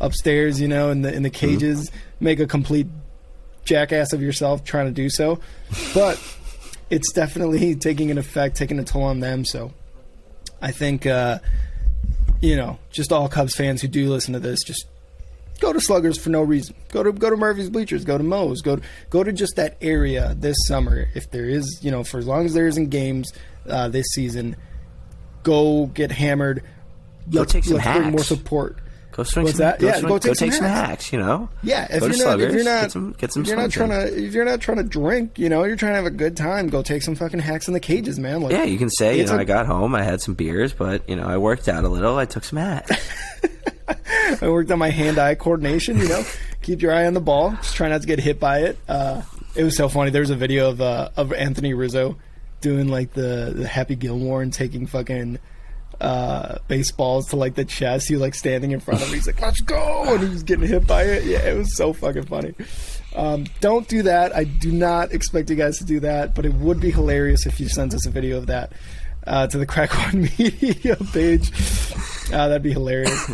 upstairs, 0.00 0.60
you 0.60 0.68
know, 0.68 0.90
in 0.90 1.02
the 1.02 1.12
in 1.12 1.22
the 1.22 1.30
cages, 1.30 1.90
make 2.20 2.40
a 2.40 2.46
complete 2.46 2.86
jackass 3.64 4.12
of 4.12 4.20
yourself 4.20 4.64
trying 4.64 4.86
to 4.86 4.92
do 4.92 5.08
so, 5.08 5.38
but 5.94 6.20
it's 6.90 7.12
definitely 7.12 7.74
taking 7.74 8.10
an 8.10 8.18
effect, 8.18 8.56
taking 8.56 8.78
a 8.78 8.84
toll 8.84 9.02
on 9.02 9.20
them. 9.20 9.44
So 9.44 9.72
I 10.60 10.72
think 10.72 11.06
uh, 11.06 11.38
you 12.40 12.56
know, 12.56 12.78
just 12.90 13.12
all 13.12 13.28
Cubs 13.28 13.54
fans 13.54 13.82
who 13.82 13.88
do 13.88 14.08
listen 14.08 14.32
to 14.34 14.40
this, 14.40 14.62
just 14.62 14.86
go 15.60 15.72
to 15.72 15.80
Sluggers 15.80 16.18
for 16.18 16.30
no 16.30 16.42
reason. 16.42 16.74
Go 16.90 17.02
to 17.02 17.12
go 17.12 17.30
to 17.30 17.36
Murphy's 17.36 17.70
Bleachers. 17.70 18.04
Go 18.04 18.18
to 18.18 18.24
Moe's. 18.24 18.62
Go 18.62 18.76
to, 18.76 18.82
go 19.10 19.24
to 19.24 19.32
just 19.32 19.56
that 19.56 19.76
area 19.80 20.34
this 20.36 20.56
summer. 20.66 21.08
If 21.14 21.30
there 21.30 21.48
is, 21.48 21.80
you 21.82 21.90
know, 21.90 22.04
for 22.04 22.18
as 22.18 22.26
long 22.26 22.46
as 22.46 22.54
there 22.54 22.68
isn't 22.68 22.90
games 22.90 23.32
uh, 23.68 23.88
this 23.88 24.06
season, 24.12 24.56
go 25.42 25.86
get 25.86 26.12
hammered. 26.12 26.62
Go 27.30 27.40
let's, 27.40 27.52
take 27.52 27.64
some 27.64 27.76
let's 27.76 27.98
bring 27.98 28.10
more 28.10 28.24
support. 28.24 28.78
Go 29.18 29.24
swing 29.24 29.46
What's 29.46 29.56
some, 29.58 29.64
that? 29.66 29.80
Go 29.80 29.86
Yeah, 29.88 29.96
swing- 29.96 30.08
go 30.12 30.18
take 30.18 30.36
some 30.36 30.52
some 30.52 30.64
hacks. 30.64 31.12
You 31.12 31.18
know. 31.18 31.48
Yeah, 31.64 31.88
if 31.90 31.98
Go 31.98 32.06
you're 32.06 32.24
not, 32.24 32.40
if 32.40 32.54
you're 32.54 32.62
not, 32.62 32.82
get 32.82 32.92
some, 32.92 33.12
get 33.18 33.32
some 33.32 33.42
if 33.42 33.48
you're 33.48 33.56
not 33.56 33.70
trying 33.72 33.90
in. 33.90 33.98
to, 34.06 34.24
if 34.26 34.32
you're 34.32 34.44
not 34.44 34.60
trying 34.60 34.76
to 34.76 34.84
drink, 34.84 35.40
you 35.40 35.48
know, 35.48 35.64
you're 35.64 35.74
trying 35.74 35.90
to 35.90 35.96
have 35.96 36.06
a 36.06 36.10
good 36.10 36.36
time. 36.36 36.68
Go 36.68 36.84
take 36.84 37.02
some 37.02 37.16
fucking 37.16 37.40
hacks 37.40 37.66
in 37.66 37.74
the 37.74 37.80
cages, 37.80 38.16
man. 38.20 38.42
Like, 38.42 38.52
Yeah, 38.52 38.62
you 38.62 38.78
can 38.78 38.90
say, 38.90 39.18
you 39.18 39.26
know, 39.26 39.34
a- 39.34 39.38
I 39.40 39.44
got 39.44 39.66
home, 39.66 39.96
I 39.96 40.04
had 40.04 40.20
some 40.20 40.34
beers, 40.34 40.72
but 40.72 41.02
you 41.08 41.16
know, 41.16 41.26
I 41.26 41.36
worked 41.36 41.68
out 41.68 41.82
a 41.82 41.88
little. 41.88 42.16
I 42.16 42.26
took 42.26 42.44
some 42.44 42.60
hacks. 42.60 42.92
I 44.40 44.48
worked 44.48 44.70
on 44.70 44.78
my 44.78 44.90
hand-eye 44.90 45.34
coordination. 45.34 45.98
You 45.98 46.08
know, 46.08 46.24
keep 46.62 46.80
your 46.80 46.92
eye 46.94 47.06
on 47.06 47.14
the 47.14 47.20
ball. 47.20 47.50
Just 47.56 47.74
try 47.74 47.88
not 47.88 48.02
to 48.02 48.06
get 48.06 48.20
hit 48.20 48.38
by 48.38 48.60
it. 48.60 48.78
Uh, 48.88 49.22
it 49.56 49.64
was 49.64 49.76
so 49.76 49.88
funny. 49.88 50.10
There 50.10 50.20
was 50.22 50.30
a 50.30 50.36
video 50.36 50.68
of 50.70 50.80
uh, 50.80 51.08
of 51.16 51.32
Anthony 51.32 51.74
Rizzo 51.74 52.16
doing 52.60 52.86
like 52.88 53.14
the, 53.14 53.52
the 53.56 53.66
Happy 53.66 53.96
Gilmore 53.96 54.42
and 54.42 54.52
taking 54.52 54.86
fucking 54.86 55.38
uh, 56.00 56.58
baseballs 56.68 57.26
to 57.28 57.36
like 57.36 57.54
the 57.54 57.64
chest. 57.64 58.08
He 58.08 58.14
was 58.14 58.22
like 58.22 58.34
standing 58.34 58.70
in 58.70 58.80
front 58.80 59.02
of 59.02 59.08
me. 59.08 59.16
He's 59.16 59.26
like, 59.26 59.40
"Let's 59.40 59.60
go!" 59.60 60.04
and 60.14 60.22
he 60.22 60.28
was 60.28 60.42
getting 60.42 60.68
hit 60.68 60.86
by 60.86 61.02
it. 61.04 61.24
Yeah, 61.24 61.40
it 61.40 61.56
was 61.56 61.76
so 61.76 61.92
fucking 61.92 62.26
funny. 62.26 62.54
Um, 63.16 63.46
don't 63.60 63.88
do 63.88 64.02
that. 64.02 64.34
I 64.34 64.44
do 64.44 64.70
not 64.70 65.12
expect 65.12 65.50
you 65.50 65.56
guys 65.56 65.78
to 65.78 65.84
do 65.84 66.00
that, 66.00 66.34
but 66.34 66.44
it 66.46 66.54
would 66.54 66.80
be 66.80 66.90
hilarious 66.90 67.46
if 67.46 67.58
you 67.58 67.68
sent 67.68 67.94
us 67.94 68.06
a 68.06 68.10
video 68.10 68.38
of 68.38 68.46
that 68.46 68.72
uh, 69.26 69.46
to 69.48 69.58
the 69.58 69.66
Crack 69.66 69.92
One 69.94 70.22
Media 70.38 70.96
page. 71.12 71.50
Uh, 72.32 72.48
that'd 72.48 72.62
be 72.62 72.72
hilarious. 72.72 73.30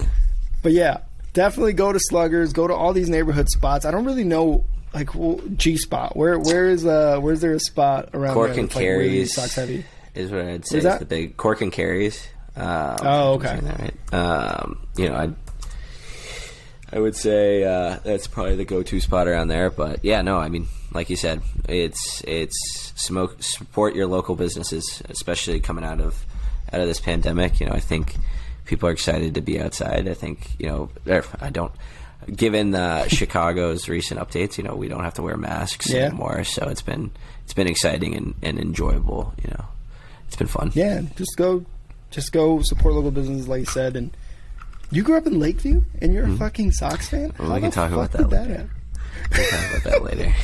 But 0.62 0.72
yeah, 0.72 0.98
definitely 1.34 1.74
go 1.74 1.92
to 1.92 2.00
Sluggers. 2.00 2.52
Go 2.52 2.66
to 2.66 2.74
all 2.74 2.92
these 2.92 3.10
neighborhood 3.10 3.48
spots. 3.50 3.84
I 3.84 3.90
don't 3.90 4.04
really 4.06 4.24
know 4.24 4.64
like 4.94 5.14
well, 5.14 5.40
G 5.56 5.76
spot. 5.76 6.16
Where 6.16 6.38
where 6.38 6.68
is 6.68 6.86
uh 6.86 7.18
where's 7.18 7.40
there 7.40 7.52
a 7.52 7.60
spot 7.60 8.10
around 8.14 8.34
Cork 8.34 8.52
there 8.52 8.60
and 8.60 8.74
like, 8.74 8.80
really 8.80 9.08
carries 9.08 9.34
Sox 9.34 9.58
is 10.14 10.30
what 10.30 10.42
I'd 10.42 10.66
say. 10.66 10.78
Is 10.78 10.98
the 10.98 11.04
big 11.04 11.36
Cork 11.36 11.60
and 11.60 11.72
Kerry's. 11.72 12.26
Um, 12.56 12.96
Oh, 13.02 13.32
okay. 13.34 13.58
that 13.60 13.80
right. 13.80 14.14
Um, 14.14 14.86
you 14.96 15.08
know, 15.08 15.14
I 15.16 15.30
I 16.92 17.00
would 17.00 17.16
say 17.16 17.64
uh, 17.64 17.98
that's 18.04 18.26
probably 18.28 18.54
the 18.56 18.64
go-to 18.64 19.00
spot 19.00 19.26
around 19.26 19.48
there. 19.48 19.70
But 19.70 20.04
yeah, 20.04 20.22
no, 20.22 20.38
I 20.38 20.48
mean, 20.48 20.68
like 20.92 21.10
you 21.10 21.16
said, 21.16 21.42
it's 21.68 22.22
it's 22.26 22.92
smoke 22.96 23.42
support 23.42 23.94
your 23.96 24.06
local 24.06 24.36
businesses, 24.36 25.02
especially 25.08 25.60
coming 25.60 25.84
out 25.84 26.00
of 26.00 26.24
out 26.72 26.80
of 26.80 26.86
this 26.86 27.00
pandemic. 27.00 27.58
You 27.60 27.66
know, 27.66 27.72
I 27.72 27.80
think 27.80 28.14
people 28.64 28.88
are 28.88 28.92
excited 28.92 29.34
to 29.34 29.40
be 29.40 29.60
outside. 29.60 30.06
I 30.08 30.14
think 30.14 30.50
you 30.58 30.68
know, 30.68 30.90
er, 31.08 31.24
I 31.40 31.50
don't. 31.50 31.72
Given 32.34 32.74
uh, 32.74 33.08
Chicago's 33.08 33.88
recent 33.88 34.20
updates, 34.20 34.56
you 34.56 34.64
know, 34.64 34.76
we 34.76 34.86
don't 34.88 35.02
have 35.04 35.14
to 35.14 35.22
wear 35.22 35.36
masks 35.36 35.90
Yeah. 35.90 36.06
anymore, 36.06 36.44
so 36.44 36.68
it's 36.68 36.82
been 36.82 37.10
it's 37.42 37.54
been 37.54 37.66
exciting 37.66 38.14
and, 38.14 38.34
and 38.42 38.58
enjoyable. 38.60 39.34
You 39.42 39.50
know, 39.50 39.64
it's 40.28 40.36
been 40.36 40.46
fun. 40.46 40.70
Yeah, 40.74 41.02
just 41.16 41.36
go 41.36 41.64
just 42.14 42.32
go 42.32 42.60
support 42.62 42.94
local 42.94 43.10
businesses 43.10 43.48
like 43.48 43.60
you 43.60 43.66
said 43.66 43.96
and 43.96 44.16
you 44.90 45.02
grew 45.02 45.16
up 45.16 45.26
in 45.26 45.38
Lakeview 45.40 45.82
and 46.00 46.14
you're 46.14 46.26
a 46.26 46.36
fucking 46.36 46.72
Sox 46.72 47.08
fan? 47.08 47.32
Well, 47.38 47.48
How 47.48 47.54
we 47.56 47.60
can 47.62 47.70
talk 47.70 47.90
about 47.92 48.12
that 48.12 48.28
later. 48.30 48.52
happen? 48.54 48.70
We'll 49.36 49.46
talk 49.50 49.70
about 49.70 49.82
that 49.84 50.02
later. 50.04 50.34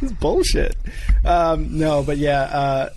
This 0.00 0.10
is 0.12 0.12
bullshit. 0.16 0.76
Um, 1.24 1.78
no, 1.78 2.02
but 2.02 2.16
yeah, 2.16 2.40
uh, 2.42 2.90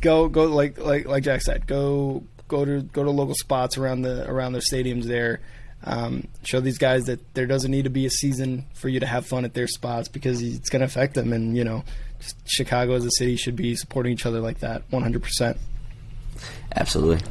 go 0.00 0.28
go 0.28 0.44
like 0.44 0.78
like 0.78 1.06
like 1.06 1.22
Jack 1.22 1.42
said, 1.42 1.66
go 1.66 2.22
go 2.48 2.64
to 2.64 2.80
go 2.82 3.04
to 3.04 3.10
local 3.10 3.34
spots 3.34 3.76
around 3.76 4.02
the 4.02 4.28
around 4.30 4.52
their 4.54 4.62
stadiums 4.62 5.04
there. 5.04 5.40
Um, 5.84 6.26
show 6.42 6.60
these 6.60 6.78
guys 6.78 7.04
that 7.04 7.34
there 7.34 7.46
doesn't 7.46 7.70
need 7.70 7.84
to 7.84 7.90
be 7.90 8.06
a 8.06 8.10
season 8.10 8.64
for 8.74 8.88
you 8.88 9.00
to 9.00 9.06
have 9.06 9.26
fun 9.26 9.44
at 9.44 9.52
their 9.54 9.66
spots 9.68 10.08
because 10.08 10.40
it's 10.42 10.68
going 10.70 10.80
to 10.80 10.86
affect 10.86 11.14
them. 11.14 11.32
And 11.34 11.54
you 11.56 11.64
know, 11.64 11.84
just 12.20 12.36
Chicago 12.46 12.94
as 12.94 13.04
a 13.04 13.10
city 13.10 13.36
should 13.36 13.56
be 13.56 13.76
supporting 13.76 14.12
each 14.12 14.24
other 14.24 14.40
like 14.40 14.60
that, 14.60 14.82
one 14.90 15.02
hundred 15.02 15.22
percent. 15.22 15.58
Absolutely. 16.74 17.26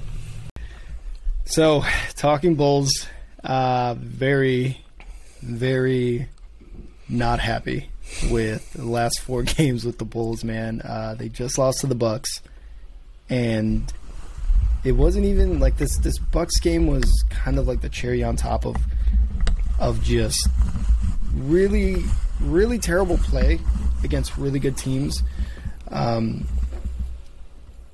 So, 1.45 1.83
talking 2.15 2.55
Bulls, 2.55 3.07
uh, 3.43 3.95
very, 3.97 4.81
very 5.41 6.27
not 7.07 7.39
happy 7.39 7.89
with 8.29 8.73
the 8.73 8.85
last 8.85 9.19
four 9.21 9.43
games 9.43 9.85
with 9.85 9.97
the 9.97 10.05
Bulls. 10.05 10.43
Man, 10.43 10.81
uh, 10.81 11.15
they 11.17 11.29
just 11.29 11.57
lost 11.57 11.81
to 11.81 11.87
the 11.87 11.95
Bucks, 11.95 12.41
and 13.29 13.91
it 14.83 14.93
wasn't 14.93 15.25
even 15.25 15.59
like 15.59 15.77
this. 15.77 15.97
This 15.97 16.17
Bucks 16.17 16.59
game 16.59 16.87
was 16.87 17.23
kind 17.29 17.59
of 17.59 17.67
like 17.67 17.81
the 17.81 17.89
cherry 17.89 18.23
on 18.23 18.35
top 18.35 18.65
of 18.65 18.75
of 19.79 20.01
just 20.03 20.47
really, 21.33 22.03
really 22.39 22.79
terrible 22.79 23.17
play 23.17 23.59
against 24.03 24.37
really 24.37 24.59
good 24.59 24.77
teams. 24.77 25.21
Um, 25.91 26.47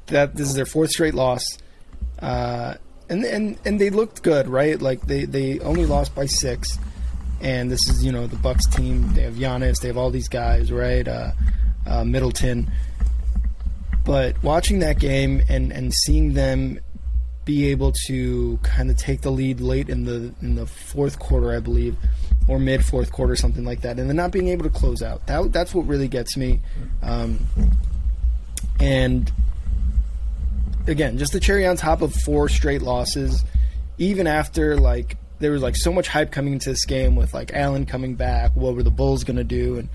that 0.08 0.36
this 0.36 0.48
is 0.48 0.56
their 0.56 0.66
fourth 0.66 0.92
straight 0.92 1.14
loss. 1.14 1.44
Uh, 2.20 2.76
and 3.10 3.26
and 3.26 3.58
and 3.66 3.80
they 3.80 3.90
looked 3.90 4.24
good, 4.24 4.48
right? 4.48 4.82
Like 4.82 5.02
they 5.02 5.26
they 5.26 5.60
only 5.60 5.86
lost 5.86 6.16
by 6.16 6.26
six, 6.26 6.78
and 7.42 7.70
this 7.70 7.88
is 7.90 8.04
you 8.06 8.12
know 8.12 8.28
the 8.28 8.38
Bucks 8.38 8.66
team. 8.68 9.14
They 9.14 9.24
have 9.24 9.34
Giannis, 9.36 9.82
they 9.82 9.90
have 9.90 9.98
all 9.98 10.12
these 10.12 10.30
guys, 10.30 10.72
right? 10.72 11.08
Uh, 11.08 11.32
uh, 11.86 12.04
Middleton. 12.04 12.72
But 14.06 14.42
watching 14.44 14.80
that 14.80 15.00
game 15.00 15.42
and 15.50 15.72
and 15.72 15.94
seeing 15.94 16.34
them 16.34 16.80
be 17.44 17.70
able 17.70 17.92
to 18.08 18.58
kind 18.62 18.90
of 18.90 18.98
take 18.98 19.22
the 19.22 19.32
lead 19.32 19.60
late 19.60 19.90
in 19.90 20.06
the 20.06 20.34
in 20.42 20.56
the 20.56 20.66
fourth 20.66 21.20
quarter, 21.20 21.56
I 21.56 21.60
believe, 21.60 21.98
or 22.48 22.60
mid 22.60 22.86
fourth 22.86 23.12
quarter, 23.12 23.36
something 23.36 23.66
like 23.66 23.82
that, 23.82 24.00
and 24.00 24.08
then 24.08 24.16
not 24.16 24.32
being 24.32 24.48
able 24.48 24.64
to 24.64 24.70
close 24.70 25.02
out. 25.02 25.26
That 25.28 25.52
that's 25.52 25.74
what 25.74 25.86
really 25.88 26.08
gets 26.08 26.38
me. 26.38 26.62
Um, 27.02 27.40
and 28.80 29.32
again, 30.88 31.18
just 31.18 31.34
the 31.34 31.40
cherry 31.40 31.66
on 31.66 31.78
top 31.78 32.02
of 32.02 32.14
four 32.14 32.50
straight 32.50 32.82
losses, 32.82 33.44
even 33.98 34.28
after 34.28 34.78
like 34.78 35.18
there 35.40 35.52
was 35.52 35.62
like 35.62 35.76
so 35.76 35.92
much 35.92 36.08
hype 36.08 36.32
coming 36.32 36.54
into 36.54 36.70
this 36.70 36.86
game 36.86 37.16
with 37.16 37.34
like 37.34 37.54
Allen 37.54 37.86
coming 37.86 38.16
back, 38.16 38.56
what 38.56 38.76
were 38.76 38.84
the 38.84 38.92
Bulls 38.92 39.24
going 39.24 39.38
to 39.38 39.44
do? 39.44 39.78
And 39.78 39.90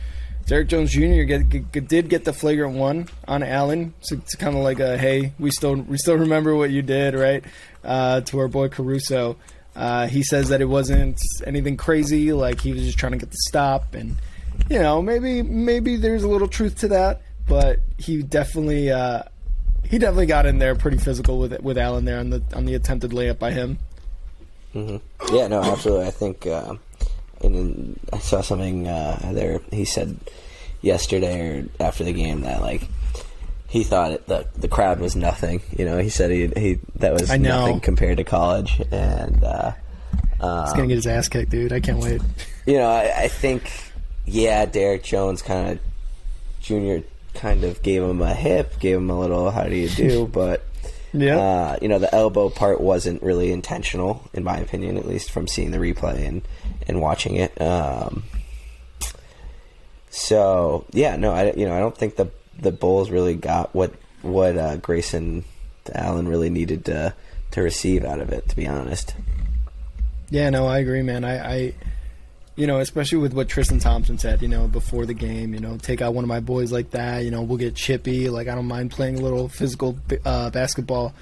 Derrick 0.47 0.69
Jones 0.69 0.93
Jr. 0.93 1.23
Get, 1.23 1.73
get, 1.73 1.89
did 1.89 2.09
get 2.09 2.25
the 2.25 2.33
flagrant 2.33 2.77
one 2.77 3.09
on 3.27 3.43
Allen, 3.43 3.95
so 4.01 4.17
it's 4.17 4.37
kind 4.37 4.57
of 4.57 4.63
like 4.63 4.79
a 4.79 4.97
hey, 4.97 5.33
we 5.39 5.51
still 5.51 5.75
we 5.75 5.99
still 5.99 6.17
remember 6.17 6.55
what 6.55 6.71
you 6.71 6.83
did, 6.83 7.15
right? 7.15 7.45
Uh, 7.83 8.21
to 8.23 8.39
our 8.39 8.49
boy 8.49 8.69
Caruso. 8.69 9.37
Uh, 9.75 10.07
he 10.07 10.23
says 10.23 10.49
that 10.49 10.63
it 10.63 10.67
wasn't 10.67 11.19
anything 11.45 11.77
crazy, 11.77 12.33
like 12.33 12.61
he 12.61 12.73
was 12.73 12.83
just 12.83 12.97
trying 12.97 13.13
to 13.13 13.19
get 13.19 13.31
the 13.31 13.37
stop, 13.49 13.95
and 13.95 14.17
you 14.71 14.79
know 14.79 15.03
maybe 15.03 15.43
maybe 15.43 15.97
there's 15.97 16.23
a 16.23 16.29
little 16.29 16.49
truth 16.49 16.79
to 16.79 16.89
that, 16.89 17.23
but 17.47 17.81
he 17.99 18.23
definitely 18.23 18.91
uh, 18.91 19.23
he 19.91 19.99
definitely 19.99 20.27
got 20.27 20.47
in 20.47 20.59
there 20.59 20.75
pretty 20.75 20.99
physical 20.99 21.39
with 21.39 21.61
with 21.61 21.79
Allen 21.79 22.05
there 22.05 22.19
on 22.19 22.31
the 22.31 22.43
on 22.55 22.65
the 22.67 22.75
attempted 22.75 23.11
layup 23.13 23.39
by 23.39 23.51
him. 23.53 23.79
Yeah, 24.75 25.49
no, 25.49 25.63
absolutely. 25.63 26.07
I 26.07 26.11
think, 26.11 26.47
uh, 26.47 26.75
and 27.43 27.55
then 27.55 28.01
I 28.13 28.19
saw 28.19 28.43
something 28.43 28.87
uh, 28.87 29.31
there. 29.33 29.61
He 29.73 29.87
said 29.87 30.19
yesterday 30.83 31.61
or 31.61 31.69
after 31.81 32.05
the 32.05 32.13
game 32.13 32.43
that 32.43 32.61
like 32.61 32.83
he 33.69 33.85
thought 33.85 34.13
it, 34.13 34.27
the 34.27 34.47
the 34.57 34.69
crowd 34.69 35.01
was 35.01 35.17
nothing. 35.17 35.63
You 35.77 35.87
know, 35.87 35.99
he 35.99 36.11
said 36.11 36.31
he 36.31 36.49
he 36.49 36.79
that 36.97 37.13
was 37.15 37.31
I 37.31 37.39
know. 37.39 37.67
nothing 37.67 37.81
compared 37.81 38.19
to 38.19 38.25
college, 38.25 38.83
and 38.91 39.43
uh, 39.43 39.73
He's 40.39 40.73
gonna 40.75 40.87
get 40.87 40.97
his 40.97 41.07
ass 41.07 41.29
kicked, 41.29 41.51
dude. 41.51 41.73
I 41.73 41.81
can't 41.81 41.99
wait. 41.99 42.21
you 42.67 42.75
know, 42.75 42.89
I, 42.91 43.23
I 43.23 43.29
think 43.29 43.71
yeah, 44.27 44.67
Derrick 44.67 45.03
Jones 45.03 45.41
kind 45.41 45.71
of 45.71 45.79
Junior 46.61 47.03
kind 47.37 47.65
of 47.65 47.83
gave 47.83 48.03
him 48.03 48.21
a 48.21 48.35
hip, 48.35 48.79
gave 48.81 48.97
him 48.97 49.11
a 49.11 49.19
little 49.19 49.51
how 49.51 49.65
do 49.65 49.77
you 49.77 49.89
do, 49.89 50.27
but. 50.33 50.65
Yeah. 51.13 51.39
Uh, 51.39 51.79
you 51.81 51.89
know, 51.89 51.99
the 51.99 52.15
elbow 52.15 52.51
part 52.51 52.79
wasn't 52.79 53.23
really 53.23 53.51
intentional, 53.51 54.29
in 54.35 54.45
my 54.45 54.59
opinion, 54.59 54.99
at 54.99 55.07
least 55.07 55.31
from 55.31 55.49
seeing 55.49 55.71
the 55.71 55.79
replay 55.79 56.27
and, 56.27 56.43
and 56.87 57.01
watching 57.01 57.37
it. 57.37 57.59
Um, 57.59 58.25
so 60.17 60.87
yeah, 60.93 61.17
no, 61.17 61.33
I 61.33 61.53
you 61.53 61.67
know 61.67 61.77
I 61.77 61.79
don't 61.79 61.97
think 61.97 62.17
the 62.17 62.31
the 62.59 62.73
Bulls 62.73 63.11
really 63.11 63.35
got 63.35 63.75
what 63.75 63.93
what 64.23 64.57
uh, 64.57 64.77
Grayson 64.77 65.45
Allen 65.95 66.27
really 66.27 66.49
needed 66.49 66.87
to 66.87 67.15
to 67.53 67.63
receive 67.63 68.03
out 68.03 68.21
of 68.21 68.31
it. 68.33 68.49
To 68.49 68.57
be 68.57 68.67
honest, 68.67 69.15
Yeah, 70.31 70.49
no, 70.49 70.67
I 70.67 70.79
agree, 70.79 71.03
man. 71.03 71.23
I, 71.25 71.55
I, 71.55 71.75
you 72.57 72.67
know, 72.67 72.81
especially 72.81 73.19
with 73.19 73.35
what 73.35 73.49
Tristan 73.49 73.79
Thompson 73.79 74.19
said, 74.19 74.41
you 74.43 74.49
know, 74.49 74.67
before 74.67 75.05
the 75.07 75.15
game, 75.15 75.53
you 75.55 75.61
know, 75.61 75.77
take 75.77 76.01
out 76.03 76.15
one 76.15 76.25
of 76.25 76.29
my 76.29 76.41
boys 76.41 76.73
like 76.73 76.91
that, 76.91 77.23
you 77.25 77.31
know, 77.31 77.43
we'll 77.43 77.59
get 77.59 77.75
chippy. 77.75 78.29
Like 78.31 78.49
I 78.49 78.55
don't 78.55 78.67
mind 78.67 78.91
playing 78.91 79.19
a 79.19 79.23
little 79.23 79.49
physical 79.49 79.97
uh, 80.25 80.51
basketball. 80.51 81.15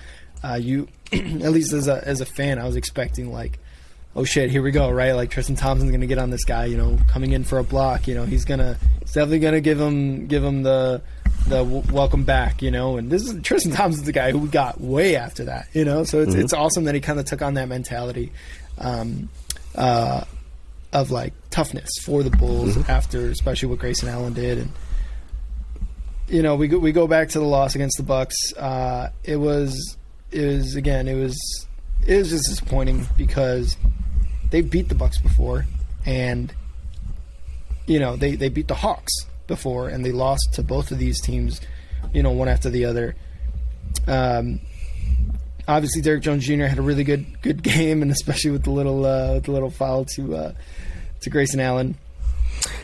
uh, 0.45 0.55
you, 0.55 0.89
at 1.13 1.53
least 1.53 1.73
as 1.73 1.89
a 1.89 2.07
as 2.07 2.21
a 2.21 2.27
fan, 2.27 2.59
I 2.59 2.65
was 2.67 2.77
expecting 2.77 3.33
like, 3.33 3.59
oh 4.17 4.23
shit, 4.25 4.51
here 4.51 4.63
we 4.63 4.71
go, 4.71 4.91
right? 4.91 5.13
Like 5.13 5.31
Tristan 5.31 5.57
Thompson's 5.57 5.91
gonna 5.91 6.07
get 6.07 6.19
on 6.19 6.31
this 6.31 6.45
guy, 6.45 6.67
you 6.67 6.77
know, 6.77 6.99
coming 7.09 7.33
in 7.33 7.43
for 7.45 7.59
a 7.59 7.65
block. 7.65 8.07
You 8.07 8.15
know, 8.15 8.25
he's 8.25 8.45
gonna, 8.45 8.79
he's 9.01 9.13
definitely 9.13 9.41
gonna 9.41 9.61
give 9.61 9.81
him 9.81 10.27
give 10.29 10.45
him 10.45 10.63
the 10.63 11.03
the 11.49 11.65
w- 11.65 11.83
welcome 11.93 12.23
back, 12.25 12.63
you 12.63 12.71
know. 12.71 12.97
And 12.97 13.11
this 13.11 13.23
is 13.29 13.43
Tristan 13.43 13.73
Thompson's 13.73 14.07
the 14.07 14.13
guy 14.13 14.31
who 14.31 14.39
we 14.39 14.49
got 14.49 14.81
way 14.81 15.17
after 15.17 15.45
that, 15.47 15.67
you 15.73 15.85
know. 15.85 16.05
So 16.05 16.21
it's 16.21 16.33
Mm-hmm. 16.33 16.41
it's 16.43 16.53
awesome 16.53 16.85
that 16.85 16.95
he 16.95 17.01
kind 17.01 17.19
of 17.19 17.25
took 17.27 17.43
on 17.43 17.55
that 17.55 17.69
mentality. 17.69 18.31
Um, 18.79 19.29
uh, 19.75 20.25
of 20.95 21.11
like 21.11 21.35
toughness 21.51 21.91
for 22.05 22.23
the 22.23 22.31
Bulls 22.31 22.77
Mm-hmm. 22.77 22.91
after, 22.91 23.29
especially 23.29 23.69
what 23.69 23.81
Grayson 23.81 24.09
Allen 24.09 24.33
did, 24.33 24.59
and 24.59 24.71
you 26.29 26.43
know 26.43 26.55
we 26.55 26.69
go, 26.69 26.79
we 26.79 26.93
go 26.93 27.07
back 27.07 27.29
to 27.31 27.39
the 27.39 27.45
loss 27.45 27.75
against 27.75 27.99
the 27.99 28.03
Bucks. 28.05 28.37
Uh, 28.55 29.11
it 29.25 29.37
was 29.37 29.99
it 30.31 30.47
was 30.47 30.77
again 30.77 31.07
it 31.09 31.15
was 31.15 31.37
it 32.07 32.17
was 32.17 32.31
just 32.31 32.49
disappointing 32.49 33.07
because 33.19 33.77
they 34.51 34.61
beat 34.63 34.89
the 34.89 34.95
Bucks 34.95 35.19
before, 35.19 35.67
and 36.07 36.55
you 37.87 37.99
know 37.99 38.17
they 38.17 38.37
they 38.37 38.49
beat 38.49 38.69
the 38.69 38.75
Hawks 38.75 39.13
before, 39.47 39.89
and 39.89 40.05
they 40.05 40.13
lost 40.13 40.55
to 40.55 40.63
both 40.63 40.91
of 40.91 40.99
these 40.99 41.21
teams, 41.21 41.61
you 42.13 42.23
know 42.23 42.31
one 42.31 42.49
after 42.49 42.71
the 42.71 42.85
other. 42.85 43.17
Um, 44.07 44.61
obviously 45.69 46.03
Derrick 46.03 46.23
Jones 46.23 46.47
Jr. 46.47 46.65
had 46.65 46.79
a 46.79 46.83
really 46.83 47.05
good 47.05 47.41
good 47.43 47.63
game, 47.63 48.03
and 48.03 48.11
especially 48.11 48.51
with 48.51 48.65
the 48.65 48.71
little 48.71 49.05
uh, 49.07 49.35
with 49.35 49.45
the 49.45 49.53
little 49.53 49.71
foul 49.71 50.05
to 50.17 50.37
uh, 50.37 50.53
to 51.23 51.31
Grayson 51.31 51.61
Allen. 51.61 51.97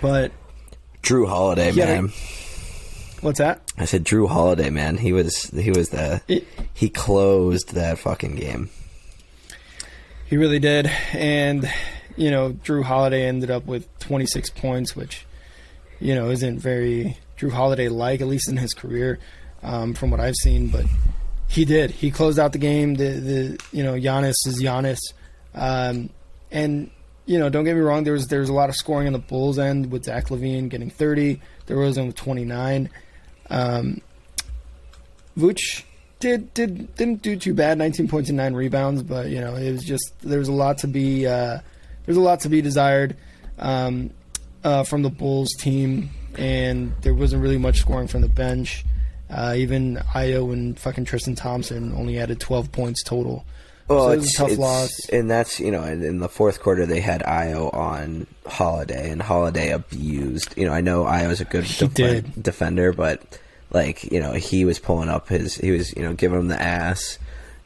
But 0.03 0.33
Jrue 1.03 1.28
Holiday, 1.28 1.72
man. 1.72 2.12
what's 3.20 3.39
that? 3.39 3.62
I 3.78 3.85
said 3.87 4.05
Jrue 4.05 4.28
Holiday, 4.28 4.70
man. 4.70 4.97
He 4.99 5.12
was 5.12 5.45
he 5.51 5.70
was 5.70 5.89
the 5.91 6.20
It- 6.28 6.47
he 6.74 6.89
closed 6.89 7.74
that 7.74 7.99
fucking 7.99 8.37
game. 8.37 8.70
He 10.26 10.37
really 10.37 10.59
did, 10.61 10.87
and 11.12 11.68
you 12.16 12.31
know 12.31 12.53
Jrue 12.53 12.85
Holiday 12.85 13.26
ended 13.26 13.51
up 13.51 13.66
with 13.66 13.87
26 14.01 14.51
points, 14.51 14.95
which 14.95 15.26
you 16.01 16.14
know 16.14 16.31
isn't 16.31 16.59
very 16.61 17.16
Jrue 17.39 17.51
Holiday 17.53 17.89
like, 17.89 18.20
at 18.20 18.28
least 18.28 18.49
in 18.49 18.57
his 18.57 18.72
career, 18.72 19.18
um, 19.62 19.93
from 19.95 20.11
what 20.11 20.20
I've 20.20 20.37
seen. 20.37 20.68
But 20.68 20.85
he 21.51 21.65
did. 21.65 21.91
He 21.91 22.13
closed 22.13 22.39
out 22.39 22.53
the 22.53 22.59
game. 22.59 22.95
The 22.95 23.09
the 23.09 23.61
you 23.73 23.83
know 23.83 23.95
Giannis 23.95 24.37
is 24.47 24.63
Giannis, 24.63 25.01
um, 25.53 26.09
and 26.53 26.93
you 27.27 27.41
know 27.41 27.49
don't 27.49 27.65
get 27.65 27.75
me 27.75 27.81
wrong. 27.81 28.05
There 28.05 28.13
was 28.13 28.29
there 28.29 28.39
was 28.39 28.49
a 28.49 28.55
lot 28.55 28.69
of 28.69 28.77
scoring 28.77 29.09
on 29.09 29.13
the 29.13 29.19
Bulls 29.19 29.59
end 29.59 29.91
with 29.91 30.05
Zach 30.05 30.29
LaVine 30.29 30.69
getting 30.69 30.91
30, 30.91 31.41
DeRozan 31.67 32.07
with 32.07 32.15
29. 32.15 32.89
Um, 33.51 34.01
Vooch 35.37 35.83
did 36.21 36.55
did 36.55 36.95
didn't 36.95 37.23
do 37.23 37.35
too 37.35 37.53
bad, 37.53 37.79
19 37.79 38.07
points 38.07 38.29
and 38.29 38.37
nine 38.37 38.55
rebounds, 38.55 39.03
but 39.03 39.27
you 39.29 39.41
know 39.41 39.57
it 39.57 39.73
was 39.73 39.83
just 39.83 40.13
there 40.21 40.39
was 40.39 40.49
a 40.49 40.53
lot 40.53 40.79
to 40.79 40.87
be 40.87 41.27
uh, 41.27 41.59
there's 42.07 42.17
a 42.17 42.21
lot 42.21 42.39
to 42.41 42.49
be 42.49 42.63
desired 42.63 43.17
um, 43.59 44.11
uh, 44.63 44.85
from 44.85 45.03
the 45.03 45.11
Bulls 45.11 45.51
team, 45.59 46.11
and 46.39 46.95
there 47.01 47.13
wasn't 47.13 47.43
really 47.43 47.59
much 47.59 47.79
scoring 47.81 48.07
from 48.07 48.21
the 48.21 48.29
bench. 48.29 48.85
Uh, 49.31 49.55
even 49.57 49.97
Ayo 50.14 50.53
and 50.53 50.78
fucking 50.78 51.05
Tristan 51.05 51.35
Thompson 51.37 51.93
only 51.95 52.18
added 52.18 52.41
12 52.41 52.72
points 52.72 53.03
total. 53.05 53.45
so 53.89 54.11
it 54.12 54.16
was 54.18 54.35
a 54.35 54.37
tough 54.37 54.59
loss. 54.59 55.09
and 55.11 55.31
that's 55.31 55.61
you 55.61 55.70
know, 55.70 55.83
in, 55.85 56.03
in 56.03 56.18
the 56.20 56.28
fourth 56.28 56.61
quarter 56.61 56.85
they 56.87 57.01
had 57.01 57.22
Ayo 57.22 57.72
on 57.74 58.26
Holiday, 58.47 59.11
and 59.11 59.22
Holiday 59.22 59.70
abused. 59.70 60.57
You 60.57 60.66
know, 60.66 60.72
I 60.72 60.81
know 60.81 61.05
Ayo 61.05 61.28
Ayo's 61.28 61.41
a 61.41 61.45
good 61.45 61.64
def- 61.64 61.95
did. 61.95 62.43
defender, 62.43 62.93
but 62.93 63.22
like 63.72 64.05
you 64.11 64.18
know, 64.20 64.33
he 64.33 64.64
was 64.64 64.78
pulling 64.78 65.09
up 65.09 65.28
his, 65.28 65.55
he 65.57 65.70
was 65.70 65.95
you 65.97 66.03
know 66.03 66.12
giving 66.12 66.39
him 66.41 66.49
the 66.49 66.61
ass, 66.61 67.18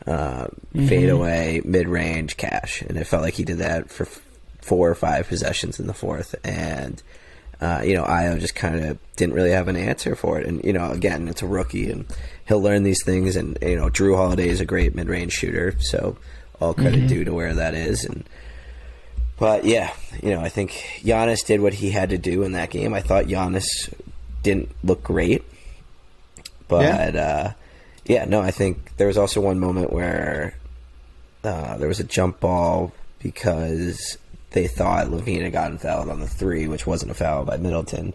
uh, 0.06 0.48
Mm-hmm. 0.74 0.86
fade 0.88 1.08
away, 1.08 1.62
mid 1.64 1.88
range 1.88 2.36
cash, 2.36 2.82
and 2.82 2.98
it 2.98 3.04
felt 3.06 3.22
like 3.22 3.34
he 3.34 3.44
did 3.44 3.58
that 3.58 3.90
for 3.90 4.04
f- 4.04 4.20
four 4.60 4.90
or 4.90 4.94
five 4.94 5.28
possessions 5.28 5.78
in 5.80 5.86
the 5.86 5.94
fourth, 5.94 6.34
and. 6.44 7.02
Uh, 7.60 7.82
you 7.84 7.94
know, 7.94 8.04
Ayo 8.04 8.38
just 8.38 8.54
kind 8.54 8.84
of 8.84 8.98
didn't 9.16 9.34
really 9.34 9.50
have 9.52 9.68
an 9.68 9.76
answer 9.76 10.14
for 10.14 10.40
it. 10.40 10.46
And, 10.46 10.62
you 10.64 10.72
know, 10.72 10.90
again, 10.90 11.28
it's 11.28 11.42
a 11.42 11.46
rookie 11.46 11.90
and 11.90 12.04
he'll 12.46 12.60
learn 12.60 12.82
these 12.82 13.02
things. 13.04 13.36
And, 13.36 13.56
you 13.62 13.76
know, 13.76 13.88
Jrue 13.88 14.16
Holiday 14.16 14.48
is 14.48 14.60
a 14.60 14.64
great 14.66 14.94
mid 14.94 15.08
range 15.08 15.32
shooter. 15.32 15.74
So 15.80 16.16
all 16.60 16.74
credit 16.74 17.06
due 17.08 17.24
to 17.24 17.32
where 17.32 17.54
that 17.54 17.74
is. 17.74 18.04
And, 18.04 18.24
but 19.38 19.64
yeah, 19.64 19.92
you 20.22 20.30
know, 20.30 20.40
I 20.40 20.48
think 20.48 20.72
Giannis 21.02 21.44
did 21.46 21.60
what 21.60 21.74
he 21.74 21.90
had 21.90 22.10
to 22.10 22.18
do 22.18 22.42
in 22.42 22.52
that 22.52 22.70
game. 22.70 22.92
I 22.94 23.00
thought 23.00 23.24
Giannis 23.26 23.64
didn't 24.42 24.70
look 24.82 25.02
great. 25.02 25.42
But, 26.68 27.14
Yeah. 27.14 27.20
uh, 27.22 27.52
yeah, 28.06 28.24
no, 28.26 28.40
I 28.42 28.50
think 28.50 28.96
there 28.96 29.06
was 29.06 29.16
also 29.18 29.40
one 29.40 29.58
moment 29.58 29.92
where 29.92 30.54
uh, 31.42 31.76
there 31.78 31.88
was 31.88 32.00
a 32.00 32.04
jump 32.04 32.40
ball 32.40 32.92
because 33.20 34.18
they 34.54 34.66
thought 34.66 35.08
LaVine 35.08 35.42
had 35.42 35.52
gotten 35.52 35.76
fouled 35.78 36.08
on 36.08 36.20
the 36.20 36.26
three, 36.26 36.66
which 36.66 36.86
wasn't 36.86 37.10
a 37.10 37.14
foul 37.14 37.44
by 37.44 37.58
Middleton. 37.58 38.14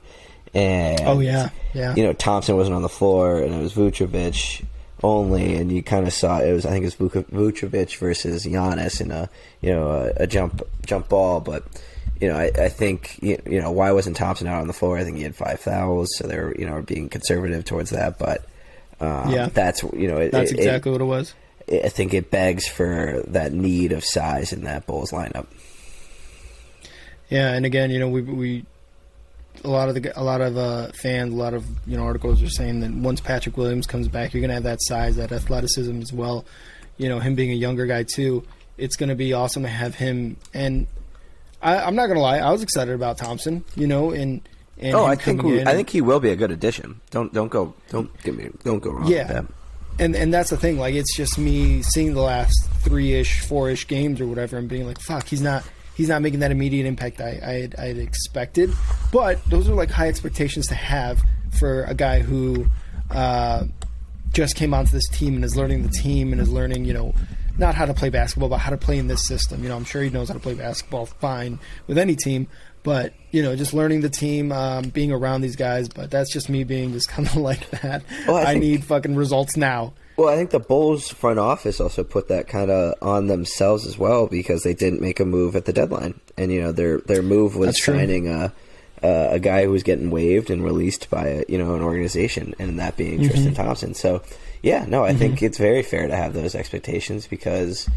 And 0.54 1.02
Oh, 1.02 1.20
yeah, 1.20 1.50
yeah. 1.76 1.94
you 1.96 2.04
know 2.04 2.14
Thompson 2.14 2.56
wasn't 2.58 2.76
on 2.76 2.82
the 2.82 2.90
floor, 2.90 3.38
and 3.40 3.54
it 3.54 3.62
was 3.62 3.74
Vucevic 3.74 4.66
only, 5.04 5.56
and 5.56 5.72
you 5.72 5.84
kind 5.84 6.08
of 6.08 6.14
saw 6.14 6.40
it 6.40 6.52
was 6.52 6.66
I 6.66 6.72
think 6.72 6.84
it 6.84 6.98
was 7.00 7.12
Vuce- 7.12 7.30
Vucevic 7.32 7.98
versus 7.98 8.46
Giannis 8.46 9.00
in 9.00 9.12
a 9.12 9.30
you 9.62 9.70
know 9.72 9.90
a, 10.18 10.24
a 10.24 10.28
jump 10.28 10.64
jump 10.88 11.08
ball, 11.08 11.40
but 11.40 11.64
you 12.20 12.28
know 12.28 12.36
I, 12.36 12.52
I 12.58 12.70
think 12.70 13.20
you, 13.22 13.38
know 13.46 13.72
why 13.72 13.92
wasn't 13.92 14.18
Thompson 14.18 14.48
out 14.48 14.60
on 14.62 14.68
the 14.68 14.74
floor? 14.74 14.98
I 14.98 15.04
think 15.04 15.18
he 15.18 15.24
had 15.24 15.36
five 15.36 15.60
fouls, 15.60 16.10
so 16.18 16.28
they're 16.28 16.56
you 16.58 16.66
know 16.66 16.82
being 16.82 17.10
conservative 17.10 17.64
towards 17.66 17.92
that, 17.92 18.18
but. 18.18 18.46
Um, 19.02 19.32
Yeah. 19.32 19.48
that's 19.48 19.82
you 19.94 20.10
know 20.10 20.18
it, 20.18 20.32
That's 20.34 20.52
it- 20.52 20.56
it- 20.56 20.60
exactly 20.60 20.92
what 20.92 21.00
it 21.00 21.06
was. 21.06 21.34
I 21.72 21.88
think 21.88 22.14
it 22.14 22.32
begs 22.32 22.68
for 22.68 23.24
that 23.28 23.54
need 23.54 23.92
of 23.94 24.04
size 24.04 24.52
in 24.52 24.64
that 24.66 24.86
Bulls 24.88 25.12
lineup. 25.12 25.46
Yeah, 27.30 27.54
and 27.54 27.66
again, 27.66 27.92
you 27.92 28.00
know, 28.00 28.10
we 28.10 28.22
we 28.22 28.66
a 29.64 29.68
lot 29.68 29.90
of 29.90 29.96
the 29.96 30.20
a 30.20 30.24
lot 30.24 30.42
of 30.42 30.58
uh, 30.58 30.92
fans, 30.94 31.34
a 31.34 31.38
lot 31.38 31.54
of 31.54 31.66
you 31.86 31.98
know 31.98 32.04
articles 32.04 32.42
are 32.42 32.50
saying 32.50 32.80
that 32.82 32.92
once 32.92 33.22
Patrick 33.22 33.58
Williams 33.58 33.86
comes 33.88 34.08
back, 34.08 34.34
you're 34.34 34.42
gonna 34.42 34.54
have 34.54 34.64
that 34.64 34.80
size, 34.82 35.16
that 35.18 35.32
athleticism 35.32 36.02
as 36.02 36.12
well. 36.14 36.46
You 36.98 37.10
know, 37.10 37.20
him 37.20 37.36
being 37.36 37.52
a 37.52 37.56
younger 37.56 37.86
guy 37.86 38.04
too, 38.04 38.44
it's 38.78 38.96
gonna 38.96 39.16
be 39.16 39.34
awesome 39.34 39.64
to 39.64 39.70
have 39.70 39.96
him. 39.96 40.38
And 40.54 40.88
I, 41.62 41.78
I'm 41.78 41.96
not 41.96 42.08
gonna 42.08 42.20
lie, 42.22 42.40
I 42.40 42.52
was 42.52 42.64
excited 42.64 42.94
about 42.96 43.18
Thompson. 43.18 43.64
You 43.76 43.88
know, 43.88 44.12
and 44.12 44.42
and 44.80 44.96
Oh, 44.96 45.06
I 45.06 45.16
think 45.16 45.44
we, 45.44 45.62
I 45.62 45.74
think 45.76 45.90
he 45.90 46.02
will 46.02 46.20
be 46.20 46.30
a 46.32 46.36
good 46.36 46.52
addition. 46.52 47.00
Don't 47.12 47.32
don't 47.34 47.50
go 47.50 47.74
don't 47.90 48.12
get 48.24 48.36
me 48.36 48.50
don't 48.64 48.80
go 48.80 48.92
wrong. 48.92 49.08
Yeah. 49.08 49.28
with 49.28 49.48
that. 49.48 50.04
and 50.04 50.16
and 50.16 50.34
that's 50.34 50.50
the 50.50 50.58
thing. 50.58 50.80
Like, 50.80 50.96
it's 50.96 51.16
just 51.16 51.38
me 51.38 51.82
seeing 51.84 52.14
the 52.14 52.22
last 52.22 52.58
three 52.80 53.14
ish, 53.14 53.42
four 53.42 53.70
ish 53.70 53.88
games 53.88 54.20
or 54.22 54.26
whatever, 54.28 54.58
and 54.58 54.68
being 54.70 54.88
like, 54.88 55.00
"Fuck, 55.02 55.28
he's 55.28 55.42
not." 55.42 55.64
He's 56.00 56.08
not 56.08 56.22
making 56.22 56.39
that 56.39 56.50
immediate 56.50 56.86
impact 56.86 57.20
I, 57.20 57.41
I, 57.43 57.52
had, 57.60 57.76
I 57.78 57.86
had 57.88 57.97
expected, 57.97 58.72
but 59.12 59.43
those 59.50 59.68
are 59.68 59.74
like 59.74 59.91
high 59.91 60.08
expectations 60.08 60.68
to 60.68 60.74
have 60.76 61.22
for 61.60 61.84
a 61.84 61.93
guy 61.93 62.22
who 62.22 62.68
uh, 63.12 63.66
just 64.32 64.56
came 64.56 64.74
onto 64.74 64.93
this 64.93 65.10
team 65.10 65.36
and 65.36 65.43
is 65.43 65.58
learning 65.58 65.84
the 65.84 65.89
team 65.89 66.32
and 66.32 66.39
is 66.41 66.47
learning, 66.50 66.86
you 66.86 66.93
know, 66.93 67.14
not 67.58 67.76
how 67.76 67.86
to 67.86 67.93
play 67.93 68.08
basketball, 68.08 68.47
but 68.47 68.60
how 68.60 68.70
to 68.70 68.78
play 68.78 68.97
in 68.97 69.08
this 69.10 69.28
system. 69.28 69.62
You 69.62 69.68
know, 69.68 69.76
I'm 69.76 69.84
sure 69.84 70.02
he 70.02 70.10
knows 70.10 70.30
how 70.30 70.36
to 70.36 70.39
play 70.39 70.54
basketball 70.54 71.06
fine 71.06 71.60
with 71.86 71.97
any 71.97 72.16
team, 72.16 72.47
but 72.82 73.12
you 73.32 73.43
know, 73.43 73.58
just 73.58 73.74
learning 73.74 74.00
the 74.00 74.10
team, 74.10 74.54
um, 74.54 74.86
being 74.91 75.12
around 75.12 75.41
these 75.41 75.58
guys. 75.58 75.89
But 75.89 76.10
that's 76.12 76.32
just 76.32 76.47
me 76.47 76.64
being 76.64 76.93
just 76.93 77.10
kind 77.16 77.28
of 77.28 77.36
like 77.36 77.70
that. 77.72 78.04
Well, 78.26 78.38
I 78.38 78.41
I, 78.41 78.45
think- 78.54 78.64
need 78.64 78.84
fucking 78.86 79.16
results 79.16 79.58
now. 79.58 79.95
Well, 80.20 80.28
I 80.28 80.36
think 80.36 80.50
the 80.50 80.60
Bulls 80.60 81.08
front 81.08 81.40
office 81.40 81.80
also 81.80 82.04
put 82.04 82.28
that 82.28 82.50
kind 82.50 82.70
of 82.70 82.96
on 83.02 83.28
themselves 83.28 83.88
as 83.88 83.98
well 83.98 84.28
because 84.28 84.64
they 84.64 84.74
didn't 84.74 85.00
make 85.00 85.22
a 85.22 85.26
move 85.26 85.56
at 85.56 85.64
the 85.64 85.72
deadline, 85.72 86.20
and 86.38 86.52
you 86.52 86.62
know 86.62 86.74
their 86.74 86.98
their 86.98 87.22
move 87.22 87.56
was 87.56 87.68
That's 87.68 87.86
signing 87.86 88.28
a 88.28 88.52
a, 89.02 89.36
a 89.36 89.40
guy 89.40 89.64
who 89.64 89.72
was 89.72 89.84
getting 89.84 90.12
waived 90.12 90.50
and 90.50 90.62
released 90.62 91.10
by 91.10 91.28
a, 91.28 91.46
you 91.48 91.58
know 91.58 91.74
an 91.74 91.82
organization, 91.82 92.54
and 92.60 92.80
that 92.80 92.98
being 92.98 93.20
Mm-hmm. 93.20 93.30
Tristan 93.30 93.54
Thompson. 93.54 93.94
So, 93.94 94.22
yeah, 94.62 94.84
no, 94.90 95.06
I 95.06 95.14
think 95.14 95.42
it's 95.42 95.58
very 95.58 95.84
fair 95.84 96.06
to 96.06 96.16
have 96.18 96.34
those 96.34 96.54
expectations 96.54 97.26
because 97.26 97.90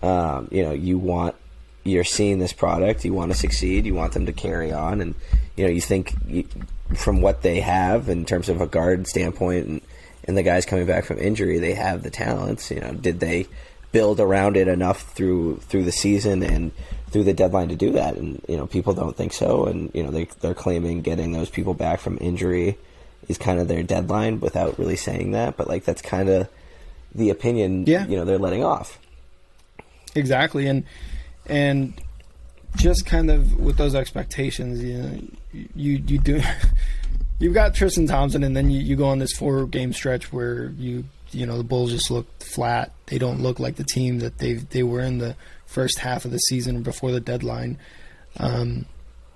um, 0.00 0.46
you 0.52 0.62
know 0.62 0.70
you 0.70 0.96
want 0.96 1.34
you're 1.82 2.04
seeing 2.04 2.38
this 2.38 2.52
product, 2.52 3.04
you 3.04 3.12
want 3.12 3.32
to 3.32 3.36
succeed, 3.36 3.84
you 3.84 3.94
want 3.94 4.12
them 4.12 4.26
to 4.26 4.32
carry 4.32 4.70
on, 4.70 5.00
and 5.00 5.16
you 5.56 5.66
know 5.66 5.72
you 5.72 5.80
think 5.80 6.14
you, 6.28 6.46
from 6.94 7.20
what 7.20 7.42
they 7.42 7.58
have 7.58 8.08
in 8.08 8.24
terms 8.24 8.48
of 8.48 8.60
a 8.60 8.66
guard 8.68 9.08
standpoint 9.08 9.66
and 9.66 9.80
and 10.26 10.36
the 10.36 10.42
guys 10.42 10.66
coming 10.66 10.86
back 10.86 11.04
from 11.04 11.18
injury, 11.18 11.58
they 11.58 11.74
have 11.74 12.02
the 12.02 12.10
talents. 12.10 12.70
You 12.70 12.80
know, 12.80 12.92
did 12.92 13.20
they 13.20 13.46
build 13.92 14.18
around 14.18 14.56
it 14.56 14.68
enough 14.68 15.02
through 15.14 15.58
through 15.58 15.84
the 15.84 15.92
season 15.92 16.42
and 16.42 16.72
through 17.10 17.24
the 17.24 17.34
deadline 17.34 17.68
to 17.68 17.76
do 17.76 17.92
that? 17.92 18.16
And 18.16 18.42
you 18.48 18.56
know, 18.56 18.66
people 18.66 18.94
don't 18.94 19.16
think 19.16 19.32
so, 19.32 19.66
and 19.66 19.90
you 19.94 20.02
know 20.02 20.10
they 20.10 20.24
they're 20.40 20.54
claiming 20.54 21.02
getting 21.02 21.32
those 21.32 21.50
people 21.50 21.74
back 21.74 22.00
from 22.00 22.18
injury 22.20 22.78
is 23.28 23.38
kind 23.38 23.58
of 23.58 23.68
their 23.68 23.82
deadline 23.82 24.40
without 24.40 24.78
really 24.78 24.96
saying 24.96 25.32
that, 25.32 25.56
but 25.56 25.68
like 25.68 25.84
that's 25.84 26.02
kind 26.02 26.28
of 26.28 26.48
the 27.14 27.30
opinion. 27.30 27.84
Yeah. 27.86 28.06
you 28.06 28.16
know, 28.16 28.24
they're 28.24 28.38
letting 28.38 28.64
off. 28.64 28.98
Exactly, 30.14 30.66
and 30.66 30.84
and 31.46 31.94
just 32.76 33.06
kind 33.06 33.30
of 33.30 33.58
with 33.58 33.76
those 33.76 33.94
expectations, 33.94 34.82
you 34.82 34.98
know, 34.98 35.20
you 35.74 36.02
you 36.06 36.18
do. 36.18 36.40
You've 37.38 37.54
got 37.54 37.74
Tristan 37.74 38.06
Thompson, 38.06 38.44
and 38.44 38.56
then 38.56 38.70
you, 38.70 38.80
you 38.80 38.96
go 38.96 39.06
on 39.06 39.18
this 39.18 39.32
four 39.32 39.66
game 39.66 39.92
stretch 39.92 40.32
where 40.32 40.66
you 40.78 41.04
you 41.32 41.46
know 41.46 41.58
the 41.58 41.64
Bulls 41.64 41.90
just 41.90 42.10
look 42.10 42.26
flat. 42.42 42.92
They 43.06 43.18
don't 43.18 43.40
look 43.40 43.58
like 43.58 43.76
the 43.76 43.84
team 43.84 44.20
that 44.20 44.38
they 44.38 44.54
they 44.54 44.82
were 44.82 45.00
in 45.00 45.18
the 45.18 45.36
first 45.66 45.98
half 45.98 46.24
of 46.24 46.30
the 46.30 46.38
season 46.38 46.82
before 46.82 47.10
the 47.10 47.20
deadline. 47.20 47.78
Um, 48.38 48.86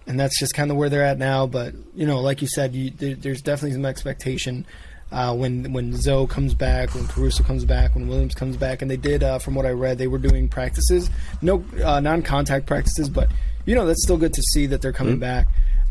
and 0.06 0.18
that's 0.18 0.38
just 0.38 0.54
kind 0.54 0.70
of 0.70 0.76
where 0.76 0.88
they're 0.88 1.04
at 1.04 1.18
now. 1.18 1.46
But 1.46 1.74
you 1.94 2.06
know, 2.06 2.20
like 2.20 2.40
you 2.40 2.48
said, 2.48 2.74
you, 2.74 2.90
there, 2.90 3.14
there's 3.14 3.42
definitely 3.42 3.72
some 3.74 3.84
expectation 3.84 4.64
uh, 5.10 5.34
when 5.34 5.72
when 5.72 5.94
Zoe 5.96 6.26
comes 6.28 6.54
back, 6.54 6.94
when 6.94 7.06
Caruso 7.08 7.42
comes 7.42 7.64
back, 7.64 7.94
when 7.94 8.06
Williams 8.08 8.34
comes 8.34 8.56
back, 8.56 8.80
and 8.80 8.90
they 8.90 8.96
did, 8.96 9.22
uh, 9.22 9.38
from 9.38 9.54
what 9.54 9.66
I 9.66 9.70
read, 9.70 9.98
they 9.98 10.06
were 10.06 10.18
doing 10.18 10.48
practices, 10.48 11.10
no 11.42 11.64
uh, 11.84 11.98
non-contact 12.00 12.66
practices, 12.66 13.08
but 13.08 13.28
you 13.66 13.74
know 13.74 13.86
that's 13.86 14.02
still 14.02 14.16
good 14.16 14.32
to 14.34 14.42
see 14.52 14.66
that 14.66 14.80
they're 14.82 14.92
coming 14.92 15.14
Mm-hmm. 15.14 15.20
back 15.20 15.48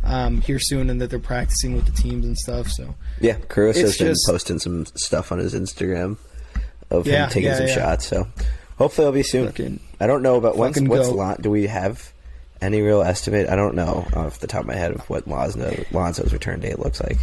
um, 0.07 0.41
here 0.41 0.57
soon 0.59 0.89
and 0.89 0.99
that 1.01 1.09
they're 1.09 1.19
practicing 1.19 1.75
with 1.75 1.85
the 1.85 1.91
teams 1.91 2.25
and 2.25 2.37
stuff. 2.37 2.67
So 2.69 2.95
Yeah, 3.19 3.37
Caruso's 3.49 3.97
been 3.97 4.07
just- 4.07 4.25
posting 4.27 4.59
some 4.59 4.85
stuff 4.95 5.31
on 5.31 5.39
his 5.39 5.53
Instagram 5.53 6.17
of 6.89 7.05
Yeah, 7.05 7.25
him 7.25 7.29
taking 7.29 7.49
yeah, 7.49 7.57
some 7.57 7.67
yeah. 7.67 7.73
shots. 7.75 8.07
So 8.07 8.27
hopefully 8.77 9.05
it'll 9.07 9.13
be 9.13 9.23
soon. 9.23 9.47
Fucking- 9.47 9.79
I 9.99 10.07
don't 10.07 10.23
know 10.23 10.35
about 10.37 10.57
when's, 10.57 10.79
what's. 10.81 11.09
Lon- 11.09 11.37
do 11.41 11.49
we 11.49 11.67
have 11.67 12.11
any 12.61 12.81
real 12.81 13.01
estimate? 13.01 13.49
I 13.49 13.55
don't 13.55 13.75
know 13.75 14.05
off 14.13 14.39
the 14.39 14.47
top 14.47 14.61
of 14.61 14.67
my 14.67 14.75
head 14.75 14.91
of 14.91 15.01
what 15.09 15.27
Lonzo, 15.27 15.83
Lonzo's 15.91 16.33
return 16.33 16.59
date 16.59 16.79
looks 16.79 17.01
like. 17.01 17.17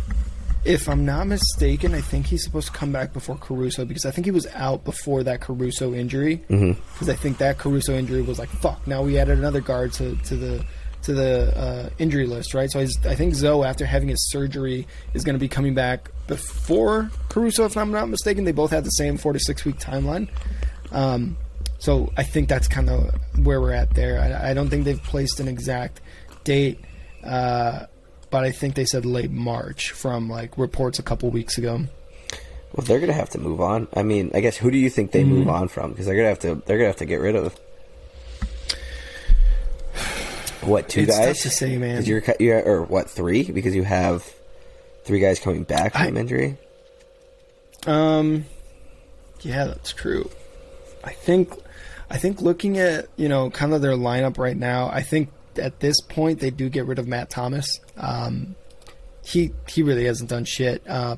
if 0.64 0.88
I'm 0.88 1.04
not 1.04 1.26
mistaken, 1.26 1.94
I 1.94 2.00
think 2.00 2.24
he's 2.26 2.42
supposed 2.42 2.68
to 2.68 2.72
come 2.72 2.90
back 2.90 3.12
before 3.12 3.36
Caruso 3.36 3.84
because 3.84 4.06
I 4.06 4.10
think 4.10 4.24
he 4.24 4.30
was 4.30 4.46
out 4.54 4.82
before 4.84 5.22
that 5.24 5.40
Caruso 5.42 5.92
injury. 5.92 6.36
Because 6.48 7.08
I 7.10 7.14
think 7.14 7.36
that 7.38 7.58
Caruso 7.58 7.92
injury 7.94 8.22
was 8.22 8.38
like 8.38 8.48
fuck. 8.48 8.86
Now 8.86 9.02
we 9.02 9.18
added 9.18 9.38
another 9.38 9.60
guard 9.60 9.92
to, 9.94 10.16
to 10.16 10.36
the 10.36 10.64
to 11.04 11.14
the 11.14 11.56
uh, 11.58 11.90
injury 11.98 12.26
list, 12.26 12.54
right? 12.54 12.70
So 12.70 12.80
I, 12.80 12.86
I 13.08 13.14
think 13.14 13.34
Zoe, 13.34 13.64
after 13.66 13.84
having 13.86 14.08
his 14.08 14.30
surgery, 14.30 14.86
is 15.12 15.24
going 15.24 15.34
to 15.34 15.40
be 15.40 15.48
coming 15.48 15.74
back 15.74 16.10
before 16.26 17.10
Caruso, 17.28 17.64
if 17.64 17.76
I'm 17.76 17.90
not 17.92 18.08
mistaken. 18.08 18.44
They 18.44 18.52
both 18.52 18.70
had 18.70 18.84
the 18.84 18.90
same 18.90 19.16
four 19.18 19.32
to 19.32 19.38
six 19.38 19.64
week 19.64 19.78
timeline. 19.78 20.28
Um, 20.92 21.36
so 21.78 22.12
I 22.16 22.22
think 22.22 22.48
that's 22.48 22.68
kind 22.68 22.88
of 22.88 23.14
where 23.44 23.60
we're 23.60 23.72
at 23.72 23.94
there. 23.94 24.20
I, 24.20 24.50
I 24.50 24.54
don't 24.54 24.68
think 24.70 24.84
they've 24.84 25.02
placed 25.02 25.40
an 25.40 25.48
exact 25.48 26.00
date, 26.44 26.80
uh, 27.22 27.86
but 28.30 28.44
I 28.44 28.50
think 28.52 28.74
they 28.74 28.84
said 28.86 29.04
late 29.04 29.30
March 29.30 29.90
from 29.92 30.28
like 30.30 30.56
reports 30.56 30.98
a 30.98 31.02
couple 31.02 31.30
weeks 31.30 31.58
ago. 31.58 31.84
Well, 32.74 32.84
they're 32.86 32.98
gonna 33.00 33.12
have 33.12 33.30
to 33.30 33.38
move 33.38 33.60
on. 33.60 33.86
I 33.94 34.02
mean, 34.02 34.30
I 34.34 34.40
guess 34.40 34.56
who 34.56 34.70
do 34.70 34.78
you 34.78 34.90
think 34.90 35.12
they 35.12 35.22
Mm-hmm. 35.22 35.30
move 35.32 35.48
on 35.48 35.68
from? 35.68 35.90
Because 35.90 36.06
they're 36.06 36.16
gonna 36.16 36.28
have 36.28 36.40
to. 36.40 36.62
They're 36.66 36.76
gonna 36.78 36.88
have 36.88 36.96
to 36.96 37.06
get 37.06 37.20
rid 37.20 37.36
of. 37.36 37.54
What 40.66 40.88
two 40.88 41.02
It's 41.02 41.16
tough 41.16 41.26
guys? 41.26 41.42
to 41.42 41.50
say, 41.50 41.76
man. 41.78 42.04
You're, 42.04 42.22
you're 42.40 42.62
or 42.62 42.82
what 42.82 43.10
three? 43.10 43.44
Because 43.50 43.74
you 43.74 43.84
have 43.84 44.24
three 45.04 45.20
guys 45.20 45.38
coming 45.40 45.62
back 45.64 45.92
from 45.92 46.16
I- 46.16 46.20
injury. 46.20 46.56
Um, 47.86 48.46
yeah, 49.40 49.64
that's 49.66 49.92
true. 49.92 50.30
I 51.02 51.12
think, 51.12 51.52
I 52.10 52.16
think 52.16 52.40
looking 52.40 52.78
at 52.78 53.08
you 53.16 53.28
know 53.28 53.50
kind 53.50 53.74
of 53.74 53.82
their 53.82 53.92
lineup 53.92 54.38
right 54.38 54.56
now, 54.56 54.88
I 54.88 55.02
think 55.02 55.30
at 55.56 55.80
this 55.80 56.00
point 56.00 56.40
they 56.40 56.50
do 56.50 56.68
get 56.68 56.86
rid 56.86 56.98
of 56.98 57.06
Matt 57.06 57.28
Thomas. 57.30 57.68
Um, 57.96 58.54
he 59.24 59.52
he 59.68 59.82
really 59.82 60.04
hasn't 60.06 60.30
done 60.30 60.44
shit 60.46 60.82
uh, 60.88 61.16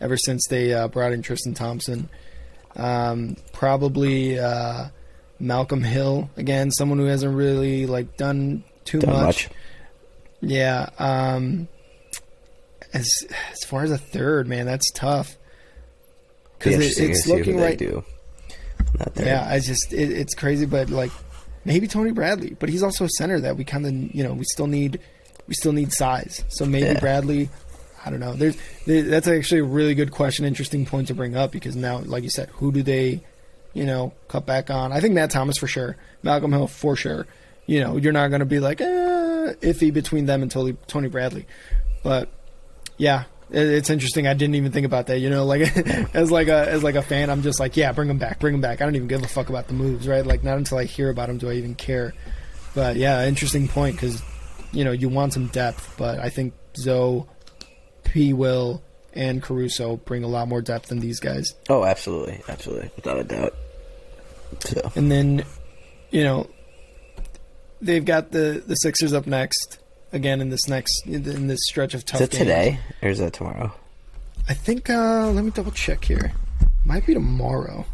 ever 0.00 0.16
since 0.16 0.46
they 0.48 0.72
uh, 0.74 0.88
brought 0.88 1.12
in 1.12 1.22
Tristan 1.22 1.54
Thompson. 1.54 2.08
Um, 2.76 3.36
probably 3.52 4.38
uh, 4.38 4.88
Malcolm 5.38 5.82
Hill 5.82 6.28
again, 6.36 6.70
someone 6.70 6.98
who 6.98 7.06
hasn't 7.06 7.34
really 7.34 7.86
like 7.86 8.16
done 8.18 8.64
too 8.84 8.98
much. 8.98 9.06
much. 9.06 9.48
Yeah. 10.40 10.88
Um, 10.98 11.68
as 12.92 13.08
as 13.52 13.64
far 13.64 13.82
as 13.84 13.90
a 13.90 13.98
third, 13.98 14.46
man, 14.48 14.66
that's 14.66 14.90
tough. 14.92 15.36
Be 16.60 16.70
Because 16.70 16.74
it, 16.74 16.82
it's 16.84 16.96
to 16.96 17.14
see 17.14 17.30
who 17.32 17.36
looking 17.38 17.56
they 17.56 17.62
right. 17.62 17.78
do. 17.78 18.04
Not 18.98 19.14
there. 19.14 19.26
Yeah, 19.26 19.46
I 19.48 19.58
just 19.60 19.92
it, 19.92 20.10
it's 20.10 20.34
crazy, 20.34 20.66
but 20.66 20.90
like 20.90 21.10
maybe 21.64 21.86
Tony 21.88 22.10
Bradley, 22.12 22.56
but 22.58 22.68
he's 22.68 22.82
also 22.82 23.04
a 23.04 23.08
center 23.08 23.40
that 23.40 23.56
we 23.56 23.64
kind 23.64 23.86
of 23.86 24.14
you 24.14 24.22
know 24.22 24.34
we 24.34 24.44
still 24.44 24.66
need 24.66 25.00
we 25.48 25.54
still 25.54 25.72
need 25.72 25.92
size. 25.92 26.44
So 26.48 26.64
maybe 26.64 26.86
Yeah. 26.86 27.00
Bradley. 27.00 27.48
I 28.04 28.10
don't 28.10 28.18
know. 28.20 28.34
There's 28.34 28.56
there, 28.84 29.02
that's 29.02 29.28
actually 29.28 29.60
a 29.60 29.64
really 29.64 29.94
good 29.94 30.10
question, 30.10 30.44
interesting 30.44 30.84
point 30.84 31.06
to 31.08 31.14
bring 31.14 31.36
up 31.36 31.52
because 31.52 31.76
now, 31.76 31.98
like 32.00 32.24
you 32.24 32.30
said, 32.30 32.48
who 32.54 32.72
do 32.72 32.82
they, 32.82 33.22
you 33.74 33.84
know, 33.84 34.12
cut 34.26 34.44
back 34.44 34.70
on? 34.70 34.90
I 34.92 34.98
think 34.98 35.14
Matt 35.14 35.30
Thomas 35.30 35.56
for 35.56 35.68
sure, 35.68 35.96
Malcolm 36.22 36.50
Hill 36.52 36.66
for 36.66 36.96
sure. 36.96 37.28
You 37.66 37.80
know, 37.80 37.96
you're 37.96 38.12
not 38.12 38.28
going 38.28 38.40
to 38.40 38.46
be 38.46 38.60
like 38.60 38.80
eh, 38.80 38.84
iffy 39.62 39.92
between 39.92 40.26
them 40.26 40.42
and 40.42 40.50
Tony 40.50 40.76
Tony 40.88 41.08
Bradley, 41.08 41.46
but 42.02 42.28
yeah, 42.98 43.24
it- 43.50 43.68
it's 43.70 43.88
interesting. 43.90 44.26
I 44.26 44.34
didn't 44.34 44.56
even 44.56 44.72
think 44.72 44.84
about 44.86 45.06
that. 45.06 45.18
You 45.20 45.30
know, 45.30 45.44
like 45.44 45.62
as 46.14 46.30
like 46.30 46.48
a 46.48 46.68
as 46.68 46.82
like 46.82 46.96
a 46.96 47.02
fan, 47.02 47.30
I'm 47.30 47.42
just 47.42 47.60
like, 47.60 47.76
yeah, 47.76 47.92
bring 47.92 48.08
him 48.10 48.18
back, 48.18 48.40
bring 48.40 48.54
him 48.54 48.60
back. 48.60 48.80
I 48.80 48.84
don't 48.84 48.96
even 48.96 49.08
give 49.08 49.22
a 49.22 49.28
fuck 49.28 49.48
about 49.48 49.68
the 49.68 49.74
moves, 49.74 50.08
right? 50.08 50.26
Like 50.26 50.42
not 50.42 50.56
until 50.58 50.78
I 50.78 50.84
hear 50.84 51.08
about 51.10 51.30
him 51.30 51.38
do 51.38 51.48
I 51.50 51.54
even 51.54 51.74
care. 51.74 52.14
But 52.74 52.96
yeah, 52.96 53.26
interesting 53.26 53.68
point 53.68 53.94
because 53.96 54.20
you 54.72 54.84
know 54.84 54.92
you 54.92 55.08
want 55.08 55.32
some 55.32 55.46
depth, 55.48 55.94
but 55.96 56.18
I 56.18 56.30
think 56.30 56.54
Zoe, 56.76 57.24
P. 58.04 58.32
Will, 58.32 58.82
and 59.12 59.40
Caruso 59.42 59.96
bring 59.98 60.24
a 60.24 60.28
lot 60.28 60.48
more 60.48 60.62
depth 60.62 60.88
than 60.88 60.98
these 60.98 61.20
guys. 61.20 61.54
Oh, 61.68 61.84
absolutely, 61.84 62.40
absolutely, 62.48 62.90
without 62.96 63.18
a 63.18 63.24
doubt. 63.24 63.54
So 64.60 64.90
And 64.96 65.10
then, 65.12 65.44
you 66.10 66.24
know, 66.24 66.48
they've 67.82 68.04
got 68.04 68.30
the 68.32 68.62
the 68.66 68.76
Sixers 68.76 69.12
up 69.12 69.26
next 69.26 69.78
again 70.12 70.40
in 70.40 70.48
this 70.50 70.66
next 70.68 71.06
in 71.06 71.46
this 71.48 71.60
stretch 71.68 71.92
of 71.94 72.04
tough. 72.06 72.20
is 72.22 72.28
it 72.28 72.30
games. 72.30 72.38
today 72.40 72.78
or 73.02 73.08
is 73.10 73.18
that 73.18 73.32
tomorrow? 73.34 73.72
I 74.48 74.54
think. 74.54 74.88
uh 74.88 75.30
Let 75.30 75.44
me 75.44 75.50
double 75.50 75.72
check 75.72 76.04
here. 76.04 76.32
Might 76.84 77.06
be 77.06 77.14
tomorrow. 77.14 77.84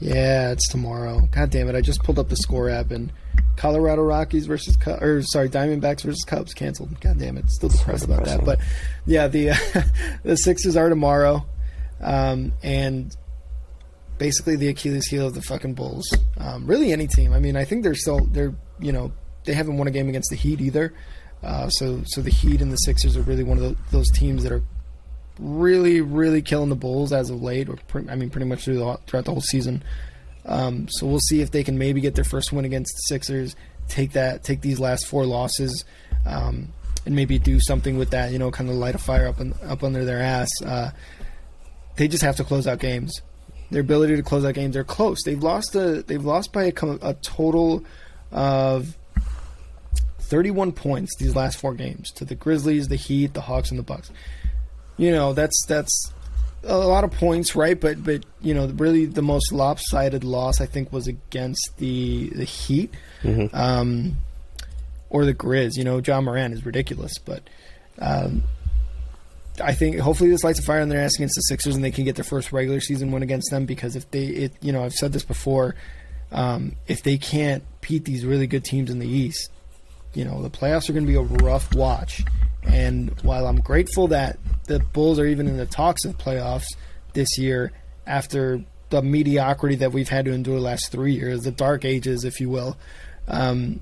Yeah, 0.00 0.50
it's 0.50 0.68
tomorrow. 0.68 1.28
God 1.30 1.50
damn 1.50 1.68
it! 1.68 1.76
I 1.76 1.80
just 1.80 2.02
pulled 2.02 2.18
up 2.18 2.28
the 2.28 2.36
score 2.36 2.68
app 2.68 2.90
and 2.90 3.12
Colorado 3.56 4.02
Rockies 4.02 4.46
versus 4.46 4.76
Cu- 4.76 4.98
or 5.00 5.22
sorry 5.22 5.48
Diamondbacks 5.48 6.02
versus 6.02 6.24
Cubs 6.26 6.54
canceled. 6.54 7.00
God 7.00 7.18
damn 7.18 7.36
it! 7.38 7.48
Still 7.50 7.68
depressed 7.68 8.04
about 8.04 8.24
that. 8.24 8.44
But 8.44 8.58
yeah, 9.06 9.28
the 9.28 9.50
the 10.24 10.36
Sixers 10.36 10.76
are 10.76 10.88
tomorrow, 10.88 11.46
um, 12.00 12.52
and 12.64 13.16
basically 14.22 14.54
the 14.54 14.68
Achilles 14.68 15.08
heel 15.08 15.26
of 15.26 15.34
the 15.34 15.42
fucking 15.42 15.74
Bulls. 15.74 16.08
Um, 16.38 16.64
really, 16.64 16.92
any 16.92 17.08
team. 17.08 17.32
I 17.32 17.40
mean, 17.40 17.56
I 17.56 17.64
think 17.64 17.82
they're 17.82 17.96
still 17.96 18.24
they're 18.26 18.54
you 18.78 18.92
know 18.92 19.10
they 19.44 19.52
haven't 19.52 19.78
won 19.78 19.88
a 19.88 19.90
game 19.90 20.08
against 20.08 20.30
the 20.30 20.36
Heat 20.36 20.60
either. 20.60 20.94
Uh, 21.42 21.68
so 21.68 22.02
so 22.06 22.20
the 22.20 22.30
Heat 22.30 22.62
and 22.62 22.70
the 22.70 22.76
Sixers 22.76 23.16
are 23.16 23.22
really 23.22 23.42
one 23.42 23.58
of 23.58 23.64
tho- 23.64 23.76
those 23.90 24.08
teams 24.12 24.44
that 24.44 24.52
are 24.52 24.62
really 25.40 26.00
really 26.00 26.40
killing 26.40 26.68
the 26.68 26.76
Bulls 26.76 27.12
as 27.12 27.30
of 27.30 27.42
late, 27.42 27.68
or 27.68 27.78
pre- 27.88 28.08
I 28.08 28.14
mean 28.14 28.30
pretty 28.30 28.46
much 28.46 28.62
through 28.64 28.78
the, 28.78 29.00
throughout 29.08 29.24
the 29.24 29.32
whole 29.32 29.40
season. 29.40 29.82
Um, 30.46 30.86
so 30.88 31.04
we'll 31.08 31.18
see 31.18 31.40
if 31.40 31.50
they 31.50 31.64
can 31.64 31.76
maybe 31.76 32.00
get 32.00 32.14
their 32.14 32.24
first 32.24 32.52
win 32.52 32.64
against 32.64 32.94
the 32.94 33.14
Sixers, 33.14 33.56
take 33.88 34.12
that 34.12 34.44
take 34.44 34.60
these 34.60 34.78
last 34.78 35.08
four 35.08 35.26
losses, 35.26 35.84
um, 36.24 36.72
and 37.06 37.16
maybe 37.16 37.40
do 37.40 37.58
something 37.58 37.98
with 37.98 38.10
that. 38.10 38.30
You 38.30 38.38
know, 38.38 38.52
kind 38.52 38.70
of 38.70 38.76
light 38.76 38.94
a 38.94 38.98
fire 38.98 39.26
up 39.26 39.40
up 39.64 39.82
under 39.82 40.04
their 40.04 40.20
ass. 40.20 40.50
Uh, 40.64 40.92
they 41.96 42.06
just 42.06 42.22
have 42.22 42.36
to 42.36 42.44
close 42.44 42.68
out 42.68 42.78
games. 42.78 43.20
Their 43.72 43.80
ability 43.80 44.16
to 44.16 44.22
close 44.22 44.44
out 44.44 44.54
games, 44.54 44.74
they're 44.74 44.84
close. 44.84 45.22
They've 45.24 45.42
lost 45.42 45.74
a 45.74 46.02
they've 46.02 46.24
lost 46.24 46.52
by 46.52 46.64
a, 46.64 46.72
a 47.00 47.14
total 47.14 47.84
of 48.30 48.96
31 50.20 50.72
points 50.72 51.16
these 51.16 51.34
last 51.34 51.58
four 51.58 51.74
games 51.74 52.10
to 52.12 52.24
the 52.24 52.34
Grizzlies, 52.34 52.88
the 52.88 52.96
Heat, 52.96 53.34
the 53.34 53.40
Hawks, 53.40 53.70
and 53.70 53.78
the 53.78 53.82
Bucks. 53.82 54.10
You 54.98 55.10
know 55.10 55.32
that's 55.32 55.64
that's 55.66 56.12
a 56.64 56.76
lot 56.76 57.02
of 57.04 57.12
points, 57.12 57.56
right? 57.56 57.80
But 57.80 58.04
but 58.04 58.24
you 58.42 58.52
know 58.52 58.66
really 58.66 59.06
the 59.06 59.22
most 59.22 59.52
lopsided 59.52 60.22
loss 60.22 60.60
I 60.60 60.66
think 60.66 60.92
was 60.92 61.06
against 61.06 61.76
the 61.78 62.28
the 62.28 62.44
Heat, 62.44 62.92
um, 63.54 64.18
or 65.08 65.24
the 65.24 65.34
Grizz. 65.34 65.76
You 65.76 65.84
know 65.84 65.98
Ja 65.98 66.20
Morant 66.20 66.52
is 66.52 66.66
ridiculous, 66.66 67.16
but. 67.18 67.42
Um, 67.98 68.44
I 69.60 69.74
think 69.74 69.98
hopefully 69.98 70.30
this 70.30 70.44
lights 70.44 70.58
a 70.58 70.62
fire 70.62 70.80
in 70.80 70.88
their 70.88 71.00
ass 71.00 71.16
against 71.16 71.34
the 71.34 71.42
Sixers 71.42 71.74
and 71.74 71.84
they 71.84 71.90
can 71.90 72.04
get 72.04 72.16
their 72.16 72.24
first 72.24 72.52
regular 72.52 72.80
season 72.80 73.12
win 73.12 73.22
against 73.22 73.50
them 73.50 73.66
because 73.66 73.96
if 73.96 74.10
they, 74.10 74.24
it, 74.24 74.52
you 74.60 74.72
know, 74.72 74.84
I've 74.84 74.94
said 74.94 75.12
this 75.12 75.24
before, 75.24 75.74
um, 76.30 76.76
if 76.86 77.02
they 77.02 77.18
can't 77.18 77.62
beat 77.82 78.04
these 78.04 78.24
really 78.24 78.46
good 78.46 78.64
teams 78.64 78.90
in 78.90 78.98
the 78.98 79.08
East, 79.08 79.50
you 80.14 80.24
know, 80.24 80.42
the 80.42 80.50
playoffs 80.50 80.88
are 80.88 80.92
going 80.92 81.06
to 81.06 81.10
be 81.10 81.18
a 81.18 81.44
rough 81.44 81.74
watch. 81.74 82.22
And 82.64 83.10
while 83.22 83.46
I'm 83.46 83.60
grateful 83.60 84.08
that 84.08 84.38
the 84.64 84.78
Bulls 84.78 85.18
are 85.18 85.26
even 85.26 85.46
in 85.46 85.56
the 85.56 85.66
talks 85.66 86.04
of 86.04 86.16
playoffs 86.16 86.66
this 87.12 87.36
year 87.38 87.72
after 88.06 88.64
the 88.90 89.02
mediocrity 89.02 89.76
that 89.76 89.92
we've 89.92 90.08
had 90.08 90.24
to 90.26 90.32
endure 90.32 90.56
the 90.56 90.62
last 90.62 90.92
three 90.92 91.14
years, 91.14 91.42
the 91.42 91.50
dark 91.50 91.84
ages, 91.84 92.24
if 92.24 92.40
you 92.40 92.48
will, 92.48 92.76
um, 93.28 93.80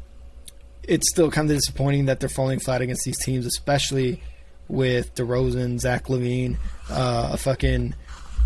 it's 0.85 1.09
still 1.11 1.31
kind 1.31 1.51
of 1.51 1.57
disappointing 1.57 2.07
that 2.07 2.21
they're 2.21 2.29
falling 2.29 2.59
flat 2.59 2.81
against 2.81 3.05
these 3.05 3.19
teams, 3.19 3.47
especially 3.47 4.23
with 4.71 5.15
DeRozan, 5.15 5.79
Zach 5.81 6.07
LaVine, 6.07 6.57
uh, 6.89 7.31
a 7.33 7.37
fucking 7.37 7.95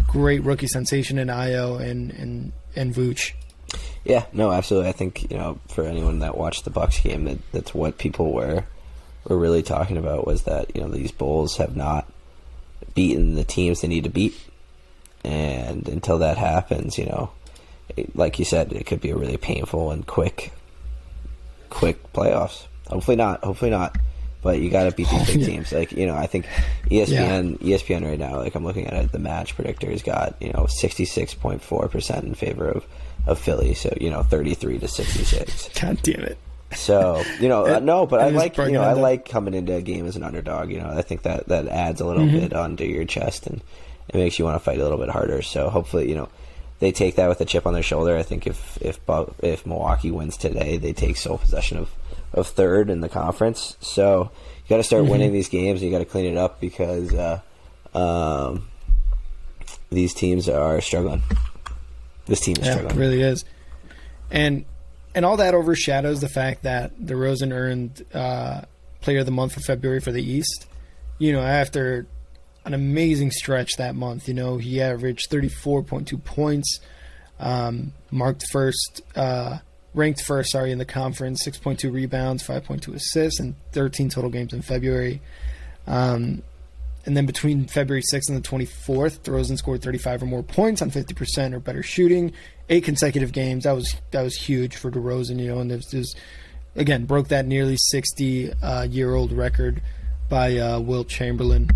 great 0.09 0.43
rookie 0.43 0.66
sensation 0.66 1.18
in 1.18 1.29
Ayo 1.29 1.81
and 1.81 2.11
and 2.12 2.53
and 2.77 2.95
Vooch. 2.95 3.33
Yeah, 4.05 4.27
no, 4.33 4.53
absolutely. 4.53 4.91
I 4.91 4.93
think 4.93 5.31
you 5.31 5.37
know 5.37 5.59
for 5.68 5.85
anyone 5.85 6.20
that 6.20 6.37
watched 6.37 6.64
the 6.64 6.70
Bucks 6.70 7.01
game, 7.01 7.25
that 7.25 7.39
that's 7.53 7.75
what 7.75 7.99
people 7.99 8.33
were 8.33 8.64
were 9.27 9.39
really 9.39 9.62
talking 9.62 9.97
about 9.97 10.27
was 10.27 10.43
that 10.45 10.75
you 10.75 10.83
know 10.83 10.89
these 10.89 11.12
Bulls 11.12 11.57
have 11.57 11.77
not 11.77 12.11
beaten 12.95 13.35
the 13.35 13.45
teams 13.45 13.81
they 13.81 13.89
need 13.89 14.05
to 14.05 14.11
beat, 14.11 14.39
and 15.25 15.89
until 15.89 16.18
that 16.18 16.39
happens, 16.39 16.99
you 16.99 17.07
know, 17.07 17.31
it, 17.97 18.14
like 18.16 18.39
you 18.39 18.45
said, 18.45 18.72
it 18.72 18.87
could 18.87 19.01
be 19.01 19.11
a 19.11 19.16
really 19.16 19.37
painful 19.37 19.91
and 19.91 20.07
quick, 20.07 20.53
quick 21.70 22.12
playoffs. 22.12 22.66
Hopefully 22.89 23.16
not. 23.16 23.43
Hopefully 23.43 23.70
not. 23.70 23.97
But 24.45 24.61
you 24.61 24.70
got 24.70 24.84
to 24.84 24.92
beat 24.92 25.09
these 25.09 25.26
big 25.32 25.40
Yeah. 25.40 25.47
teams. 25.47 25.72
Like 25.72 25.90
you 25.90 26.07
know, 26.07 26.14
I 26.14 26.26
think 26.28 26.47
ESPN, 26.90 27.59
ESPN 27.59 28.05
right 28.09 28.18
now. 28.18 28.36
Like 28.36 28.55
I'm 28.55 28.64
looking 28.64 28.86
at 28.86 28.92
it, 29.05 29.11
the 29.11 29.18
match 29.18 29.57
predictor 29.57 29.90
has 29.90 30.03
got 30.05 30.36
you 30.40 30.53
know 30.53 30.68
66.4 30.70 31.90
percent 31.90 32.24
in 32.24 32.34
favor 32.34 32.68
of 32.68 32.84
of 33.26 33.38
Philly. 33.38 33.74
So 33.74 33.92
you 34.01 34.11
know 34.11 34.22
33 34.22 34.78
to 34.78 34.86
66. 34.88 35.70
God 35.80 35.99
damn 36.03 36.20
it. 36.24 36.38
So 36.74 37.22
you 37.40 37.49
know, 37.49 37.62
uh, 37.66 37.76
And- 37.78 37.86
no, 37.86 38.07
but 38.07 38.20
I 38.20 38.28
like 38.28 38.57
you 38.57 38.72
know, 38.72 38.82
I 38.82 38.92
like 38.92 39.28
coming 39.28 39.55
into 39.55 39.74
a 39.74 39.82
game 39.82 40.07
as 40.07 40.16
an 40.16 40.22
underdog. 40.22 40.70
You 40.70 40.78
know, 40.80 40.90
I 40.90 41.03
think 41.03 41.22
that 41.22 41.49
that 41.49 41.66
adds 41.68 42.01
a 42.01 42.07
little 42.07 42.24
Mm-hmm. 42.26 42.38
bit 42.40 42.53
onto 42.53 42.84
your 42.84 43.05
chest 43.05 43.47
and 43.47 43.61
it 44.09 44.16
makes 44.16 44.38
you 44.38 44.45
want 44.45 44.57
to 44.57 44.61
fight 44.61 44.78
a 44.78 44.82
little 44.82 44.99
bit 44.99 45.09
harder. 45.09 45.40
So 45.42 45.70
hopefully, 45.70 46.09
you 46.09 46.14
know, 46.14 46.28
they 46.80 46.92
take 46.92 47.14
that 47.16 47.28
with 47.28 47.40
a 47.40 47.45
chip 47.47 47.66
on 47.66 47.72
their 47.72 47.82
shoulder. 47.82 48.16
I 48.16 48.22
think 48.22 48.47
if 48.47 48.76
if 48.82 49.01
if 49.42 49.64
Milwaukee 49.66 50.11
wins 50.11 50.36
today, 50.36 50.76
they 50.76 50.92
take 50.92 51.16
sole 51.16 51.38
possession 51.38 51.78
of 51.78 51.90
of 52.35 52.47
third 52.49 52.91
in 52.91 53.01
the 53.01 53.09
conference. 53.09 53.76
So 53.80 54.30
you 54.64 54.68
got 54.68 54.76
to 54.78 54.82
start 54.82 55.03
Mm-hmm. 55.05 55.12
winning 55.12 55.32
these 55.32 55.49
games. 55.49 55.82
You 55.82 55.91
got 55.91 55.99
to 55.99 56.05
clean 56.05 56.26
it 56.26 56.37
up 56.37 56.61
because 56.61 57.12
uh, 57.14 57.41
um, 57.95 58.68
these 59.91 60.14
teams 60.14 60.49
are 60.49 60.80
struggling. 60.80 61.22
This 62.26 62.41
team 62.41 62.57
is 62.59 62.66
Yeah, 62.66 62.72
it 62.72 62.76
struggling. 62.78 62.99
really 62.99 63.22
is. 63.22 63.45
And 64.30 64.64
and 65.14 65.24
all 65.24 65.37
that 65.37 65.55
overshadows 65.55 66.20
the 66.20 66.28
fact 66.28 66.64
that 66.64 66.99
DeRozan 66.99 67.53
earned 67.53 68.05
uh, 68.12 68.62
Player 69.01 69.20
of 69.20 69.26
the 69.26 69.32
Month 69.32 69.53
for 69.53 69.61
February 69.61 70.01
for 70.01 70.11
the 70.11 70.22
East. 70.22 70.66
You 71.18 71.32
know, 71.32 71.41
after 71.43 72.07
an 72.64 72.74
amazing 72.74 73.30
stretch 73.30 73.76
that 73.76 73.95
month, 73.95 74.26
you 74.26 74.35
know, 74.35 74.57
he 74.57 74.80
averaged 74.80 75.30
34.2 75.30 76.24
points, 76.24 76.80
um, 77.39 77.93
marked 78.11 78.43
first, 78.51 79.03
uh, 79.14 79.59
ranked 79.95 80.22
first, 80.22 80.51
sorry, 80.51 80.72
in 80.72 80.78
the 80.78 80.84
conference, 80.84 81.47
6.2 81.47 81.92
rebounds, 81.92 82.47
5.2 82.47 82.95
assists, 82.95 83.40
and 83.40 83.55
13 83.72 84.09
total 84.11 84.30
games 84.30 84.53
in 84.53 84.62
February. 84.62 85.22
Um, 85.86 86.42
and 87.07 87.16
then 87.16 87.26
between 87.26 87.66
February 87.66 88.03
6th 88.03 88.28
and 88.28 88.42
the 88.42 88.49
24th, 88.49 89.20
DeRozan 89.20 89.59
scored 89.59 89.82
35 89.82 90.22
or 90.22 90.26
more 90.26 90.42
points 90.42 90.80
on 90.80 90.90
50% 90.90 91.53
or 91.53 91.61
better 91.61 91.82
shooting. 91.82 92.32
Eight 92.68 92.84
consecutive 92.84 93.32
games. 93.32 93.64
That 93.64 93.72
was 93.72 93.95
that 94.11 94.22
was 94.22 94.34
huge 94.34 94.76
for 94.76 94.90
DeRozan, 94.90 95.38
you 95.38 95.49
know, 95.49 95.61
and 95.61 95.70
there's, 95.70 95.86
there's 95.90 96.14
again 96.74 97.05
broke 97.05 97.28
that 97.28 97.45
nearly 97.45 97.76
60 97.76 98.53
uh, 98.55 98.84
year 98.84 99.14
old 99.14 99.32
record 99.32 99.82
by 100.30 100.57
uh, 100.57 100.80
Wilt 100.80 101.09
Chamberlain. 101.09 101.68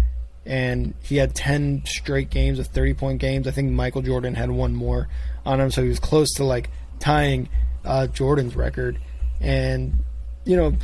And 0.46 0.94
he 1.02 1.18
had 1.18 1.34
10 1.34 1.82
straight 1.84 2.30
games 2.30 2.58
of 2.58 2.68
30 2.68 2.94
point 2.94 3.20
games. 3.20 3.46
I 3.46 3.50
think 3.50 3.70
Michael 3.70 4.00
Jordan 4.00 4.34
had 4.34 4.50
one 4.50 4.74
more 4.74 5.08
on 5.44 5.60
him, 5.60 5.70
so 5.70 5.82
he 5.82 5.90
was 5.90 6.00
close 6.00 6.32
to 6.36 6.44
like 6.44 6.70
tying 7.00 7.50
uh, 7.84 8.06
Jordan's 8.08 8.56
record. 8.56 8.98
And 9.40 9.94
you 10.44 10.56
know, 10.56 10.74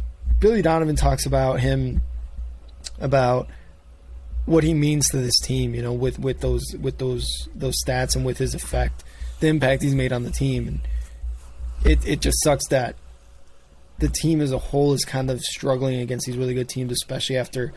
Billy 0.40 0.62
Donovan 0.62 0.96
talks 0.96 1.26
about 1.26 1.60
him 1.60 2.02
about 3.00 3.48
what 4.46 4.62
he 4.62 4.74
means 4.74 5.08
to 5.08 5.16
this 5.16 5.38
team, 5.40 5.74
you 5.74 5.82
know, 5.82 5.92
with, 5.92 6.18
with 6.18 6.40
those 6.40 6.64
with 6.80 6.98
those 6.98 7.26
those 7.54 7.76
stats 7.84 8.14
and 8.14 8.24
with 8.24 8.38
his 8.38 8.54
effect, 8.54 9.04
the 9.40 9.48
impact 9.48 9.82
he's 9.82 9.94
made 9.94 10.12
on 10.12 10.22
the 10.22 10.30
team, 10.30 10.68
and 10.68 10.80
it 11.84 12.06
it 12.06 12.20
just 12.20 12.42
sucks 12.42 12.68
that 12.68 12.96
the 13.98 14.08
team 14.08 14.40
as 14.40 14.52
a 14.52 14.58
whole 14.58 14.92
is 14.92 15.04
kind 15.04 15.30
of 15.30 15.40
struggling 15.40 16.00
against 16.00 16.26
these 16.26 16.36
really 16.36 16.54
good 16.54 16.68
teams, 16.68 16.92
especially 16.92 17.36
after 17.36 17.72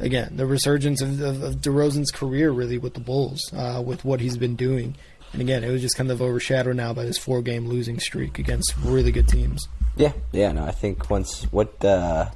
again 0.00 0.36
the 0.36 0.44
resurgence 0.46 1.00
of, 1.00 1.20
of, 1.20 1.42
of 1.42 1.54
DeRozan's 1.56 2.10
career, 2.10 2.50
really 2.50 2.78
with 2.78 2.94
the 2.94 3.00
Bulls, 3.00 3.40
uh, 3.54 3.82
with 3.84 4.04
what 4.04 4.20
he's 4.20 4.36
been 4.36 4.56
doing, 4.56 4.96
and 5.34 5.42
again 5.42 5.62
it 5.62 5.70
was 5.70 5.82
just 5.82 5.96
kind 5.96 6.10
of 6.10 6.22
overshadowed 6.22 6.76
now 6.76 6.94
by 6.94 7.04
this 7.04 7.18
four 7.18 7.42
game 7.42 7.68
losing 7.68 8.00
streak 8.00 8.38
against 8.38 8.74
really 8.78 9.12
good 9.12 9.28
teams. 9.28 9.68
Yeah, 9.96 10.12
yeah. 10.32 10.50
No, 10.52 10.64
I 10.64 10.72
think 10.72 11.10
once 11.10 11.44
what 11.52 11.84
uh, 11.84 12.30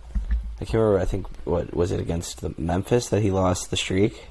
I 0.60 0.64
can't 0.64 0.74
remember. 0.74 0.98
I 0.98 1.04
think 1.04 1.26
what 1.46 1.74
was 1.74 1.92
it 1.92 2.00
against 2.00 2.40
the 2.40 2.54
Memphis 2.58 3.08
that 3.08 3.22
he 3.22 3.30
lost 3.30 3.70
the 3.70 3.76
streak. 3.76 4.26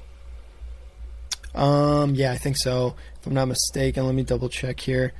Um, 1.54 2.14
yeah, 2.14 2.32
I 2.32 2.36
think 2.36 2.56
so. 2.56 2.94
If 3.18 3.26
I'm 3.26 3.34
not 3.34 3.48
mistaken, 3.48 4.04
let 4.06 4.14
me 4.14 4.22
double 4.22 4.48
check 4.48 4.80
here. 4.80 5.12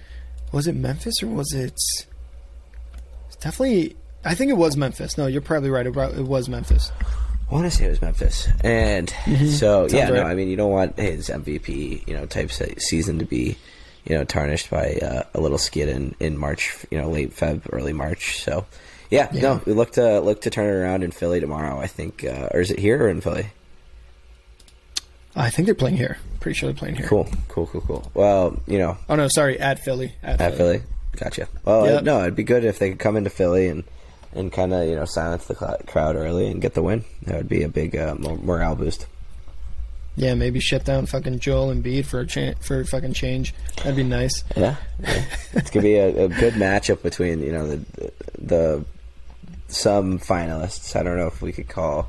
Was 0.52 0.66
it 0.66 0.74
Memphis 0.74 1.22
or 1.22 1.28
was 1.28 1.52
it? 1.52 1.72
It's 3.26 3.36
definitely. 3.40 3.96
I 4.24 4.34
think 4.34 4.50
it 4.50 4.56
was 4.56 4.76
Memphis. 4.76 5.16
No, 5.16 5.26
you're 5.26 5.40
probably 5.40 5.70
right. 5.70 5.86
It, 5.86 5.96
it 5.96 6.24
was 6.24 6.48
Memphis. 6.48 6.92
I 7.50 7.54
want 7.54 7.64
to 7.64 7.70
say 7.70 7.86
it 7.86 7.90
was 7.90 8.02
Memphis, 8.02 8.46
and 8.62 9.08
so 9.50 9.86
yeah, 9.86 10.06
Sounds 10.06 10.14
no. 10.14 10.22
I 10.22 10.34
mean, 10.34 10.48
you 10.48 10.56
don't 10.56 10.70
want 10.70 10.98
his 10.98 11.28
MVP, 11.30 12.06
you 12.06 12.14
know, 12.14 12.26
type 12.26 12.50
se- 12.52 12.74
season 12.78 13.18
to 13.20 13.24
be, 13.24 13.56
you 14.04 14.14
know, 14.16 14.24
tarnished 14.24 14.68
by 14.70 14.96
uh, 14.96 15.22
a 15.34 15.40
little 15.40 15.56
skid 15.56 15.88
in, 15.88 16.14
in 16.20 16.36
March, 16.36 16.76
you 16.90 16.98
know, 16.98 17.08
late 17.10 17.34
Feb, 17.34 17.62
early 17.72 17.94
March. 17.94 18.42
So, 18.42 18.66
yeah, 19.10 19.28
Yeah. 19.32 19.40
no, 19.40 19.60
we 19.64 19.72
look 19.72 19.92
to 19.92 20.20
look 20.20 20.42
to 20.42 20.50
turn 20.50 20.66
it 20.66 20.76
around 20.78 21.02
in 21.02 21.10
Philly 21.10 21.40
tomorrow. 21.40 21.78
I 21.80 21.86
think, 21.86 22.22
uh, 22.22 22.48
or 22.52 22.60
is 22.60 22.70
it 22.70 22.78
here 22.78 23.02
or 23.04 23.08
in 23.08 23.22
Philly? 23.22 23.46
I 25.36 25.50
think 25.50 25.66
they're 25.66 25.74
playing 25.74 25.96
here. 25.96 26.18
Pretty 26.40 26.58
sure 26.58 26.68
they're 26.70 26.78
playing 26.78 26.96
here. 26.96 27.06
Cool, 27.06 27.28
cool, 27.48 27.66
cool, 27.66 27.80
cool. 27.82 28.10
Well, 28.14 28.60
you 28.66 28.78
know, 28.78 28.98
Oh 29.08 29.16
no, 29.16 29.28
sorry, 29.28 29.58
at 29.58 29.78
Philly. 29.78 30.14
At, 30.22 30.40
At 30.40 30.56
Philly. 30.56 30.82
Gotcha. 31.16 31.48
Well, 31.64 31.86
Yep. 31.86 32.04
no, 32.04 32.20
it'd 32.22 32.36
be 32.36 32.44
good 32.44 32.64
if 32.64 32.78
they 32.78 32.90
could 32.90 32.98
come 32.98 33.16
into 33.16 33.30
Philly 33.30 33.68
and 33.68 33.84
and 34.32 34.52
kind 34.52 34.72
of 34.72 34.86
you 34.88 34.96
know 34.96 35.04
silence 35.04 35.46
the 35.46 35.54
cl- 35.54 35.80
crowd 35.86 36.16
early 36.16 36.48
and 36.48 36.60
get 36.60 36.74
the 36.74 36.82
win. 36.82 37.04
That 37.22 37.36
would 37.36 37.48
be 37.48 37.62
a 37.62 37.68
big 37.68 37.96
uh, 37.96 38.14
morale 38.18 38.74
boost. 38.76 39.06
Yeah, 40.16 40.34
maybe 40.34 40.58
shut 40.58 40.84
down 40.84 41.06
fucking 41.06 41.38
Joel 41.38 41.72
Embiid 41.72 42.04
for 42.04 42.20
a 42.20 42.26
cha- 42.26 42.54
for 42.60 42.80
a 42.80 42.84
fucking 42.84 43.12
change. 43.12 43.54
That'd 43.76 43.94
be 43.96 44.02
nice. 44.02 44.42
Yeah, 44.56 44.74
yeah. 45.00 45.24
it's 45.52 45.70
gonna 45.70 45.84
be 45.84 45.94
a, 45.94 46.24
a 46.24 46.28
good 46.28 46.54
matchup 46.54 47.02
between 47.02 47.40
you 47.40 47.52
know 47.52 47.66
the 47.68 48.12
the 48.38 48.84
some 49.68 50.18
finalists. 50.18 50.96
I 50.98 51.02
don't 51.02 51.16
know 51.16 51.28
if 51.28 51.40
we 51.40 51.52
could 51.52 51.68
call 51.68 52.08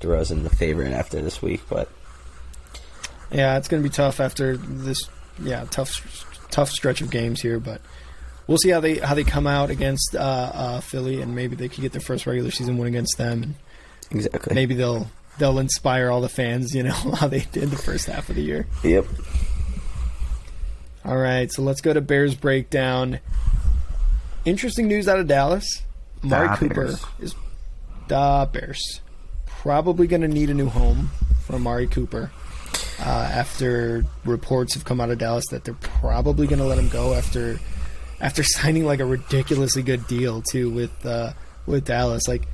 DeRozan 0.00 0.42
the 0.42 0.50
favorite 0.56 0.92
after 0.92 1.20
this 1.20 1.42
week, 1.42 1.60
but 1.68 1.90
Yeah, 3.30 3.58
it's 3.58 3.68
gonna 3.68 3.82
be 3.82 3.90
tough 3.90 4.20
after 4.20 4.56
this. 4.56 5.08
Yeah, 5.42 5.64
tough 5.70 6.26
tough 6.50 6.70
stretch 6.70 7.00
of 7.00 7.10
games 7.10 7.40
here, 7.42 7.60
but 7.60 7.80
we'll 8.50 8.58
see 8.58 8.68
how 8.70 8.80
they 8.80 8.96
how 8.98 9.14
they 9.14 9.22
come 9.22 9.46
out 9.46 9.70
against 9.70 10.14
uh, 10.14 10.18
uh, 10.18 10.80
Philly, 10.80 11.22
and 11.22 11.34
maybe 11.34 11.54
they 11.54 11.68
could 11.68 11.80
get 11.80 11.92
their 11.92 12.00
first 12.00 12.26
regular 12.26 12.50
season 12.50 12.76
win 12.76 12.88
against 12.88 13.16
them. 13.16 13.42
And 13.42 13.54
exactly. 14.10 14.54
maybe 14.54 14.74
they'll 14.74 15.08
they'll 15.38 15.60
inspire 15.60 16.10
all 16.10 16.20
the 16.20 16.28
fans. 16.28 16.74
You 16.74 16.82
know 16.82 16.92
how 17.16 17.28
they 17.28 17.46
did 17.52 17.70
the 17.70 17.78
first 17.78 18.06
half 18.06 18.28
of 18.28 18.34
the 18.34 18.42
year. 18.42 18.66
Yep. 18.82 19.06
All 21.02 21.16
right, 21.16 21.50
so 21.50 21.62
let's 21.62 21.80
go 21.80 21.94
to 21.94 22.02
Bears 22.02 22.34
breakdown. 22.34 23.20
Interesting 24.44 24.86
news 24.86 25.08
out 25.08 25.18
of 25.18 25.26
Dallas. 25.28 25.82
Da 26.26 26.56
Cooper 26.56 26.84
Bears. 26.84 27.04
is 27.20 27.34
the 28.08 28.48
Bears 28.52 29.00
probably 29.46 30.06
going 30.06 30.22
to 30.22 30.28
need 30.28 30.50
a 30.50 30.54
new 30.54 30.68
home 30.68 31.10
for 31.44 31.54
Amari 31.54 31.86
Cooper. 31.86 32.30
Uh, 32.98 33.30
after 33.32 34.04
reports 34.26 34.74
have 34.74 34.84
come 34.84 35.00
out 35.00 35.10
of 35.10 35.16
Dallas 35.16 35.46
that 35.50 35.64
they're 35.64 35.74
probably 35.74 36.46
going 36.46 36.58
to 36.58 36.66
let 36.66 36.78
him 36.78 36.88
go 36.90 37.14
after 37.14 37.58
after 38.20 38.42
signing 38.44 38.84
like 38.84 39.00
a 39.00 39.06
ridiculously 39.06 39.82
good 39.82 40.06
deal 40.06 40.42
too 40.42 40.70
with 40.70 41.06
uh, 41.06 41.32
with 41.66 41.84
Dallas. 41.84 42.28
Like, 42.28 42.46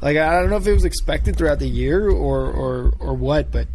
like 0.00 0.16
I 0.16 0.40
don't 0.40 0.50
know 0.50 0.56
if 0.56 0.66
it 0.66 0.74
was 0.74 0.84
expected 0.84 1.36
throughout 1.36 1.58
the 1.58 1.68
year 1.68 2.08
or 2.08 2.50
or 2.50 2.94
or 2.98 3.14
what, 3.14 3.50
but 3.50 3.68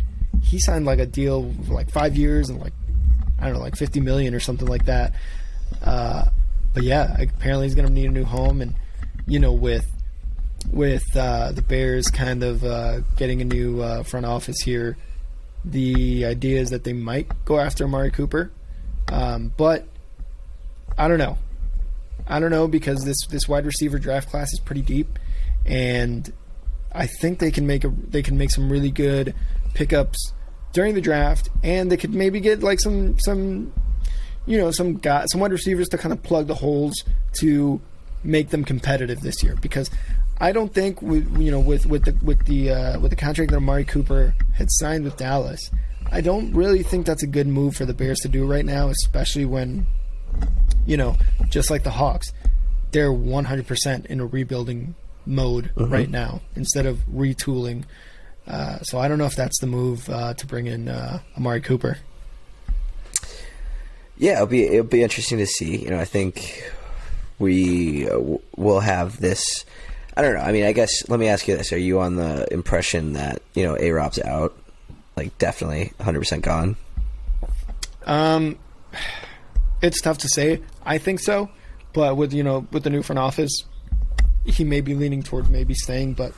he 0.43 0.59
signed 0.59 0.85
like 0.85 0.99
a 0.99 1.05
deal 1.05 1.53
for 1.67 1.73
like 1.73 1.91
five 1.91 2.15
years 2.15 2.49
and 2.49 2.59
like 2.59 2.73
I 3.39 3.45
don't 3.45 3.53
know, 3.53 3.59
like 3.59 3.75
fifty 3.75 3.99
million 3.99 4.33
or 4.33 4.39
something 4.39 4.67
like 4.67 4.85
that. 4.85 5.13
Uh, 5.83 6.25
but 6.73 6.83
yeah, 6.83 7.15
apparently 7.19 7.67
he's 7.67 7.75
to 7.75 7.89
need 7.89 8.05
a 8.05 8.11
new 8.11 8.25
home, 8.25 8.61
and 8.61 8.75
you 9.27 9.39
know, 9.39 9.53
with 9.53 9.85
with 10.71 11.15
uh, 11.15 11.51
the 11.51 11.61
Bears 11.61 12.09
kind 12.09 12.43
of 12.43 12.63
uh, 12.63 12.99
getting 13.15 13.41
a 13.41 13.45
new 13.45 13.81
uh, 13.81 14.03
front 14.03 14.25
office 14.25 14.59
here, 14.59 14.97
the 15.63 16.25
idea 16.25 16.59
is 16.59 16.69
that 16.71 16.83
they 16.83 16.93
might 16.93 17.27
go 17.45 17.59
after 17.59 17.85
Amari 17.85 18.11
Cooper, 18.11 18.51
um, 19.11 19.53
but 19.57 19.87
I 20.99 21.07
don't 21.07 21.17
know. 21.17 21.37
I 22.27 22.39
don't 22.39 22.51
know 22.51 22.67
because 22.67 23.05
this 23.05 23.25
this 23.27 23.47
wide 23.47 23.65
receiver 23.65 23.97
draft 23.97 24.29
class 24.29 24.51
is 24.51 24.59
pretty 24.59 24.81
deep, 24.81 25.17
and 25.65 26.31
I 26.91 27.07
think 27.07 27.39
they 27.39 27.51
can 27.51 27.65
make 27.65 27.85
a 27.85 27.87
they 27.87 28.21
can 28.21 28.37
make 28.37 28.51
some 28.51 28.69
really 28.69 28.91
good 28.91 29.33
pickups 29.73 30.33
during 30.73 30.93
the 30.93 31.01
draft, 31.01 31.49
and 31.63 31.89
they 31.89 31.95
could 31.95 32.13
maybe 32.13 32.41
get 32.41 32.61
like 32.61 32.81
some 32.81 33.17
some 33.17 33.73
you 34.45 34.57
know 34.57 34.71
some 34.71 34.97
guy 34.97 35.25
some 35.31 35.39
wide 35.39 35.53
receivers 35.53 35.87
to 35.89 35.97
kind 35.97 36.11
of 36.11 36.21
plug 36.21 36.47
the 36.47 36.55
holes 36.55 36.93
to 37.39 37.79
make 38.23 38.49
them 38.49 38.65
competitive 38.65 39.21
this 39.21 39.41
year 39.41 39.55
because 39.61 39.89
I 40.41 40.51
don't 40.51 40.73
think 40.73 41.01
with 41.01 41.39
you 41.39 41.49
know 41.49 41.61
with 41.61 41.85
with 41.85 42.03
the 42.03 42.17
with 42.23 42.45
the 42.45 42.71
uh, 42.71 42.99
with 42.99 43.11
the 43.11 43.15
contract 43.15 43.51
that 43.51 43.57
Amari 43.57 43.85
Cooper 43.85 44.35
had 44.53 44.67
signed 44.69 45.05
with 45.05 45.15
Dallas, 45.15 45.71
I 46.11 46.19
don't 46.19 46.51
really 46.51 46.83
think 46.83 47.05
that's 47.05 47.23
a 47.23 47.27
good 47.27 47.47
move 47.47 47.77
for 47.77 47.85
the 47.85 47.93
Bears 47.93 48.19
to 48.19 48.27
do 48.27 48.45
right 48.45 48.65
now, 48.65 48.89
especially 48.89 49.45
when 49.45 49.87
you 50.89 50.97
know 50.97 51.15
just 51.49 51.69
like 51.69 51.83
the 51.83 51.91
Hawks, 51.91 52.33
they're 52.91 53.11
100% 53.11 54.05
in 54.07 54.19
a 54.19 54.25
rebuilding 54.25 54.95
mode 55.25 55.71
right 55.75 56.09
now 56.09 56.41
instead 56.55 56.85
of 56.85 56.97
retooling. 57.07 57.85
Uh, 58.47 58.79
so 58.79 58.97
I 58.97 59.07
don't 59.07 59.19
know 59.19 59.25
if 59.25 59.35
that's 59.35 59.59
the 59.59 59.67
move 59.67 60.09
uh, 60.09 60.33
to 60.33 60.47
bring 60.47 60.65
in 60.65 60.89
uh, 60.89 61.19
Amari 61.37 61.61
Cooper. 61.61 61.99
Yeah, 64.17 64.33
it'll 64.33 64.47
be 64.47 64.65
it'll 64.65 64.83
be 64.83 65.03
interesting 65.03 65.37
to 65.37 65.45
see. 65.45 65.77
You 65.77 65.91
know, 65.91 65.99
I 65.99 66.05
think 66.05 66.69
we 67.37 68.07
uh, 68.07 68.13
w- 68.13 68.41
will 68.57 68.81
have 68.81 69.21
this. 69.21 69.65
I 70.17 70.21
don't 70.21 70.33
know. 70.33 70.41
I 70.41 70.51
mean, 70.51 70.65
I 70.65 70.73
guess 70.73 71.07
let 71.07 71.19
me 71.19 71.29
ask 71.29 71.47
you 71.47 71.55
this: 71.55 71.71
Are 71.71 71.77
you 71.77 72.01
on 72.01 72.15
the 72.15 72.51
impression 72.51 73.13
that 73.13 73.41
you 73.53 73.63
know 73.63 73.77
A 73.79 73.91
Rob's 73.91 74.19
out, 74.19 74.57
like 75.15 75.37
definitely 75.37 75.93
100 75.97 76.19
percent 76.19 76.43
gone? 76.43 76.75
Um, 78.05 78.57
it's 79.81 80.01
tough 80.01 80.19
to 80.19 80.29
say. 80.29 80.61
I 80.85 80.97
think 80.97 81.19
so, 81.19 81.49
but 81.93 82.17
with 82.17 82.33
you 82.33 82.43
know 82.43 82.67
with 82.71 82.83
the 82.83 82.89
new 82.89 83.03
front 83.03 83.19
office, 83.19 83.63
he 84.45 84.63
may 84.63 84.81
be 84.81 84.95
leaning 84.95 85.23
towards 85.23 85.49
maybe 85.49 85.73
staying. 85.73 86.13
But 86.13 86.33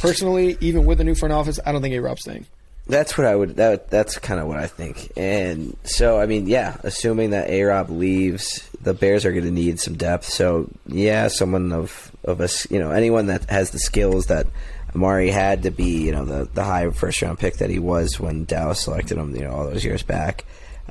personally, 0.00 0.56
even 0.60 0.86
with 0.86 0.98
the 0.98 1.04
new 1.04 1.14
front 1.14 1.32
office, 1.32 1.60
I 1.64 1.72
don't 1.72 1.82
think 1.82 1.94
A 1.94 2.00
Rob's 2.00 2.22
staying. 2.22 2.46
That's 2.88 3.18
what 3.18 3.26
I 3.26 3.34
would. 3.34 3.56
That 3.56 3.90
that's 3.90 4.18
kind 4.18 4.40
of 4.40 4.46
what 4.46 4.58
I 4.58 4.68
think. 4.68 5.10
And 5.16 5.76
so, 5.82 6.20
I 6.20 6.26
mean, 6.26 6.46
yeah, 6.46 6.76
assuming 6.84 7.30
that 7.30 7.50
A 7.50 7.64
Rob 7.64 7.90
leaves, 7.90 8.68
the 8.80 8.94
Bears 8.94 9.24
are 9.24 9.32
going 9.32 9.44
to 9.44 9.50
need 9.50 9.80
some 9.80 9.96
depth. 9.96 10.26
So, 10.26 10.70
yeah, 10.86 11.26
someone 11.26 11.72
of 11.72 12.12
of 12.24 12.40
us, 12.40 12.70
you 12.70 12.78
know, 12.78 12.92
anyone 12.92 13.26
that 13.26 13.50
has 13.50 13.70
the 13.70 13.80
skills 13.80 14.26
that 14.26 14.46
Amari 14.94 15.30
had 15.30 15.64
to 15.64 15.72
be, 15.72 16.04
you 16.04 16.12
know, 16.12 16.24
the 16.24 16.48
the 16.54 16.62
high 16.62 16.88
first 16.90 17.20
round 17.22 17.40
pick 17.40 17.56
that 17.56 17.70
he 17.70 17.80
was 17.80 18.20
when 18.20 18.44
Dallas 18.44 18.80
selected 18.80 19.18
him, 19.18 19.34
you 19.34 19.42
know, 19.42 19.50
all 19.50 19.66
those 19.66 19.84
years 19.84 20.04
back. 20.04 20.44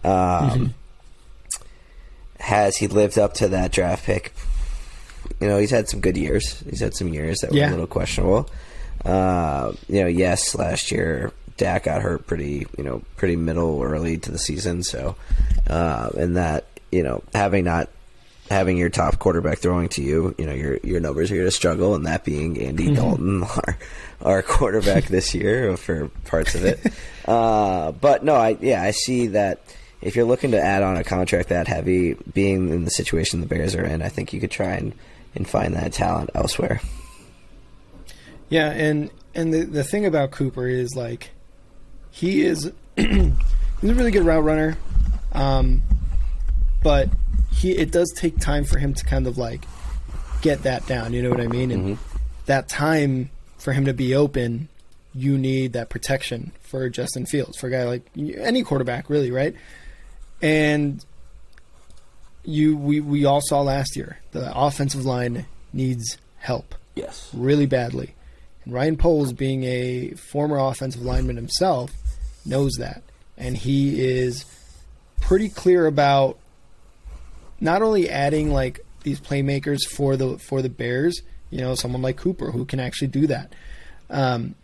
Um, 0.04 0.74
Has 2.46 2.78
he 2.78 2.88
lived 2.88 3.18
up 3.18 3.34
to 3.36 3.48
that 3.50 3.72
draft 3.72 4.06
pick? 4.06 4.34
You 5.42 5.48
know, 5.48 5.58
he's 5.58 5.72
had 5.72 5.90
some 5.90 6.00
good 6.00 6.16
years. 6.16 6.60
He's 6.70 6.80
had 6.80 6.94
some 6.96 7.08
years 7.10 7.40
that 7.40 7.52
were 7.52 7.58
Yeah. 7.58 7.70
a 7.70 7.72
little 7.72 7.88
questionable. 7.88 8.50
Uh, 9.04 9.72
you 9.90 10.02
know, 10.02 10.08
yes, 10.08 10.56
last 10.56 10.92
year 10.92 11.32
Dak 11.58 11.84
got 11.86 12.02
hurt 12.02 12.28
pretty, 12.28 12.68
you 12.78 12.84
know, 12.84 13.02
pretty 13.18 13.36
middle 13.36 13.82
early 13.82 14.18
to 14.18 14.32
the 14.32 14.38
season. 14.38 14.84
So, 14.84 15.16
uh, 15.70 16.10
and 16.18 16.36
that, 16.38 16.66
you 16.92 17.02
know, 17.04 17.24
having 17.34 17.66
not 17.66 17.90
having 18.52 18.78
your 18.78 18.90
top 18.90 19.18
quarterback 19.18 19.58
throwing 19.58 19.90
to 19.90 20.02
you, 20.04 20.36
you 20.38 20.46
know, 20.46 20.54
your 20.54 20.78
your 20.84 21.00
numbers 21.00 21.32
are 21.32 21.36
going 21.36 21.48
to 21.48 21.52
struggle, 21.52 21.96
and 21.96 22.06
that 22.06 22.24
being 22.24 22.62
Andy 22.62 22.94
Dalton, 22.94 23.44
our 23.66 23.78
our 24.22 24.42
quarterback 24.44 25.06
this 25.06 25.34
year 25.34 25.76
for 25.78 26.10
parts 26.26 26.54
of 26.56 26.64
it. 26.66 26.80
uh, 27.28 27.92
but 27.94 28.24
no, 28.24 28.36
I 28.36 28.58
yeah, 28.62 28.84
I 28.84 28.92
see 28.92 29.28
that. 29.28 29.62
If 30.02 30.16
you're 30.16 30.26
looking 30.26 30.52
to 30.52 30.62
add 30.62 30.84
on 30.84 30.98
a 30.98 31.04
contract 31.04 31.50
that 31.50 31.68
heavy, 31.68 32.16
being 32.34 32.70
in 32.70 32.84
the 32.86 32.92
situation 32.92 33.42
the 33.42 33.48
Bears 33.48 33.76
are 33.76 33.86
in, 33.86 34.02
I 34.02 34.10
think 34.10 34.34
you 34.34 34.40
could 34.40 34.52
try 34.52 34.74
and, 34.74 34.94
and 35.34 35.48
find 35.48 35.74
that 35.76 35.94
talent 35.94 36.30
elsewhere. 36.36 36.82
Yeah, 38.50 38.70
and 38.72 39.10
and 39.34 39.54
the 39.54 39.64
the 39.64 39.84
thing 39.84 40.06
about 40.06 40.32
Cooper 40.32 40.68
is 40.68 40.96
like 40.96 41.32
he 42.12 42.44
is 42.44 42.72
he's 42.96 43.10
a 43.10 43.34
really 43.82 44.12
good 44.12 44.24
route 44.24 44.44
runner, 44.44 44.78
um, 45.32 45.82
but 46.84 47.10
he 47.52 47.72
it 47.72 47.92
does 47.92 48.14
take 48.16 48.40
time 48.40 48.64
for 48.64 48.78
him 48.78 48.94
to 48.94 49.04
kind 49.06 49.28
of 49.28 49.38
like 49.38 49.66
get 50.42 50.64
that 50.64 50.86
down. 50.88 51.14
You 51.14 51.24
know 51.24 51.30
what 51.30 51.42
I 51.42 51.48
mean? 51.48 51.72
And 51.72 51.98
that 52.46 52.70
time 52.70 53.32
for 53.58 53.74
him 53.74 53.86
to 53.86 53.94
be 53.94 54.14
open, 54.14 54.70
you 55.14 55.38
need 55.38 55.74
that 55.74 55.90
protection 55.90 56.52
for 56.62 56.88
Justin 56.90 57.26
Fields 57.26 57.58
for 57.58 57.68
a 57.68 57.72
guy 57.72 57.84
like 57.86 58.04
any 58.16 58.64
quarterback, 58.64 59.10
really, 59.10 59.32
right? 59.32 59.56
And 60.42 61.04
you 62.44 62.78
we 62.78 63.00
we 63.00 63.26
all 63.26 63.42
saw 63.42 63.62
last 63.62 63.96
year 63.96 64.20
the 64.32 64.56
offensive 64.56 65.04
line 65.06 65.46
needs 65.74 66.18
help 66.38 66.76
Yes. 66.94 67.30
really 67.34 67.66
badly. 67.66 68.14
And 68.64 68.74
Ryan 68.74 68.98
Poles, 68.98 69.34
being 69.34 69.64
a 69.64 70.12
former 70.12 70.58
offensive 70.58 71.02
lineman 71.02 71.36
himself, 71.36 71.92
knows 72.46 72.74
that. 72.80 73.02
And 73.38 73.58
he 73.58 74.02
is 74.02 74.46
pretty 75.22 75.50
clear 75.50 75.88
about 75.88 76.38
not 77.60 77.82
only 77.82 78.10
adding 78.10 78.52
like 78.52 78.80
these 79.04 79.20
playmakers 79.20 79.80
for 79.84 80.16
the 80.16 80.38
for 80.38 80.62
the 80.62 80.70
Bears, 80.70 81.22
you 81.50 81.60
know, 81.62 81.76
someone 81.76 82.02
like 82.02 82.18
Cooper 82.18 82.52
who 82.52 82.66
can 82.66 82.80
actually 82.80 83.08
do 83.08 83.28
that. 83.28 83.54
Um, 84.10 84.56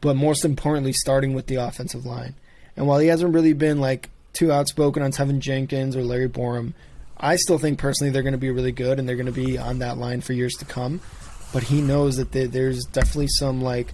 but 0.00 0.14
most 0.16 0.44
importantly, 0.44 0.92
starting 0.92 1.34
with 1.34 1.46
the 1.46 1.56
offensive 1.56 2.04
line. 2.06 2.34
And 2.76 2.86
while 2.86 2.98
he 2.98 3.08
hasn't 3.08 3.34
really 3.34 3.52
been 3.52 3.80
like 3.80 4.10
too 4.32 4.52
outspoken 4.52 5.02
on 5.02 5.12
Teven 5.12 5.38
Jenkins 5.40 5.96
or 5.96 6.02
Larry 6.02 6.28
Borom, 6.28 6.72
I 7.16 7.36
still 7.36 7.58
think 7.58 7.78
personally 7.78 8.10
they're 8.12 8.22
going 8.22 8.32
to 8.32 8.38
be 8.38 8.50
really 8.50 8.72
good 8.72 8.98
and 8.98 9.08
they're 9.08 9.16
going 9.16 9.26
to 9.26 9.32
be 9.32 9.58
on 9.58 9.78
that 9.80 9.98
line 9.98 10.20
for 10.20 10.32
years 10.32 10.54
to 10.54 10.64
come. 10.64 11.00
But 11.52 11.64
he 11.64 11.80
knows 11.80 12.16
that 12.16 12.32
there- 12.32 12.46
there's 12.48 12.84
definitely 12.84 13.28
some 13.28 13.60
like 13.60 13.92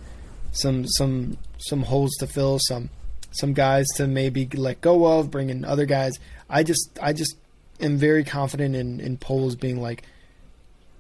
some 0.53 0.87
some 0.87 1.39
some 1.59 1.82
holes 1.82 2.12
to 2.20 2.26
fill, 2.26 2.59
some 2.61 2.91
some 3.32 3.53
guys 3.53 3.87
to 3.97 4.07
maybe 4.07 4.47
let 4.55 4.80
go 4.80 5.18
of, 5.18 5.30
bring 5.30 5.51
in 5.51 5.64
other 5.64 5.87
guys. 5.87 6.18
I 6.49 6.62
just 6.62 6.91
I 7.03 7.12
just 7.12 7.37
am 7.80 7.97
very 7.97 8.24
confident 8.24 8.76
in 8.76 9.01
in 9.01 9.16
Poles 9.16 9.57
being 9.57 9.80
like 9.80 10.03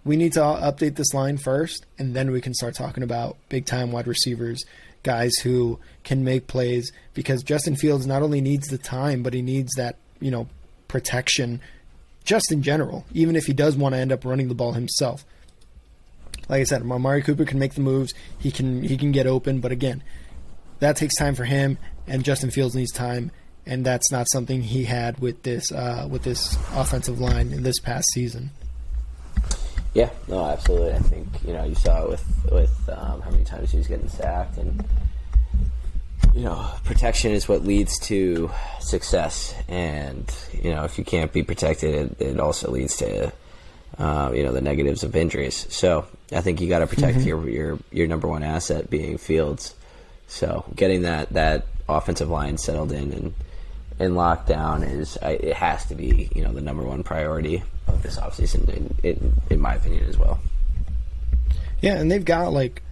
we 0.04 0.16
need 0.16 0.32
to 0.34 0.40
update 0.40 0.94
this 0.94 1.12
line 1.12 1.36
first, 1.36 1.84
and 1.98 2.14
then 2.14 2.30
we 2.30 2.40
can 2.40 2.54
start 2.54 2.74
talking 2.74 3.02
about 3.02 3.36
big 3.48 3.66
time 3.66 3.90
wide 3.92 4.06
receivers, 4.06 4.64
guys 5.06 5.32
who 5.36 5.78
can 6.04 6.24
make 6.24 6.48
plays. 6.48 6.92
Because 7.14 7.42
Justin 7.42 7.76
Fields 7.76 8.06
not 8.06 8.22
only 8.22 8.42
needs 8.42 8.68
the 8.68 8.76
time, 8.76 9.22
but 9.22 9.32
he 9.32 9.40
needs 9.40 9.72
that 9.76 9.96
you 10.20 10.30
know 10.30 10.48
protection, 10.88 11.60
just 12.24 12.52
in 12.52 12.62
general. 12.62 13.06
Even 13.14 13.36
if 13.36 13.46
he 13.46 13.54
does 13.54 13.76
want 13.76 13.94
to 13.94 13.98
end 13.98 14.12
up 14.12 14.24
running 14.26 14.48
the 14.48 14.54
ball 14.54 14.72
himself. 14.72 15.24
Like 16.48 16.60
I 16.60 16.64
said, 16.64 16.82
Amari 16.82 17.22
Cooper 17.22 17.44
can 17.44 17.58
make 17.58 17.74
the 17.74 17.80
moves. 17.80 18.12
He 18.38 18.50
can 18.50 18.82
he 18.82 18.98
can 18.98 19.12
get 19.12 19.26
open, 19.26 19.60
but 19.60 19.72
again, 19.72 20.02
that 20.80 20.96
takes 20.96 21.16
time 21.16 21.34
for 21.34 21.44
him, 21.44 21.78
and 22.06 22.24
Justin 22.24 22.50
Fields 22.50 22.74
needs 22.74 22.92
time, 22.92 23.30
and 23.64 23.84
that's 23.84 24.12
not 24.12 24.28
something 24.30 24.62
he 24.62 24.84
had 24.84 25.18
with 25.18 25.42
this 25.42 25.72
uh, 25.72 26.06
with 26.10 26.22
this 26.22 26.56
offensive 26.74 27.20
line 27.20 27.52
in 27.52 27.62
this 27.62 27.80
past 27.80 28.06
season. 28.12 28.50
Yeah, 29.96 30.10
no, 30.28 30.44
absolutely. 30.44 30.92
I 30.92 30.98
think 30.98 31.26
you 31.42 31.54
know 31.54 31.64
you 31.64 31.74
saw 31.74 32.02
it 32.02 32.10
with 32.10 32.48
with 32.52 32.90
um, 32.90 33.22
how 33.22 33.30
many 33.30 33.44
times 33.44 33.70
he 33.70 33.78
was 33.78 33.86
getting 33.86 34.10
sacked, 34.10 34.58
and 34.58 34.84
you 36.34 36.42
know 36.42 36.70
protection 36.84 37.32
is 37.32 37.48
what 37.48 37.64
leads 37.64 37.98
to 38.00 38.50
success. 38.78 39.54
And 39.68 40.30
you 40.52 40.74
know 40.74 40.84
if 40.84 40.98
you 40.98 41.04
can't 41.04 41.32
be 41.32 41.42
protected, 41.42 41.94
it, 41.94 42.20
it 42.20 42.38
also 42.38 42.70
leads 42.70 42.98
to 42.98 43.32
uh, 43.96 44.32
you 44.34 44.42
know 44.42 44.52
the 44.52 44.60
negatives 44.60 45.02
of 45.02 45.16
injuries. 45.16 45.66
So 45.70 46.06
I 46.30 46.42
think 46.42 46.60
you 46.60 46.68
got 46.68 46.80
to 46.80 46.86
protect 46.86 47.20
your 47.20 47.48
your 47.48 47.78
your 47.90 48.06
number 48.06 48.28
one 48.28 48.42
asset 48.42 48.90
being 48.90 49.16
Fields. 49.16 49.74
So 50.26 50.66
getting 50.76 51.02
that 51.02 51.30
that 51.30 51.68
offensive 51.88 52.28
line 52.28 52.58
settled 52.58 52.92
in 52.92 53.12
and 53.14 53.34
and 53.98 54.14
locked 54.14 54.46
down 54.46 54.82
is 54.82 55.16
I, 55.22 55.30
it 55.30 55.54
has 55.54 55.86
to 55.86 55.94
be 55.94 56.28
you 56.34 56.44
know 56.44 56.52
the 56.52 56.60
number 56.60 56.82
one 56.82 57.02
priority 57.02 57.62
of 57.88 58.02
this 58.02 58.18
offseason 58.18 58.68
in, 58.68 58.94
in 59.02 59.32
in 59.50 59.60
my 59.60 59.74
opinion 59.74 60.04
as 60.08 60.18
well. 60.18 60.38
Yeah, 61.80 61.98
and 61.98 62.10
they've 62.10 62.24
got 62.24 62.52
like 62.52 62.82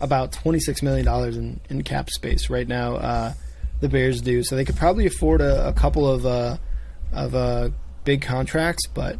about 0.00 0.32
twenty 0.32 0.60
six 0.60 0.82
million 0.82 1.04
dollars 1.04 1.36
in, 1.36 1.60
in 1.70 1.82
cap 1.82 2.10
space 2.10 2.50
right 2.50 2.66
now. 2.66 2.96
Uh, 2.96 3.34
the 3.80 3.88
Bears 3.88 4.20
do, 4.20 4.42
so 4.42 4.56
they 4.56 4.64
could 4.64 4.76
probably 4.76 5.06
afford 5.06 5.40
a, 5.40 5.68
a 5.68 5.72
couple 5.72 6.08
of 6.08 6.26
uh, 6.26 6.56
of 7.12 7.34
uh, 7.34 7.70
big 8.04 8.22
contracts. 8.22 8.86
But 8.86 9.18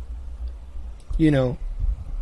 you 1.18 1.30
know, 1.30 1.58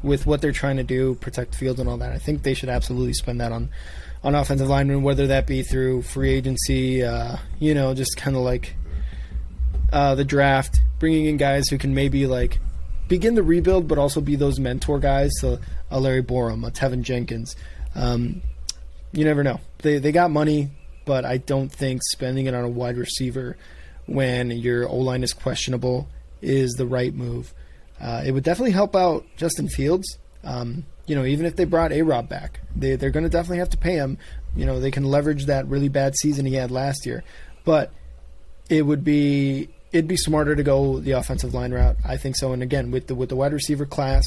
with 0.03 0.26
what 0.26 0.40
they're 0.40 0.53
trying 0.53 0.76
to 0.76 0.84
do, 0.84 1.14
protect 1.16 1.55
Fields 1.55 1.80
and 1.80 1.88
all 1.88 1.98
that, 1.98 2.12
I 2.12 2.18
think 2.18 2.42
they 2.42 2.55
should 2.55 2.68
absolutely 2.68 3.14
spend 3.14 3.40
that 3.40 3.53
on 3.53 3.70
on 4.24 4.34
offensive 4.34 4.68
linemen, 4.68 5.03
whether 5.03 5.26
that 5.28 5.46
be 5.46 5.62
through 5.62 6.03
free 6.03 6.30
agency, 6.30 7.03
uh, 7.03 7.36
you 7.59 7.74
know, 7.74 7.92
just 7.94 8.16
kind 8.16 8.36
of 8.36 8.42
like 8.42 8.76
uh, 9.92 10.14
the 10.14 10.24
draft, 10.24 10.80
bringing 10.98 11.26
in 11.26 11.36
guys 11.36 11.68
who 11.68 11.78
can 11.78 11.94
maybe 11.94 12.26
like 12.26 12.61
begin 13.09 13.34
the 13.34 13.42
rebuild, 13.42 13.88
but 13.88 13.98
also 13.98 14.20
be 14.20 14.36
those 14.36 14.59
mentor 14.59 14.98
guys. 14.98 15.30
So 15.40 15.59
a 15.90 16.00
Larry 16.00 16.22
Borom, 16.22 16.66
a 16.66 16.70
Teven 16.70 17.03
Jenkins. 17.03 17.57
Um, 17.94 18.42
you 19.12 19.24
never 19.24 19.42
know. 19.42 19.61
They 19.78 19.98
they 19.98 20.12
got 20.12 20.30
money, 20.30 20.70
but 21.05 21.24
I 21.24 21.36
don't 21.36 21.70
think 21.70 22.03
spending 22.05 22.46
it 22.46 22.55
on 22.55 22.64
a 22.64 22.68
wide 22.68 22.96
receiver 22.96 23.57
when 24.07 24.50
your 24.50 24.88
O 24.88 24.96
line 24.96 25.22
is 25.22 25.32
questionable 25.32 26.09
is 26.40 26.72
the 26.72 26.86
right 26.86 27.14
move. 27.14 27.55
Uh, 28.00 28.22
it 28.24 28.32
would 28.32 28.42
definitely 28.42 28.72
help 28.72 28.96
out 28.96 29.24
Justin 29.36 29.68
Fields. 29.68 30.18
Um, 30.42 30.84
you 31.07 31.14
know, 31.14 31.24
even 31.24 31.46
if 31.46 31.57
they 31.57 31.64
brought 31.64 31.92
A 31.92 32.03
Rob 32.03 32.28
back, 32.28 32.61
they 32.74 32.96
they're 32.96 33.11
going 33.11 33.24
to 33.24 33.30
definitely 33.30 33.59
have 33.59 33.70
to 33.70 33.76
pay 33.76 33.94
him. 33.94 34.18
You 34.57 34.66
know, 34.66 34.80
they 34.80 34.90
can 34.90 35.05
leverage 35.05 35.46
that 35.46 35.66
really 35.66 35.88
bad 35.88 36.14
season 36.16 36.46
he 36.46 36.55
had 36.55 36.70
last 36.70 37.07
year, 37.07 37.22
but 37.64 37.92
it 38.68 38.82
would 38.82 39.05
be 39.05 39.68
it'd 39.93 40.09
be 40.09 40.16
smarter 40.16 40.57
to 40.57 40.62
go 40.62 40.99
the 41.01 41.12
offensive 41.12 41.55
line 41.55 41.72
route. 41.72 41.97
I 42.05 42.16
think 42.16 42.36
so. 42.36 42.53
And 42.53 42.62
again, 42.62 42.90
with 42.90 43.07
the 43.07 43.14
with 43.14 43.28
the 43.28 43.36
wide 43.36 43.53
receiver 43.53 43.86
class, 43.86 44.24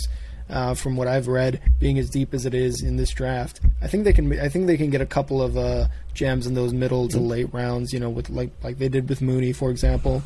uh, 0.49 0.75
from 0.75 0.95
what 0.95 1.07
I've 1.07 1.27
read, 1.27 1.59
being 1.79 1.97
as 1.97 2.09
deep 2.09 2.33
as 2.33 2.45
it 2.45 2.53
is 2.53 2.81
in 2.83 2.97
this 2.97 3.09
draft, 3.11 3.59
I 3.81 3.87
think 3.87 4.03
they 4.03 4.13
can. 4.13 4.31
I 4.39 4.47
think 4.49 4.67
they 4.67 4.77
can 4.77 4.89
get 4.91 5.01
a 5.01 5.05
couple 5.05 5.41
of 5.41 5.57
uh, 5.57 5.87
gems 6.13 6.45
in 6.47 6.53
those 6.53 6.71
middle 6.73 7.07
to 7.09 7.19
late 7.19 7.51
rounds. 7.53 7.91
You 7.93 7.99
know, 7.99 8.09
with 8.09 8.29
like 8.29 8.51
like 8.63 8.77
they 8.77 8.89
did 8.89 9.09
with 9.09 9.21
Mooney, 9.21 9.53
for 9.53 9.71
example. 9.71 10.21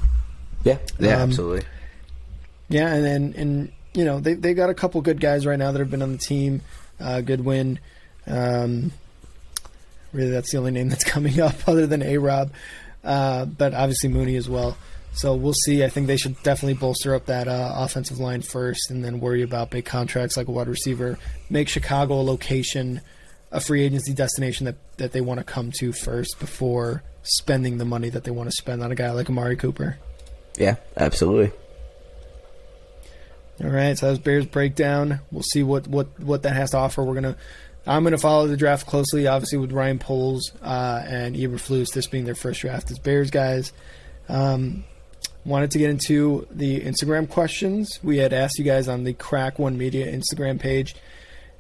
Yeah, 0.64 0.78
yeah, 1.00 1.16
Um, 1.22 1.30
absolutely. 1.30 1.66
Yeah, 2.68 2.94
and 2.94 3.04
then 3.06 3.34
and 3.38 3.72
you 3.94 4.04
know 4.06 4.20
they 4.20 4.34
they 4.34 4.54
got 4.54 4.70
a 4.70 4.74
couple 4.74 5.02
good 5.02 5.22
guys 5.22 5.46
right 5.46 5.58
now 5.58 5.72
that 5.72 5.80
have 5.80 5.90
been 5.90 6.02
on 6.02 6.12
the 6.12 6.18
team. 6.18 6.62
uh, 7.00 7.22
Goodwin. 7.22 7.80
Um, 8.28 8.92
really, 10.12 10.30
that's 10.32 10.52
the 10.52 10.58
only 10.58 10.72
name 10.72 10.90
that's 10.90 11.04
coming 11.16 11.40
up 11.40 11.56
other 11.68 11.88
than 11.88 12.04
A 12.04 12.18
Rob, 12.18 12.52
uh, 13.04 13.46
but 13.46 13.74
obviously 13.74 14.10
Mooney 14.10 14.36
as 14.36 14.50
well. 14.50 14.78
So 15.20 15.36
we'll 15.36 15.54
see. 15.66 15.84
I 15.84 15.90
think 15.90 16.08
they 16.08 16.16
should 16.16 16.42
definitely 16.44 16.76
bolster 16.76 17.14
up 17.14 17.26
that 17.26 17.50
uh, 17.50 17.74
offensive 17.76 18.20
line 18.20 18.42
first, 18.42 18.90
and 18.90 19.04
then 19.04 19.20
worry 19.20 19.42
about 19.42 19.70
big 19.70 19.84
contracts 19.84 20.38
like 20.38 20.48
a 20.48 20.52
wide 20.52 20.70
receiver. 20.70 21.20
Make 21.50 21.68
Chicago 21.68 22.22
a 22.22 22.24
location, 22.24 23.02
a 23.52 23.60
free 23.60 23.84
agency 23.84 24.14
destination 24.14 24.66
that 24.66 24.78
that 24.96 25.12
they 25.12 25.20
want 25.20 25.40
to 25.40 25.44
come 25.44 25.72
to 25.80 25.92
first 25.92 26.40
before 26.40 27.04
spending 27.24 27.80
the 27.80 27.86
money 27.86 28.10
that 28.10 28.24
they 28.24 28.32
want 28.32 28.50
to 28.50 28.56
spend 28.56 28.82
on 28.82 28.94
a 28.94 28.96
guy 28.96 29.12
like 29.12 29.30
Amari 29.30 29.58
Cooper. 29.58 29.98
Yeah, 30.58 30.76
absolutely. 30.96 31.52
All 33.62 33.70
right, 33.70 33.98
so 33.98 34.08
that's 34.08 34.20
Bears 34.20 34.46
breakdown. 34.46 35.20
We'll 35.32 35.44
see 35.44 35.64
what, 35.64 35.86
what, 35.86 36.18
what 36.18 36.44
that 36.44 36.56
has 36.56 36.72
to 36.72 36.78
offer. 36.78 37.04
We're 37.04 37.16
gonna, 37.16 37.36
I'm 37.86 38.06
gonna 38.06 38.18
follow 38.18 38.48
the 38.48 38.56
draft 38.56 38.88
closely, 38.88 39.28
obviously 39.28 39.58
with 39.58 39.74
Ryan 39.74 40.00
Poles 40.00 40.54
uh, 40.62 41.04
and 41.06 41.36
Eberflus, 41.36 41.92
this 41.94 42.08
being 42.08 42.24
their 42.24 42.36
first 42.36 42.62
draft 42.62 42.90
as 42.90 43.00
Bears 43.00 43.32
guys. 43.32 43.74
Um, 44.30 44.86
wanted 45.46 45.72
to 45.72 45.80
get 45.80 45.90
into 45.90 46.48
the 46.52 46.82
Instagram 46.82 47.30
questions. 47.30 48.00
We 48.04 48.18
had 48.18 48.34
asked 48.34 48.58
you 48.58 48.66
guys 48.66 48.88
on 48.88 49.04
the 49.04 49.14
Crack 49.14 49.60
One 49.60 49.78
Media 49.78 50.12
Instagram 50.12 50.60
page. 50.60 50.96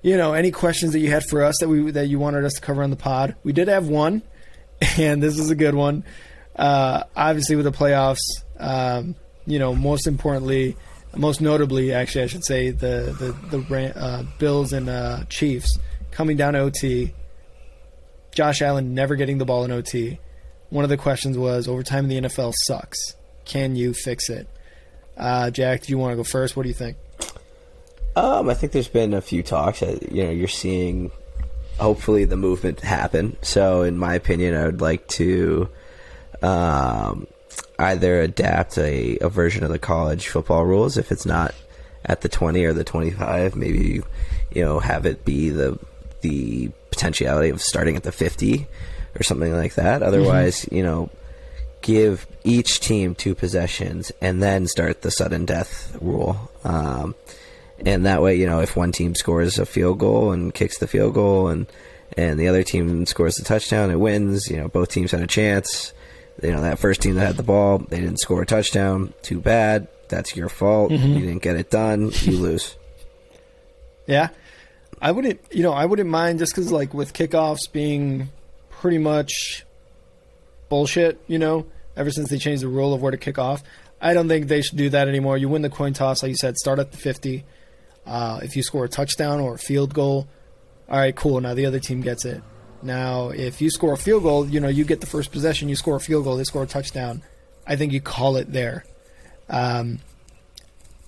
You 0.01 0.17
know, 0.17 0.33
any 0.33 0.51
questions 0.51 0.93
that 0.93 0.99
you 0.99 1.11
had 1.11 1.23
for 1.25 1.43
us 1.43 1.57
that 1.59 1.67
we 1.67 1.91
that 1.91 2.07
you 2.07 2.19
wanted 2.19 2.45
us 2.45 2.53
to 2.53 2.61
cover 2.61 2.83
on 2.83 2.89
the 2.89 2.95
pod. 2.95 3.35
We 3.43 3.53
did 3.53 3.67
have 3.67 3.87
one, 3.87 4.21
and 4.97 5.21
this 5.21 5.37
is 5.37 5.49
a 5.49 5.55
good 5.55 5.75
one. 5.75 6.03
Uh, 6.55 7.03
obviously, 7.15 7.55
with 7.55 7.65
the 7.65 7.71
playoffs, 7.71 8.19
um, 8.59 9.15
you 9.45 9.59
know, 9.59 9.75
most 9.75 10.07
importantly 10.07 10.75
most 11.15 11.41
notably, 11.41 11.93
actually, 11.93 12.23
I 12.23 12.27
should 12.27 12.45
say 12.45 12.69
the 12.71 13.35
the 13.49 13.57
the 13.57 13.93
uh, 13.95 14.23
Bills 14.37 14.73
and 14.73 14.89
uh, 14.89 15.23
Chiefs 15.29 15.79
coming 16.11 16.37
down 16.37 16.55
OT. 16.55 17.13
Josh 18.33 18.61
Allen 18.61 18.93
never 18.93 19.15
getting 19.15 19.39
the 19.39 19.45
ball 19.45 19.65
in 19.65 19.71
OT. 19.71 20.19
One 20.69 20.83
of 20.83 20.89
the 20.89 20.97
questions 20.97 21.37
was 21.37 21.67
overtime 21.67 22.09
in 22.09 22.23
the 22.23 22.29
NFL 22.29 22.53
sucks. 22.67 23.15
Can 23.49 23.75
you 23.75 23.95
fix 23.95 24.29
it? 24.29 24.47
Uh, 25.17 25.49
Jack, 25.49 25.81
do 25.81 25.91
you 25.91 25.97
want 25.97 26.11
to 26.11 26.15
go 26.15 26.23
first? 26.23 26.55
What 26.55 26.63
do 26.63 26.69
you 26.69 26.75
think? 26.75 26.97
Um, 28.15 28.47
I 28.47 28.53
think 28.53 28.73
there's 28.73 28.87
been 28.87 29.15
a 29.15 29.21
few 29.21 29.41
talks. 29.41 29.81
You 29.81 30.23
know, 30.23 30.29
you're 30.29 30.47
seeing 30.47 31.09
hopefully 31.79 32.25
the 32.25 32.37
movement 32.37 32.81
happen. 32.81 33.37
So, 33.41 33.81
in 33.81 33.97
my 33.97 34.13
opinion, 34.13 34.53
I 34.53 34.65
would 34.65 34.81
like 34.81 35.07
to 35.07 35.67
um, 36.43 37.25
either 37.79 38.21
adapt 38.21 38.77
a, 38.77 39.17
a 39.19 39.29
version 39.29 39.63
of 39.63 39.71
the 39.71 39.79
college 39.79 40.27
football 40.27 40.63
rules 40.63 40.95
if 40.97 41.11
it's 41.11 41.25
not 41.25 41.55
at 42.05 42.21
the 42.21 42.29
20 42.29 42.63
or 42.63 42.73
the 42.73 42.83
25 42.85 43.57
maybe 43.57 44.01
you 44.51 44.63
know 44.63 44.79
have 44.79 45.05
it 45.05 45.25
be 45.25 45.49
the 45.49 45.77
the 46.21 46.71
potentiality 46.91 47.49
of 47.49 47.61
starting 47.61 47.97
at 47.97 48.03
the 48.03 48.11
50 48.11 48.65
or 49.19 49.23
something 49.23 49.53
like 49.53 49.75
that 49.75 50.01
otherwise 50.01 50.61
mm-hmm. 50.61 50.75
you 50.75 50.83
know 50.83 51.09
give 51.81 52.27
each 52.43 52.79
team 52.79 53.15
two 53.15 53.35
possessions 53.35 54.11
and 54.21 54.41
then 54.41 54.67
start 54.67 55.01
the 55.01 55.11
sudden 55.11 55.45
death 55.45 55.95
rule 56.01 56.51
um, 56.63 57.15
and 57.85 58.05
that 58.05 58.21
way 58.21 58.35
you 58.35 58.45
know 58.45 58.59
if 58.59 58.75
one 58.75 58.91
team 58.91 59.15
scores 59.15 59.59
a 59.59 59.65
field 59.65 59.99
goal 59.99 60.31
and 60.31 60.53
kicks 60.53 60.77
the 60.79 60.87
field 60.87 61.13
goal 61.13 61.47
and 61.47 61.67
and 62.17 62.39
the 62.39 62.47
other 62.47 62.63
team 62.63 63.05
scores 63.05 63.35
the 63.35 63.43
touchdown 63.43 63.91
it 63.91 63.99
wins 63.99 64.49
you 64.49 64.57
know 64.57 64.67
both 64.67 64.89
teams 64.89 65.11
had 65.11 65.21
a 65.21 65.27
chance 65.27 65.93
you 66.43 66.51
know 66.51 66.61
that 66.61 66.79
first 66.79 67.01
team 67.01 67.15
that 67.15 67.25
had 67.25 67.37
the 67.37 67.43
ball, 67.43 67.79
they 67.79 67.99
didn't 67.99 68.19
score 68.19 68.41
a 68.41 68.45
touchdown. 68.45 69.13
Too 69.21 69.39
bad. 69.39 69.87
That's 70.07 70.35
your 70.35 70.49
fault. 70.49 70.91
Mm-hmm. 70.91 71.13
You 71.13 71.19
didn't 71.19 71.41
get 71.41 71.55
it 71.55 71.69
done. 71.69 72.11
You 72.21 72.37
lose. 72.37 72.75
Yeah, 74.07 74.29
I 75.01 75.11
wouldn't. 75.11 75.39
You 75.51 75.63
know, 75.63 75.73
I 75.73 75.85
wouldn't 75.85 76.09
mind 76.09 76.39
just 76.39 76.53
because 76.53 76.71
like 76.71 76.93
with 76.93 77.13
kickoffs 77.13 77.71
being 77.71 78.29
pretty 78.69 78.97
much 78.97 79.65
bullshit. 80.69 81.21
You 81.27 81.39
know, 81.39 81.65
ever 81.97 82.11
since 82.11 82.29
they 82.29 82.37
changed 82.37 82.63
the 82.63 82.67
rule 82.67 82.93
of 82.93 83.01
where 83.01 83.11
to 83.11 83.17
kick 83.17 83.37
off, 83.37 83.63
I 84.01 84.13
don't 84.13 84.27
think 84.27 84.47
they 84.47 84.61
should 84.61 84.77
do 84.77 84.89
that 84.91 85.07
anymore. 85.07 85.37
You 85.37 85.49
win 85.49 85.61
the 85.61 85.69
coin 85.69 85.93
toss, 85.93 86.23
like 86.23 86.29
you 86.29 86.37
said, 86.37 86.55
start 86.57 86.79
at 86.79 86.91
the 86.91 86.97
fifty. 86.97 87.43
Uh, 88.05 88.39
if 88.41 88.55
you 88.55 88.63
score 88.63 88.85
a 88.85 88.89
touchdown 88.89 89.39
or 89.39 89.55
a 89.55 89.57
field 89.57 89.93
goal, 89.93 90.27
all 90.87 90.97
right, 90.97 91.15
cool. 91.15 91.41
Now 91.41 91.53
the 91.53 91.65
other 91.65 91.79
team 91.79 92.01
gets 92.01 92.25
it. 92.25 92.41
Now, 92.81 93.29
if 93.29 93.61
you 93.61 93.69
score 93.69 93.93
a 93.93 93.97
field 93.97 94.23
goal, 94.23 94.47
you 94.47 94.59
know, 94.59 94.69
you 94.69 94.85
get 94.85 95.01
the 95.01 95.07
first 95.07 95.31
possession, 95.31 95.67
you 95.67 95.75
score 95.75 95.97
a 95.97 95.99
field 95.99 96.23
goal, 96.23 96.37
they 96.37 96.45
score 96.45 96.63
a 96.63 96.67
touchdown. 96.67 97.21
I 97.67 97.75
think 97.75 97.91
you 97.91 97.99
call 98.01 98.37
it 98.37 98.51
there. 98.51 98.85
Um, 99.49 99.99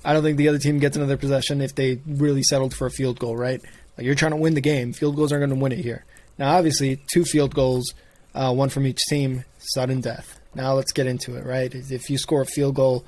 I 0.03 0.13
don't 0.13 0.21
think 0.21 0.37
the 0.37 0.49
other 0.49 0.57
team 0.57 0.79
gets 0.79 0.97
another 0.97 1.17
possession 1.17 1.61
if 1.61 1.73
they 1.75 2.01
really 2.05 2.43
settled 2.43 2.75
for 2.75 2.87
a 2.87 2.91
field 2.91 3.19
goal, 3.19 3.37
right? 3.37 3.61
Like 3.97 4.05
you're 4.05 4.15
trying 4.15 4.31
to 4.31 4.37
win 4.37 4.53
the 4.53 4.61
game. 4.61 4.93
Field 4.93 5.15
goals 5.15 5.31
aren't 5.31 5.41
going 5.41 5.57
to 5.57 5.63
win 5.63 5.71
it 5.71 5.79
here. 5.79 6.03
Now, 6.37 6.57
obviously, 6.57 6.99
two 7.11 7.23
field 7.23 7.55
goals, 7.55 7.93
uh, 8.33 8.53
one 8.53 8.69
from 8.69 8.87
each 8.87 8.99
team, 9.09 9.43
sudden 9.57 10.01
death. 10.01 10.39
Now 10.53 10.73
let's 10.73 10.91
get 10.91 11.07
into 11.07 11.35
it, 11.35 11.45
right? 11.45 11.73
If 11.73 12.09
you 12.09 12.17
score 12.17 12.41
a 12.41 12.45
field 12.45 12.75
goal, 12.75 13.05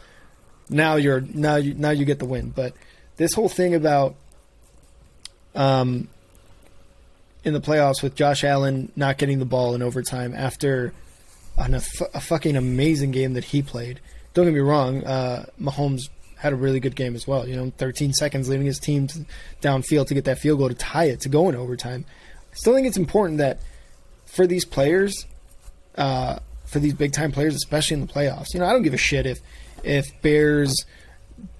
now 0.69 0.95
you're 0.95 1.21
now 1.21 1.57
you 1.57 1.73
now 1.73 1.89
you 1.89 2.05
get 2.05 2.19
the 2.19 2.25
win. 2.25 2.49
But 2.49 2.73
this 3.17 3.33
whole 3.33 3.49
thing 3.49 3.75
about 3.75 4.15
um, 5.55 6.07
in 7.43 7.53
the 7.53 7.61
playoffs 7.61 8.01
with 8.01 8.15
Josh 8.15 8.43
Allen 8.43 8.91
not 8.95 9.17
getting 9.17 9.39
the 9.39 9.45
ball 9.45 9.75
in 9.75 9.81
overtime 9.81 10.33
after 10.33 10.93
an, 11.57 11.73
a, 11.73 11.81
fucking 11.81 12.55
amazing 12.55 13.11
game 13.11 13.33
that 13.33 13.43
he 13.43 13.61
played. 13.61 13.99
Don't 14.33 14.45
get 14.45 14.53
me 14.53 14.61
wrong, 14.61 15.03
uh, 15.03 15.45
Mahomes 15.61 16.09
had 16.37 16.53
a 16.53 16.55
really 16.55 16.79
good 16.79 16.95
game 16.95 17.15
as 17.15 17.27
well. 17.27 17.47
You 17.47 17.55
know, 17.55 17.71
13 17.77 18.13
seconds 18.13 18.49
leading 18.49 18.65
his 18.65 18.79
team 18.79 19.07
to, 19.07 19.25
downfield 19.61 20.07
to 20.07 20.13
get 20.13 20.25
that 20.25 20.39
field 20.39 20.59
goal 20.59 20.69
to 20.69 20.75
tie 20.75 21.05
it 21.05 21.21
to 21.21 21.29
go 21.29 21.49
in 21.49 21.55
overtime. 21.55 22.05
I 22.51 22.55
still 22.55 22.73
think 22.73 22.87
it's 22.87 22.97
important 22.97 23.37
that 23.37 23.59
for 24.33 24.47
these 24.47 24.65
players, 24.65 25.25
uh, 25.95 26.39
for 26.65 26.79
these 26.79 26.93
big 26.93 27.13
time 27.13 27.31
players, 27.31 27.53
especially 27.53 27.95
in 27.95 28.01
the 28.01 28.11
playoffs, 28.11 28.53
you 28.53 28.59
know, 28.59 28.65
I 28.65 28.73
don't 28.73 28.81
give 28.81 28.95
a 28.95 28.97
shit 28.97 29.25
if 29.25 29.39
if 29.83 30.09
Bears, 30.21 30.85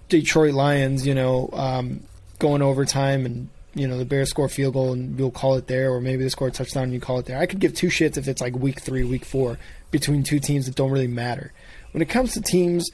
Detroit 0.10 0.54
Lions, 0.54 1.06
you 1.06 1.14
know, 1.14 1.50
um, 1.54 2.02
going 2.40 2.62
overtime 2.62 3.26
and 3.26 3.50
you 3.76 3.88
know 3.88 3.98
the 3.98 4.06
Bears 4.06 4.30
score 4.30 4.50
field 4.50 4.74
goal 4.74 4.94
and 4.94 5.18
you'll 5.18 5.32
call 5.32 5.56
it 5.56 5.68
there, 5.68 5.92
or 5.92 6.02
maybe 6.02 6.24
they 6.24 6.30
score 6.30 6.48
a 6.48 6.52
touchdown 6.52 6.86
and 6.86 6.94
you 6.94 7.00
call 7.00 7.20
it 7.20 7.28
there. 7.28 7.38
I 7.38 7.46
could 7.46 7.60
give 7.60 7.76
two 7.76 7.88
shits 7.88 8.18
if 8.18 8.28
it's 8.28 8.42
like 8.42 8.56
week 8.56 8.82
three, 8.82 9.04
week 9.04 9.26
four 9.26 9.60
between 9.92 10.24
two 10.24 10.40
teams 10.40 10.66
that 10.66 10.76
don't 10.76 10.92
really 10.92 11.08
matter. 11.08 11.54
When 11.92 12.02
it 12.02 12.10
comes 12.10 12.34
to 12.34 12.42
teams 12.42 12.90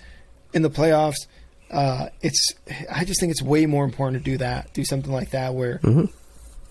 in 0.54 0.62
the 0.62 0.70
playoffs, 0.70 1.28
uh, 1.72 2.10
it's 2.22 2.54
I 2.92 3.06
just 3.06 3.22
think 3.22 3.32
it's 3.32 3.42
way 3.42 3.66
more 3.66 3.86
important 3.86 4.24
to 4.24 4.32
do 4.32 4.38
that, 4.40 4.74
do 4.74 4.84
something 4.84 5.12
like 5.12 5.32
that 5.32 5.54
where 5.54 5.80
mm-hmm. 5.80 6.06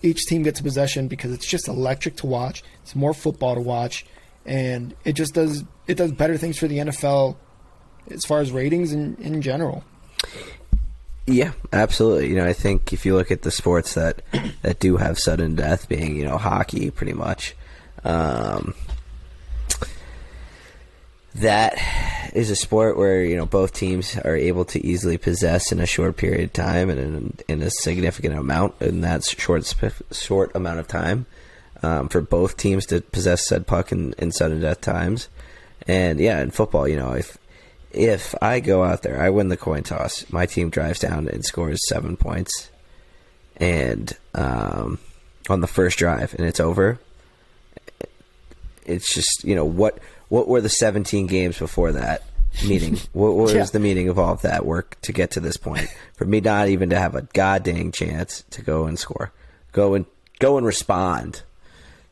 Each 0.01 0.25
team 0.25 0.43
gets 0.43 0.59
a 0.59 0.63
possession 0.63 1.07
because 1.07 1.31
it's 1.31 1.45
just 1.45 1.67
electric 1.67 2.17
to 2.17 2.25
watch. 2.25 2.63
It's 2.83 2.95
more 2.95 3.13
football 3.13 3.55
to 3.55 3.61
watch, 3.61 4.05
and 4.45 4.95
it 5.03 5.13
just 5.13 5.33
does 5.33 5.63
it 5.87 5.95
does 5.95 6.11
better 6.11 6.37
things 6.37 6.57
for 6.57 6.67
the 6.67 6.77
NFL 6.77 7.35
as 8.09 8.25
far 8.25 8.39
as 8.39 8.51
ratings 8.51 8.93
in 8.93 9.15
in 9.17 9.41
general. 9.41 9.83
Yeah, 11.25 11.51
absolutely. 11.71 12.29
You 12.29 12.35
know, 12.35 12.45
I 12.45 12.53
think 12.53 12.91
if 12.91 13.05
you 13.05 13.15
look 13.15 13.29
at 13.29 13.43
the 13.43 13.51
sports 13.51 13.93
that 13.93 14.21
that 14.63 14.79
do 14.79 14.97
have 14.97 15.19
sudden 15.19 15.55
death, 15.55 15.87
being 15.87 16.15
you 16.15 16.25
know 16.25 16.37
hockey, 16.37 16.89
pretty 16.89 17.13
much, 17.13 17.55
um, 18.03 18.73
that 21.39 21.77
is 22.33 22.49
a 22.49 22.55
sport 22.55 22.97
where 22.97 23.23
you 23.23 23.35
know 23.35 23.45
both 23.45 23.73
teams 23.73 24.17
are 24.17 24.35
able 24.35 24.65
to 24.65 24.85
easily 24.85 25.17
possess 25.17 25.71
in 25.71 25.79
a 25.79 25.85
short 25.85 26.15
period 26.17 26.43
of 26.43 26.53
time 26.53 26.89
and 26.89 26.99
in, 26.99 27.37
in 27.47 27.61
a 27.61 27.69
significant 27.69 28.35
amount 28.35 28.75
in 28.81 29.01
that 29.01 29.23
short 29.23 29.73
short 30.11 30.55
amount 30.55 30.79
of 30.79 30.87
time 30.87 31.25
um, 31.83 32.09
for 32.09 32.21
both 32.21 32.57
teams 32.57 32.85
to 32.87 33.01
possess 33.01 33.47
said 33.47 33.67
puck 33.67 33.91
in, 33.91 34.13
in 34.17 34.31
sudden 34.31 34.61
death 34.61 34.81
times. 34.81 35.29
And 35.87 36.19
yeah, 36.19 36.41
in 36.41 36.51
football, 36.51 36.87
you 36.87 36.97
know, 36.97 37.13
if 37.13 37.37
if 37.91 38.35
I 38.41 38.59
go 38.59 38.83
out 38.83 39.01
there, 39.01 39.21
I 39.21 39.29
win 39.29 39.49
the 39.49 39.57
coin 39.57 39.83
toss, 39.83 40.29
my 40.31 40.45
team 40.45 40.69
drives 40.69 40.99
down 40.99 41.27
and 41.27 41.43
scores 41.43 41.79
seven 41.87 42.17
points, 42.17 42.69
and 43.57 44.15
um, 44.35 44.99
on 45.49 45.61
the 45.61 45.67
first 45.67 45.97
drive, 45.97 46.35
and 46.35 46.45
it's 46.45 46.59
over. 46.59 46.99
It's 48.85 49.13
just 49.13 49.43
you 49.43 49.55
know 49.55 49.65
what 49.65 49.99
what 50.29 50.47
were 50.47 50.61
the 50.61 50.69
seventeen 50.69 51.27
games 51.27 51.59
before 51.59 51.91
that 51.91 52.23
meeting? 52.65 52.97
what, 53.13 53.35
what 53.35 53.53
yeah. 53.53 53.59
was 53.59 53.71
the 53.71 53.79
meaning 53.79 54.09
of 54.09 54.17
all 54.17 54.33
of 54.33 54.41
that 54.43 54.65
work 54.65 54.97
to 55.01 55.11
get 55.11 55.31
to 55.31 55.39
this 55.39 55.57
point? 55.57 55.87
For 56.15 56.25
me 56.25 56.39
not 56.39 56.69
even 56.69 56.89
to 56.91 56.99
have 56.99 57.15
a 57.15 57.23
goddamn 57.33 57.91
chance 57.91 58.43
to 58.51 58.61
go 58.61 58.85
and 58.85 58.97
score, 58.97 59.31
go 59.71 59.93
and 59.93 60.05
go 60.39 60.57
and 60.57 60.65
respond 60.65 61.43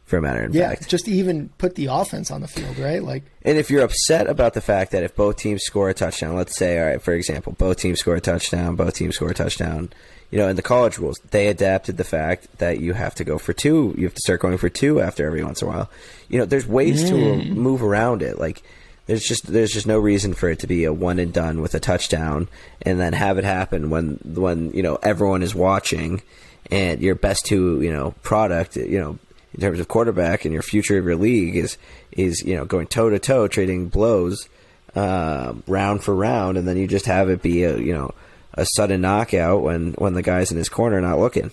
for 0.08 0.18
a 0.18 0.22
matter 0.22 0.46
of 0.46 0.56
yeah, 0.56 0.70
fact. 0.70 0.88
just 0.88 1.10
even 1.10 1.50
put 1.58 1.76
the 1.76 1.88
offense 1.88 2.32
on 2.32 2.40
the 2.40 2.48
field, 2.48 2.78
right? 2.78 3.04
Like, 3.04 3.24
and 3.42 3.58
if 3.58 3.70
you're 3.70 3.84
upset 3.84 4.28
about 4.28 4.54
the 4.54 4.62
fact 4.62 4.94
that 4.94 5.04
if 5.04 5.14
both 5.14 5.36
teams 5.36 5.64
score 5.64 5.90
a 5.90 5.94
touchdown, 5.94 6.34
let's 6.34 6.56
say, 6.56 6.80
all 6.80 6.86
right, 6.86 7.02
for 7.02 7.14
example, 7.14 7.54
both 7.58 7.78
teams 7.78 8.00
score 8.00 8.16
a 8.16 8.22
touchdown, 8.22 8.78
both 8.78 8.96
teams 8.96 9.16
score 9.16 9.32
a 9.32 9.34
touchdown. 9.34 9.90
You 10.30 10.40
know, 10.40 10.50
in 10.50 10.58
the 10.58 10.62
college 10.62 10.98
rules, 10.98 11.20
they 11.32 11.48
adapted 11.48 11.96
the 11.98 12.04
fact 12.04 12.58
that 12.58 12.82
you 12.82 12.94
have 12.94 13.16
to 13.16 13.24
go 13.24 13.38
for 13.38 13.54
two. 13.54 13.96
You 13.98 14.04
have 14.06 14.14
to 14.14 14.22
start 14.22 14.42
going 14.42 14.58
for 14.58 14.70
two 14.70 15.00
after 15.00 15.26
every 15.26 15.44
once 15.44 15.62
in 15.62 15.68
a 15.68 15.72
while. 15.72 15.90
You 16.28 16.40
know, 16.40 16.46
there's 16.46 16.68
ways 16.68 17.06
mm. 17.06 17.10
to 17.10 17.54
move 17.54 17.82
around 17.82 18.22
it. 18.22 18.38
Like, 18.38 18.62
there's 19.06 19.24
just 19.24 19.48
there's 19.48 19.72
just 19.72 19.88
no 19.88 19.98
reason 19.98 20.34
for 20.34 20.50
it 20.50 20.60
to 20.60 20.68
be 20.68 20.84
a 20.84 20.92
one 20.92 21.18
and 21.20 21.32
done 21.32 21.62
with 21.62 21.74
a 21.76 21.80
touchdown, 21.80 22.50
and 22.82 23.00
then 23.00 23.14
have 23.14 23.38
it 23.38 23.46
happen 23.46 23.90
when 23.90 24.20
when 24.26 24.72
you 24.72 24.84
know 24.84 25.00
everyone 25.02 25.44
is 25.44 25.56
watching 25.56 26.22
and 26.70 27.02
your 27.02 27.16
best 27.16 27.46
two, 27.46 27.82
you 27.82 27.92
know, 27.92 28.12
product, 28.24 28.76
you 28.76 29.00
know, 29.00 29.18
in 29.54 29.62
terms 29.62 29.80
of 29.80 29.88
quarterback 29.88 30.46
and 30.46 30.54
your 30.54 30.62
future 30.62 30.98
of 30.98 31.06
your 31.06 31.16
league 31.16 31.56
is 31.56 31.78
is 32.12 32.44
you 32.44 32.56
know 32.56 32.66
going 32.66 32.88
toe 32.88 33.10
to 33.10 33.20
toe, 33.20 33.48
trading 33.48 33.88
blows 33.88 34.48
uh, 34.96 35.54
round 35.68 36.04
for 36.04 36.14
round, 36.14 36.58
and 36.58 36.68
then 36.68 36.78
you 36.78 36.88
just 36.88 37.06
have 37.06 37.30
it 37.30 37.42
be 37.42 37.64
a 37.64 37.78
you 37.78 37.94
know 37.94 38.14
a 38.58 38.66
sudden 38.66 39.02
knockout 39.02 39.62
when 39.62 39.94
when 39.94 40.14
the 40.14 40.24
guy's 40.24 40.52
in 40.52 40.58
his 40.58 40.70
corner 40.70 41.00
not 41.00 41.20
looking. 41.20 41.52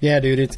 Yeah, 0.00 0.20
dude, 0.20 0.38
it's 0.38 0.56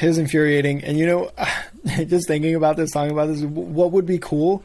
it's 0.00 0.18
infuriating. 0.18 0.84
And 0.84 0.98
you 0.98 1.06
know, 1.06 1.30
just 2.06 2.28
thinking 2.28 2.54
about 2.54 2.76
this, 2.76 2.92
talking 2.92 3.12
about 3.12 3.26
this, 3.26 3.42
what 3.42 3.92
would 3.92 4.06
be 4.06 4.18
cool 4.18 4.62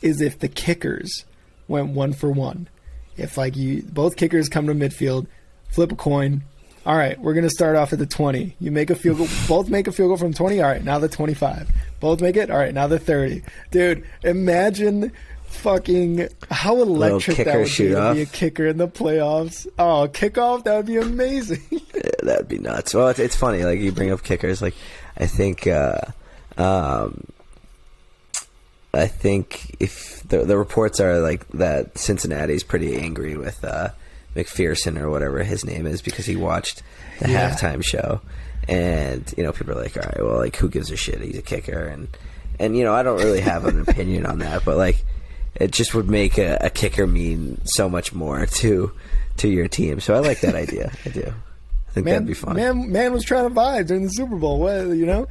is 0.00 0.20
if 0.20 0.38
the 0.38 0.48
kickers 0.48 1.24
went 1.68 1.90
one 1.90 2.12
for 2.12 2.30
one. 2.30 2.68
If 3.16 3.36
like 3.36 3.56
you 3.56 3.82
both 3.82 4.16
kickers 4.16 4.48
come 4.48 4.66
to 4.66 4.74
midfield, 4.74 5.26
flip 5.70 5.92
a 5.92 5.96
coin. 5.96 6.42
All 6.86 6.96
right, 6.96 7.20
we're 7.20 7.34
gonna 7.34 7.50
start 7.50 7.76
off 7.76 7.92
at 7.92 7.98
the 7.98 8.06
twenty. 8.06 8.56
You 8.58 8.70
make 8.70 8.88
a 8.88 8.94
field 8.94 9.18
goal. 9.18 9.28
both 9.48 9.68
make 9.68 9.86
a 9.86 9.92
field 9.92 10.08
goal 10.08 10.16
from 10.16 10.32
twenty. 10.32 10.62
All 10.62 10.68
right, 10.68 10.82
now 10.82 10.98
the 10.98 11.08
twenty-five. 11.08 11.70
Both 12.00 12.22
make 12.22 12.36
it. 12.36 12.50
All 12.50 12.56
right, 12.56 12.72
now 12.72 12.86
the 12.86 12.98
thirty. 12.98 13.42
Dude, 13.70 14.04
imagine 14.22 15.12
fucking 15.50 16.28
how 16.50 16.80
electric 16.80 17.36
that 17.38 17.56
would 17.56 17.64
be 17.64 17.88
to 17.88 18.14
be 18.14 18.22
a 18.22 18.26
kicker 18.26 18.66
in 18.66 18.78
the 18.78 18.88
playoffs. 18.88 19.66
Oh, 19.78 20.08
kickoff, 20.10 20.64
that 20.64 20.76
would 20.76 20.86
be 20.86 20.96
amazing. 20.96 21.62
yeah, 21.70 22.10
that 22.22 22.38
would 22.38 22.48
be 22.48 22.58
nuts. 22.58 22.94
Well, 22.94 23.08
it's, 23.08 23.18
it's, 23.18 23.36
funny. 23.36 23.64
Like 23.64 23.80
you 23.80 23.92
bring 23.92 24.10
up 24.10 24.22
kickers. 24.22 24.62
Like 24.62 24.74
I 25.16 25.26
think, 25.26 25.66
uh, 25.66 26.00
um, 26.56 27.26
I 28.94 29.06
think 29.06 29.76
if 29.80 30.22
the 30.28 30.44
the 30.44 30.56
reports 30.56 31.00
are 31.00 31.18
like 31.20 31.46
that, 31.48 31.98
Cincinnati's 31.98 32.62
pretty 32.62 32.96
angry 32.96 33.36
with 33.36 33.62
uh, 33.64 33.90
McPherson 34.34 34.98
or 34.98 35.10
whatever 35.10 35.42
his 35.42 35.64
name 35.64 35.86
is 35.86 36.02
because 36.02 36.26
he 36.26 36.36
watched 36.36 36.82
the 37.20 37.30
yeah. 37.30 37.50
halftime 37.50 37.84
show. 37.84 38.20
And 38.68 39.32
you 39.36 39.42
know, 39.42 39.52
people 39.52 39.72
are 39.72 39.82
like, 39.82 39.96
"All 39.96 40.02
right, 40.02 40.22
well, 40.22 40.38
like, 40.38 40.56
who 40.56 40.68
gives 40.68 40.90
a 40.90 40.96
shit? 40.96 41.20
He's 41.20 41.38
a 41.38 41.42
kicker." 41.42 41.86
And 41.86 42.08
and 42.58 42.76
you 42.76 42.84
know, 42.84 42.94
I 42.94 43.02
don't 43.02 43.18
really 43.18 43.40
have 43.40 43.64
an 43.64 43.80
opinion 43.88 44.26
on 44.26 44.38
that, 44.40 44.64
but 44.64 44.76
like, 44.76 45.04
it 45.54 45.70
just 45.72 45.94
would 45.94 46.08
make 46.08 46.38
a, 46.38 46.58
a, 46.60 46.70
kicker 46.70 47.06
mean 47.06 47.60
so 47.64 47.88
much 47.88 48.12
more 48.12 48.46
to 48.46 48.92
to 49.38 49.48
your 49.48 49.68
team. 49.68 50.00
So 50.00 50.14
I 50.14 50.18
like 50.20 50.40
that 50.40 50.54
idea. 50.54 50.92
I 51.04 51.08
do. 51.08 51.22
I 51.88 51.92
think 51.92 52.04
man, 52.04 52.14
that'd 52.14 52.28
be 52.28 52.34
fun. 52.34 52.56
Man, 52.56 52.92
man 52.92 53.12
was 53.12 53.24
trying 53.24 53.48
to 53.48 53.54
vibe 53.54 53.88
during 53.88 54.04
the 54.04 54.10
Super 54.10 54.36
Bowl. 54.36 54.60
What 54.60 54.88
you 54.88 55.06
know? 55.06 55.26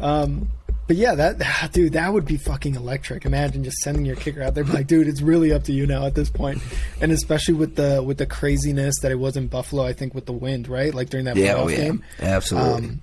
Um, 0.00 0.48
but 0.86 0.96
yeah, 0.96 1.14
that 1.14 1.70
dude, 1.72 1.92
that 1.92 2.12
would 2.12 2.24
be 2.24 2.36
fucking 2.36 2.74
electric. 2.74 3.24
Imagine 3.24 3.62
just 3.62 3.76
sending 3.78 4.04
your 4.04 4.16
kicker 4.16 4.42
out 4.42 4.56
there, 4.56 4.64
like, 4.64 4.88
dude, 4.88 5.06
it's 5.06 5.22
really 5.22 5.52
up 5.52 5.62
to 5.64 5.72
you 5.72 5.86
now 5.86 6.04
at 6.04 6.16
this 6.16 6.30
point. 6.30 6.60
point, 6.60 6.78
and 7.00 7.12
especially 7.12 7.54
with 7.54 7.76
the 7.76 8.02
with 8.02 8.18
the 8.18 8.26
craziness 8.26 8.98
that 9.02 9.12
it 9.12 9.18
was 9.20 9.36
in 9.36 9.46
Buffalo. 9.46 9.84
I 9.84 9.92
think 9.92 10.14
with 10.14 10.26
the 10.26 10.32
wind, 10.32 10.66
right? 10.66 10.92
Like 10.92 11.10
during 11.10 11.26
that 11.26 11.36
yeah, 11.36 11.54
playoff 11.54 11.64
oh, 11.64 11.68
yeah. 11.68 11.76
game, 11.76 12.04
absolutely. 12.18 12.72
Um, 12.72 13.00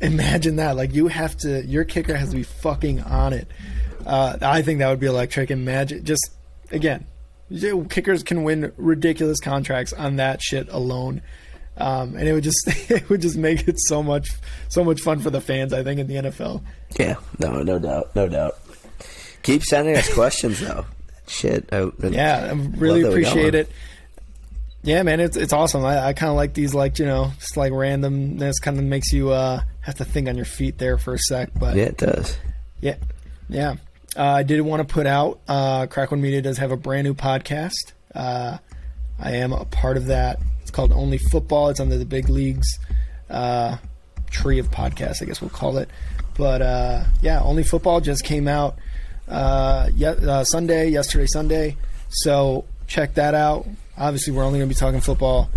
imagine 0.00 0.56
that. 0.56 0.76
Like 0.76 0.94
you 0.94 1.08
have 1.08 1.36
to, 1.38 1.64
your 1.64 1.84
kicker 1.84 2.14
has 2.14 2.30
to 2.30 2.36
be 2.36 2.42
fucking 2.42 3.00
on 3.00 3.32
it. 3.32 3.48
Uh, 4.06 4.38
I 4.40 4.62
think 4.62 4.78
that 4.78 4.88
would 4.88 5.00
be 5.00 5.06
electric. 5.06 5.50
Imagine 5.50 6.04
just 6.04 6.30
again, 6.70 7.06
kickers 7.88 8.22
can 8.22 8.44
win 8.44 8.72
ridiculous 8.76 9.40
contracts 9.40 9.92
on 9.92 10.16
that 10.16 10.42
shit 10.42 10.68
alone. 10.70 11.22
Um, 11.76 12.14
and 12.16 12.28
it 12.28 12.32
would 12.32 12.44
just 12.44 12.62
it 12.90 13.08
would 13.08 13.22
just 13.22 13.36
make 13.36 13.66
it 13.68 13.76
so 13.78 14.02
much 14.02 14.30
so 14.68 14.84
much 14.84 15.00
fun 15.00 15.20
for 15.20 15.30
the 15.30 15.40
fans. 15.40 15.72
I 15.72 15.82
think 15.82 16.00
in 16.00 16.06
the 16.06 16.16
NFL. 16.16 16.62
Yeah, 16.98 17.16
no, 17.38 17.62
no 17.62 17.78
doubt, 17.78 18.14
no 18.14 18.28
doubt. 18.28 18.58
Keep 19.42 19.64
sending 19.64 19.96
us 19.96 20.12
questions 20.12 20.60
though. 20.60 20.84
Shit, 21.26 21.68
I, 21.72 21.88
yeah, 22.08 22.48
I 22.50 22.54
really 22.76 23.02
appreciate 23.02 23.54
it. 23.54 23.70
Yeah, 24.82 25.02
man, 25.04 25.20
it's 25.20 25.36
it's 25.36 25.52
awesome. 25.52 25.84
I, 25.84 26.06
I 26.06 26.12
kind 26.12 26.30
of 26.30 26.36
like 26.36 26.54
these, 26.54 26.74
like 26.74 26.98
you 26.98 27.06
know, 27.06 27.30
just 27.38 27.56
like 27.56 27.72
randomness 27.72 28.54
kind 28.60 28.78
of 28.78 28.84
makes 28.84 29.12
you 29.12 29.30
uh, 29.30 29.60
have 29.80 29.94
to 29.96 30.04
think 30.04 30.28
on 30.28 30.36
your 30.36 30.44
feet 30.44 30.78
there 30.78 30.98
for 30.98 31.14
a 31.14 31.18
sec. 31.18 31.50
But 31.54 31.76
yeah, 31.76 31.84
it 31.84 31.98
does. 31.98 32.36
Yeah, 32.80 32.96
yeah. 33.48 33.76
Uh, 34.16 34.24
I 34.24 34.42
did 34.42 34.60
want 34.62 34.86
to 34.86 34.92
put 34.92 35.06
out 35.06 35.40
uh, 35.46 35.86
Crack 35.86 36.10
One 36.10 36.20
Media 36.20 36.42
does 36.42 36.58
have 36.58 36.72
a 36.72 36.76
brand 36.76 37.06
new 37.06 37.14
podcast. 37.14 37.92
Uh, 38.14 38.58
I 39.18 39.36
am 39.36 39.52
a 39.52 39.64
part 39.64 39.96
of 39.96 40.06
that. 40.06 40.40
It's 40.62 40.70
called 40.70 40.92
Only 40.92 41.18
Football. 41.18 41.68
It's 41.68 41.80
under 41.80 41.96
the 41.96 42.04
Big 42.04 42.28
Leagues 42.28 42.78
uh, 43.28 43.76
tree 44.30 44.58
of 44.58 44.70
podcasts, 44.70 45.22
I 45.22 45.26
guess 45.26 45.40
we'll 45.40 45.50
call 45.50 45.78
it. 45.78 45.88
But 46.36 46.62
uh, 46.62 47.04
yeah, 47.22 47.40
Only 47.40 47.62
Football 47.62 48.00
just 48.00 48.24
came 48.24 48.48
out 48.48 48.76
uh, 49.28 49.90
ye- 49.94 50.44
Sunday, 50.44 50.88
yesterday, 50.88 51.26
Sunday. 51.26 51.76
So 52.08 52.64
check 52.88 53.14
that 53.14 53.34
out. 53.34 53.66
Obviously, 53.96 54.32
we're 54.32 54.42
only 54.42 54.58
going 54.58 54.68
to 54.68 54.74
be 54.74 54.78
talking 54.78 55.00
football. 55.00 55.50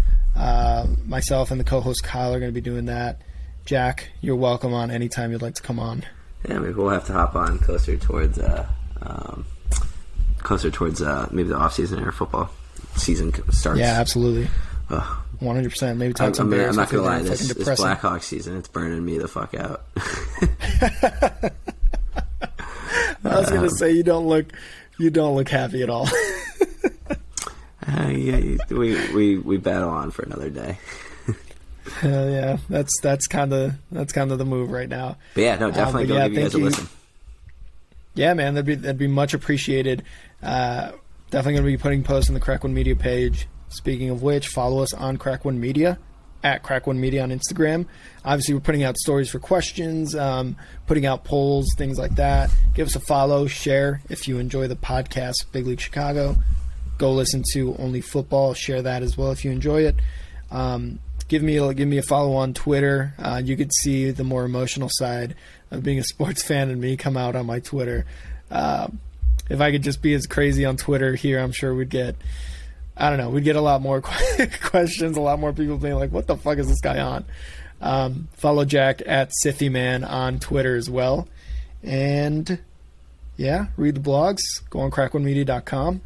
Myself 1.05 1.49
and 1.51 1.59
the 1.59 1.63
co-host 1.63 2.03
Kyle 2.03 2.33
are 2.33 2.39
going 2.39 2.51
to 2.51 2.55
be 2.55 2.61
doing 2.61 2.85
that. 2.85 3.21
Jack, 3.65 4.09
you're 4.21 4.35
welcome 4.35 4.73
on 4.73 4.91
anytime 4.91 5.31
you'd 5.31 5.41
like 5.41 5.55
to 5.55 5.61
come 5.63 5.79
on. 5.79 6.03
Yeah, 6.47 6.59
maybe 6.59 6.73
we'll 6.73 6.89
have 6.89 7.05
to 7.07 7.13
hop 7.13 7.35
on 7.35 7.59
closer 7.59 7.97
towards 7.97 8.37
uh, 8.37 8.67
um, 9.01 9.45
closer 10.39 10.69
towards 10.69 11.01
uh, 11.01 11.27
maybe 11.31 11.49
the 11.49 11.55
off 11.55 11.73
season 11.73 12.03
or 12.03 12.11
football 12.11 12.49
season 12.95 13.33
starts. 13.51 13.79
Yeah, 13.79 13.99
absolutely. 13.99 14.47
One 15.39 15.55
hundred 15.55 15.71
percent. 15.71 15.97
Maybe 15.97 16.13
talk. 16.13 16.39
I'm, 16.39 16.53
I'm 16.53 16.75
not 16.75 16.89
gonna 16.89 17.03
lie. 17.03 17.21
This, 17.21 17.47
this 17.53 17.67
Blackhawks 17.79 18.23
season, 18.23 18.57
it's 18.57 18.67
burning 18.67 19.03
me 19.03 19.17
the 19.17 19.27
fuck 19.27 19.53
out. 19.55 19.83
I 23.25 23.39
was 23.39 23.49
gonna 23.49 23.63
um, 23.63 23.69
say 23.69 23.91
you 23.91 24.03
don't 24.03 24.27
look, 24.27 24.45
you 24.97 25.09
don't 25.09 25.35
look 25.35 25.49
happy 25.49 25.81
at 25.81 25.89
all. 25.89 26.07
uh, 27.87 28.07
yeah, 28.09 28.57
we 28.69 29.13
we 29.13 29.37
we 29.37 29.57
battle 29.57 29.89
on 29.89 30.11
for 30.11 30.23
another 30.23 30.49
day. 30.49 30.77
Uh, 32.03 32.07
yeah, 32.07 32.57
that's 32.69 32.91
that's 33.01 33.27
kind 33.27 33.53
of 33.53 33.73
that's 33.91 34.13
kind 34.13 34.31
of 34.31 34.37
the 34.37 34.45
move 34.45 34.71
right 34.71 34.89
now. 34.89 35.17
But 35.33 35.41
yeah, 35.41 35.55
no, 35.57 35.71
definitely 35.71 36.07
go 36.07 36.15
yeah, 36.15 36.27
give 36.27 36.37
you 36.37 36.43
guys 36.43 36.53
a 36.53 36.57
listen. 36.57 36.87
Yeah, 38.15 38.33
man, 38.33 38.53
that'd 38.53 38.65
be 38.65 38.75
that'd 38.75 38.97
be 38.97 39.07
much 39.07 39.33
appreciated. 39.33 40.03
Uh, 40.41 40.91
definitely 41.29 41.53
going 41.53 41.65
to 41.65 41.71
be 41.71 41.77
putting 41.77 42.03
posts 42.03 42.29
on 42.29 42.35
the 42.35 42.39
Crack 42.39 42.63
One 42.63 42.73
Media 42.73 42.95
page. 42.95 43.47
Speaking 43.69 44.09
of 44.09 44.21
which, 44.21 44.47
follow 44.49 44.83
us 44.83 44.93
on 44.93 45.17
Crack 45.17 45.45
One 45.45 45.59
Media 45.59 45.97
at 46.43 46.61
Crack 46.61 46.85
One 46.85 46.99
Media 46.99 47.23
on 47.23 47.31
Instagram. 47.31 47.87
Obviously, 48.23 48.53
we're 48.53 48.59
putting 48.61 48.83
out 48.83 48.97
stories 48.97 49.29
for 49.29 49.39
questions, 49.39 50.15
um, 50.15 50.55
putting 50.85 51.05
out 51.05 51.23
polls, 51.23 51.65
things 51.77 51.97
like 51.97 52.15
that. 52.15 52.51
Give 52.75 52.87
us 52.87 52.95
a 52.95 52.99
follow, 52.99 53.47
share 53.47 54.01
if 54.09 54.27
you 54.27 54.37
enjoy 54.37 54.67
the 54.67 54.75
podcast, 54.75 55.51
Big 55.51 55.65
League 55.65 55.79
Chicago. 55.79 56.35
Go 56.97 57.11
listen 57.13 57.43
to 57.53 57.75
Only 57.77 58.01
Football. 58.01 58.53
Share 58.53 58.81
that 58.81 59.01
as 59.01 59.17
well 59.17 59.31
if 59.31 59.43
you 59.43 59.51
enjoy 59.51 59.85
it. 59.85 59.95
Um, 60.51 60.99
give 61.27 61.41
me 61.43 61.57
a, 61.57 61.73
give 61.73 61.87
me 61.87 61.97
a 61.97 62.03
follow 62.03 62.35
on 62.35 62.53
Twitter. 62.53 63.13
Uh, 63.17 63.41
you 63.43 63.55
could 63.55 63.73
see 63.73 64.11
the 64.11 64.23
more 64.23 64.45
emotional 64.45 64.89
side 64.91 65.35
of 65.71 65.83
being 65.83 65.99
a 65.99 66.03
sports 66.03 66.43
fan 66.47 66.69
and 66.69 66.79
me 66.79 66.97
come 66.97 67.17
out 67.17 67.35
on 67.35 67.45
my 67.45 67.59
Twitter. 67.59 68.05
Uh, 68.49 68.87
if 69.49 69.59
I 69.59 69.71
could 69.71 69.83
just 69.83 70.01
be 70.01 70.13
as 70.13 70.25
crazy 70.25 70.65
on 70.65 70.77
Twitter 70.77 71.15
here, 71.15 71.39
I'm 71.39 71.51
sure 71.51 71.73
we'd 71.73 71.89
get. 71.89 72.15
I 72.95 73.09
don't 73.09 73.17
know. 73.17 73.29
We'd 73.29 73.43
get 73.43 73.55
a 73.55 73.61
lot 73.61 73.81
more 73.81 74.01
questions, 74.61 75.17
a 75.17 75.21
lot 75.21 75.39
more 75.39 75.51
people 75.51 75.77
being 75.77 75.95
like, 75.95 76.11
"What 76.11 76.27
the 76.27 76.37
fuck 76.37 76.59
is 76.59 76.67
this 76.67 76.79
guy 76.79 76.99
on?" 76.99 77.25
Um, 77.81 78.29
follow 78.33 78.65
Jack 78.65 79.01
at 79.05 79.31
Sithyman 79.43 80.07
on 80.07 80.39
Twitter 80.39 80.75
as 80.75 80.89
well, 80.89 81.27
and 81.81 82.59
yeah, 83.35 83.67
read 83.75 83.95
the 83.95 83.99
blogs. 83.99 84.41
Go 84.69 84.79
on 84.79 84.91
crackonemedia.com, 84.91 86.01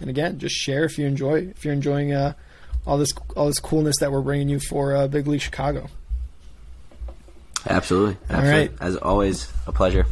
and 0.00 0.10
again, 0.10 0.38
just 0.38 0.56
share 0.56 0.84
if 0.84 0.98
you 0.98 1.06
enjoy. 1.06 1.52
If 1.56 1.64
you're 1.64 1.74
enjoying 1.74 2.12
uh, 2.12 2.34
all 2.88 2.96
this 2.96 3.12
all 3.36 3.46
this 3.46 3.60
coolness 3.60 3.98
that 4.00 4.10
we're 4.10 4.22
bringing 4.22 4.48
you 4.48 4.58
for 4.58 4.96
uh, 4.96 5.06
Big 5.06 5.26
League 5.28 5.42
Chicago. 5.42 5.88
Absolutely. 7.68 8.16
Absolutely. 8.30 8.50
All 8.50 8.58
right. 8.58 8.72
As 8.80 8.96
always, 8.96 9.52
a 9.66 9.72
pleasure. 9.72 10.06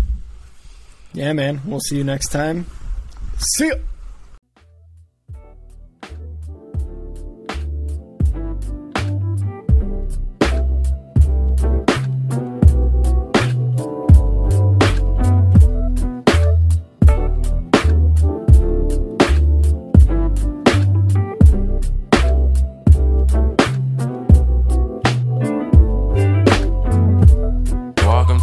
Yeah, 1.15 1.33
man. 1.33 1.63
We'll 1.65 1.81
see 1.81 1.97
you 1.97 2.05
next 2.05 2.29
time. 2.29 2.67
See 3.39 3.69
ya. 3.69 3.77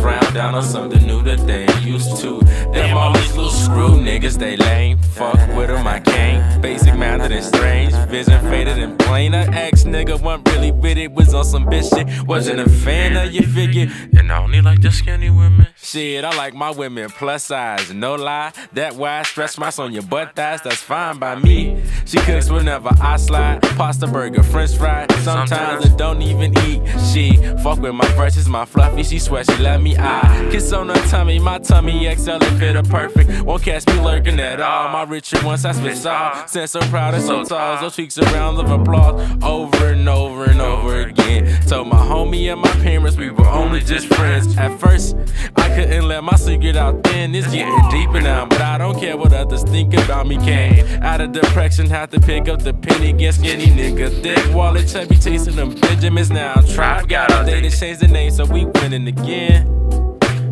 frown 0.00 0.32
down 0.34 0.54
on 0.54 0.62
something 0.62 1.06
new 1.06 1.22
that 1.22 1.46
they 1.46 1.62
ain't 1.62 1.82
used 1.82 2.16
to. 2.22 2.40
Them 2.72 2.96
all 2.96 3.12
these 3.12 3.36
little 3.36 3.50
screw 3.50 4.00
niggas, 4.00 4.38
they 4.38 4.56
lame. 4.56 4.98
Fuck 4.98 5.38
with 5.56 5.68
them, 5.68 5.86
I 5.86 6.00
can't. 6.00 6.62
Basic 6.62 6.94
minded 6.96 7.32
and 7.32 7.44
strange. 7.44 7.92
Vision 8.08 8.40
faded 8.50 8.78
and 8.78 8.98
plain. 8.98 9.34
An 9.34 9.52
ex 9.54 9.84
nigga 9.84 10.20
wasn't 10.20 10.48
really 10.50 10.72
with 10.72 10.98
it, 10.98 11.12
was 11.12 11.34
on 11.34 11.44
some 11.44 11.66
bitch 11.66 11.94
shit. 11.94 12.26
Wasn't 12.26 12.60
a 12.60 12.68
fan 12.68 13.16
of 13.16 13.32
you 13.32 13.42
figure. 13.42 13.88
And 14.16 14.32
I 14.32 14.42
only 14.42 14.60
like 14.60 14.80
the 14.80 14.90
skinny 14.90 15.30
women. 15.30 15.68
Shit, 15.76 16.24
I 16.24 16.36
like 16.36 16.54
my 16.54 16.70
women 16.70 17.10
plus 17.10 17.44
size, 17.44 17.92
no 17.92 18.14
lie. 18.14 18.52
That 18.74 18.94
why 18.94 19.20
I 19.20 19.22
stretch 19.22 19.58
marks 19.58 19.78
on 19.78 19.92
your 19.92 20.02
butt 20.02 20.36
thighs, 20.36 20.60
that's 20.62 20.76
fine 20.76 21.18
by 21.18 21.36
me. 21.36 21.82
She 22.04 22.18
cooks 22.18 22.50
whenever 22.50 22.89
I 23.00 23.16
slide. 23.16 23.62
Pasta 23.76 24.06
burger, 24.06 24.42
french 24.42 24.76
fry. 24.76 25.06
Sometimes 25.22 25.86
I 25.86 25.96
don't 25.96 26.22
even 26.22 26.56
eat. 26.60 26.82
She 27.12 27.36
fuck 27.62 27.78
with 27.80 27.94
my 27.94 28.10
brushes, 28.14 28.48
my 28.48 28.64
fluffy. 28.64 29.02
She 29.02 29.18
swear 29.18 29.44
she 29.44 29.56
let 29.58 29.80
me 29.82 29.96
eye. 29.98 30.48
Kiss 30.50 30.72
on 30.72 30.88
her 30.88 31.08
tummy, 31.08 31.38
my 31.38 31.58
tummy 31.58 32.14
XL 32.14 32.30
and 32.32 32.58
fit 32.58 32.76
her 32.76 32.82
perfect. 32.82 33.42
Won't 33.42 33.62
catch 33.62 33.86
me 33.86 34.00
lurking 34.00 34.40
at 34.40 34.60
all. 34.60 34.88
My 34.88 35.02
Richard 35.04 35.42
once 35.42 35.64
I 35.64 35.72
spit 35.72 36.04
all. 36.06 36.46
Since 36.46 36.72
so 36.72 36.80
proud 36.82 37.14
and 37.14 37.22
so 37.22 37.44
tall, 37.44 37.80
those 37.80 37.96
cheeks 37.96 38.18
a 38.18 38.22
round 38.22 38.58
of 38.58 38.70
applause 38.70 39.20
over 39.42 39.88
and 39.88 40.08
over 40.08 40.44
and 40.44 40.60
over 40.60 41.00
again. 41.00 41.60
Told 41.66 41.88
my 41.88 41.96
homie 41.96 42.52
and 42.52 42.60
my 42.60 42.70
parents 42.82 43.16
we 43.16 43.30
were 43.30 43.48
only 43.48 43.80
just 43.80 44.06
friends. 44.14 44.56
At 44.56 44.78
first, 44.80 45.16
I 45.56 45.68
couldn't 45.74 46.08
let 46.08 46.24
my 46.24 46.36
secret 46.36 46.76
out 46.76 47.02
then. 47.02 47.34
It's 47.34 47.50
getting 47.50 47.88
deeper 47.90 48.20
now, 48.20 48.46
but 48.46 48.60
I 48.60 48.78
don't 48.78 48.98
care 48.98 49.16
what 49.16 49.32
others 49.32 49.62
think 49.64 49.94
about 49.94 50.26
me. 50.26 50.36
Came 50.38 50.86
out 51.02 51.20
of 51.20 51.32
depression, 51.32 51.88
had 51.88 52.10
to 52.12 52.20
pick 52.20 52.48
up 52.48 52.62
the 52.62 52.72
penny, 52.82 53.12
get 53.12 53.34
skinny 53.34 53.66
nigga. 53.66 54.10
Thick 54.22 54.54
wallet, 54.54 54.88
chubby, 54.88 55.16
chasing 55.16 55.56
them 55.56 55.74
Benjamins. 55.74 56.30
Now 56.30 56.54
tribe 56.74 57.08
got 57.08 57.32
all 57.32 57.44
day 57.44 57.60
to 57.60 57.70
change 57.70 57.98
the 57.98 58.08
name, 58.08 58.30
so 58.30 58.44
we 58.44 58.64
winning 58.64 59.06
again. 59.08 59.66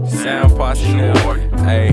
Sound 0.08 0.56
posse 0.56 0.92
network, 0.92 1.40
hey. 1.60 1.92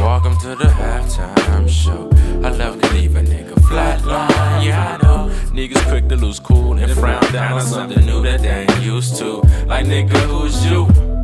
Welcome 0.00 0.38
to 0.40 0.48
the 0.54 0.64
halftime 0.64 1.68
show. 1.68 2.10
I 2.44 2.50
love 2.50 2.80
to 2.80 2.92
leave 2.94 3.16
a 3.16 3.20
nigga 3.22 3.54
flatline, 3.54 4.64
yeah 4.64 4.98
I 5.00 5.02
know. 5.02 5.30
Niggas 5.50 5.88
quick 5.88 6.08
to 6.08 6.16
lose 6.16 6.38
cool 6.38 6.74
and 6.74 6.92
frown 6.92 7.22
down 7.32 7.52
on 7.52 7.62
something 7.62 8.04
new 8.04 8.22
that 8.22 8.42
they 8.42 8.66
ain't 8.68 8.82
used 8.82 9.16
to. 9.18 9.40
Like 9.66 9.86
nigga, 9.86 10.18
who's 10.28 10.64
you? 10.66 11.15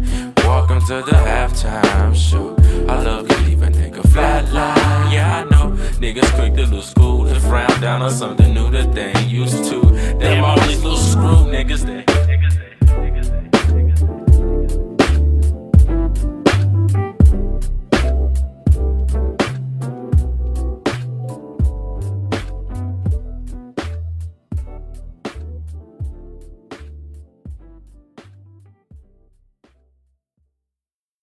Welcome 0.45 0.81
to 0.87 1.03
the 1.03 1.13
halftime 1.13 2.15
show. 2.15 2.57
I 2.89 3.01
love 3.03 3.29
to 3.29 3.37
leave 3.43 3.63
a 3.63 3.69
nigga 3.69 4.03
flatline, 4.03 5.13
yeah 5.13 5.45
I 5.45 5.51
know. 5.51 5.77
Niggas 6.01 6.35
quick 6.35 6.55
to 6.55 6.67
lose 6.67 6.93
cool 6.95 7.27
and 7.27 7.41
frown 7.43 7.81
down 7.81 8.03
on 8.03 8.11
something 8.11 8.53
new 8.53 8.71
that 8.71 8.93
they 8.93 9.13
ain't 9.13 9.29
used 9.29 9.65
to. 9.71 9.81
Them 10.19 10.45
all 10.45 10.59
these 10.67 10.83
little 10.83 10.99
screw 10.99 11.47
niggas 11.51 11.87
that 11.87 12.12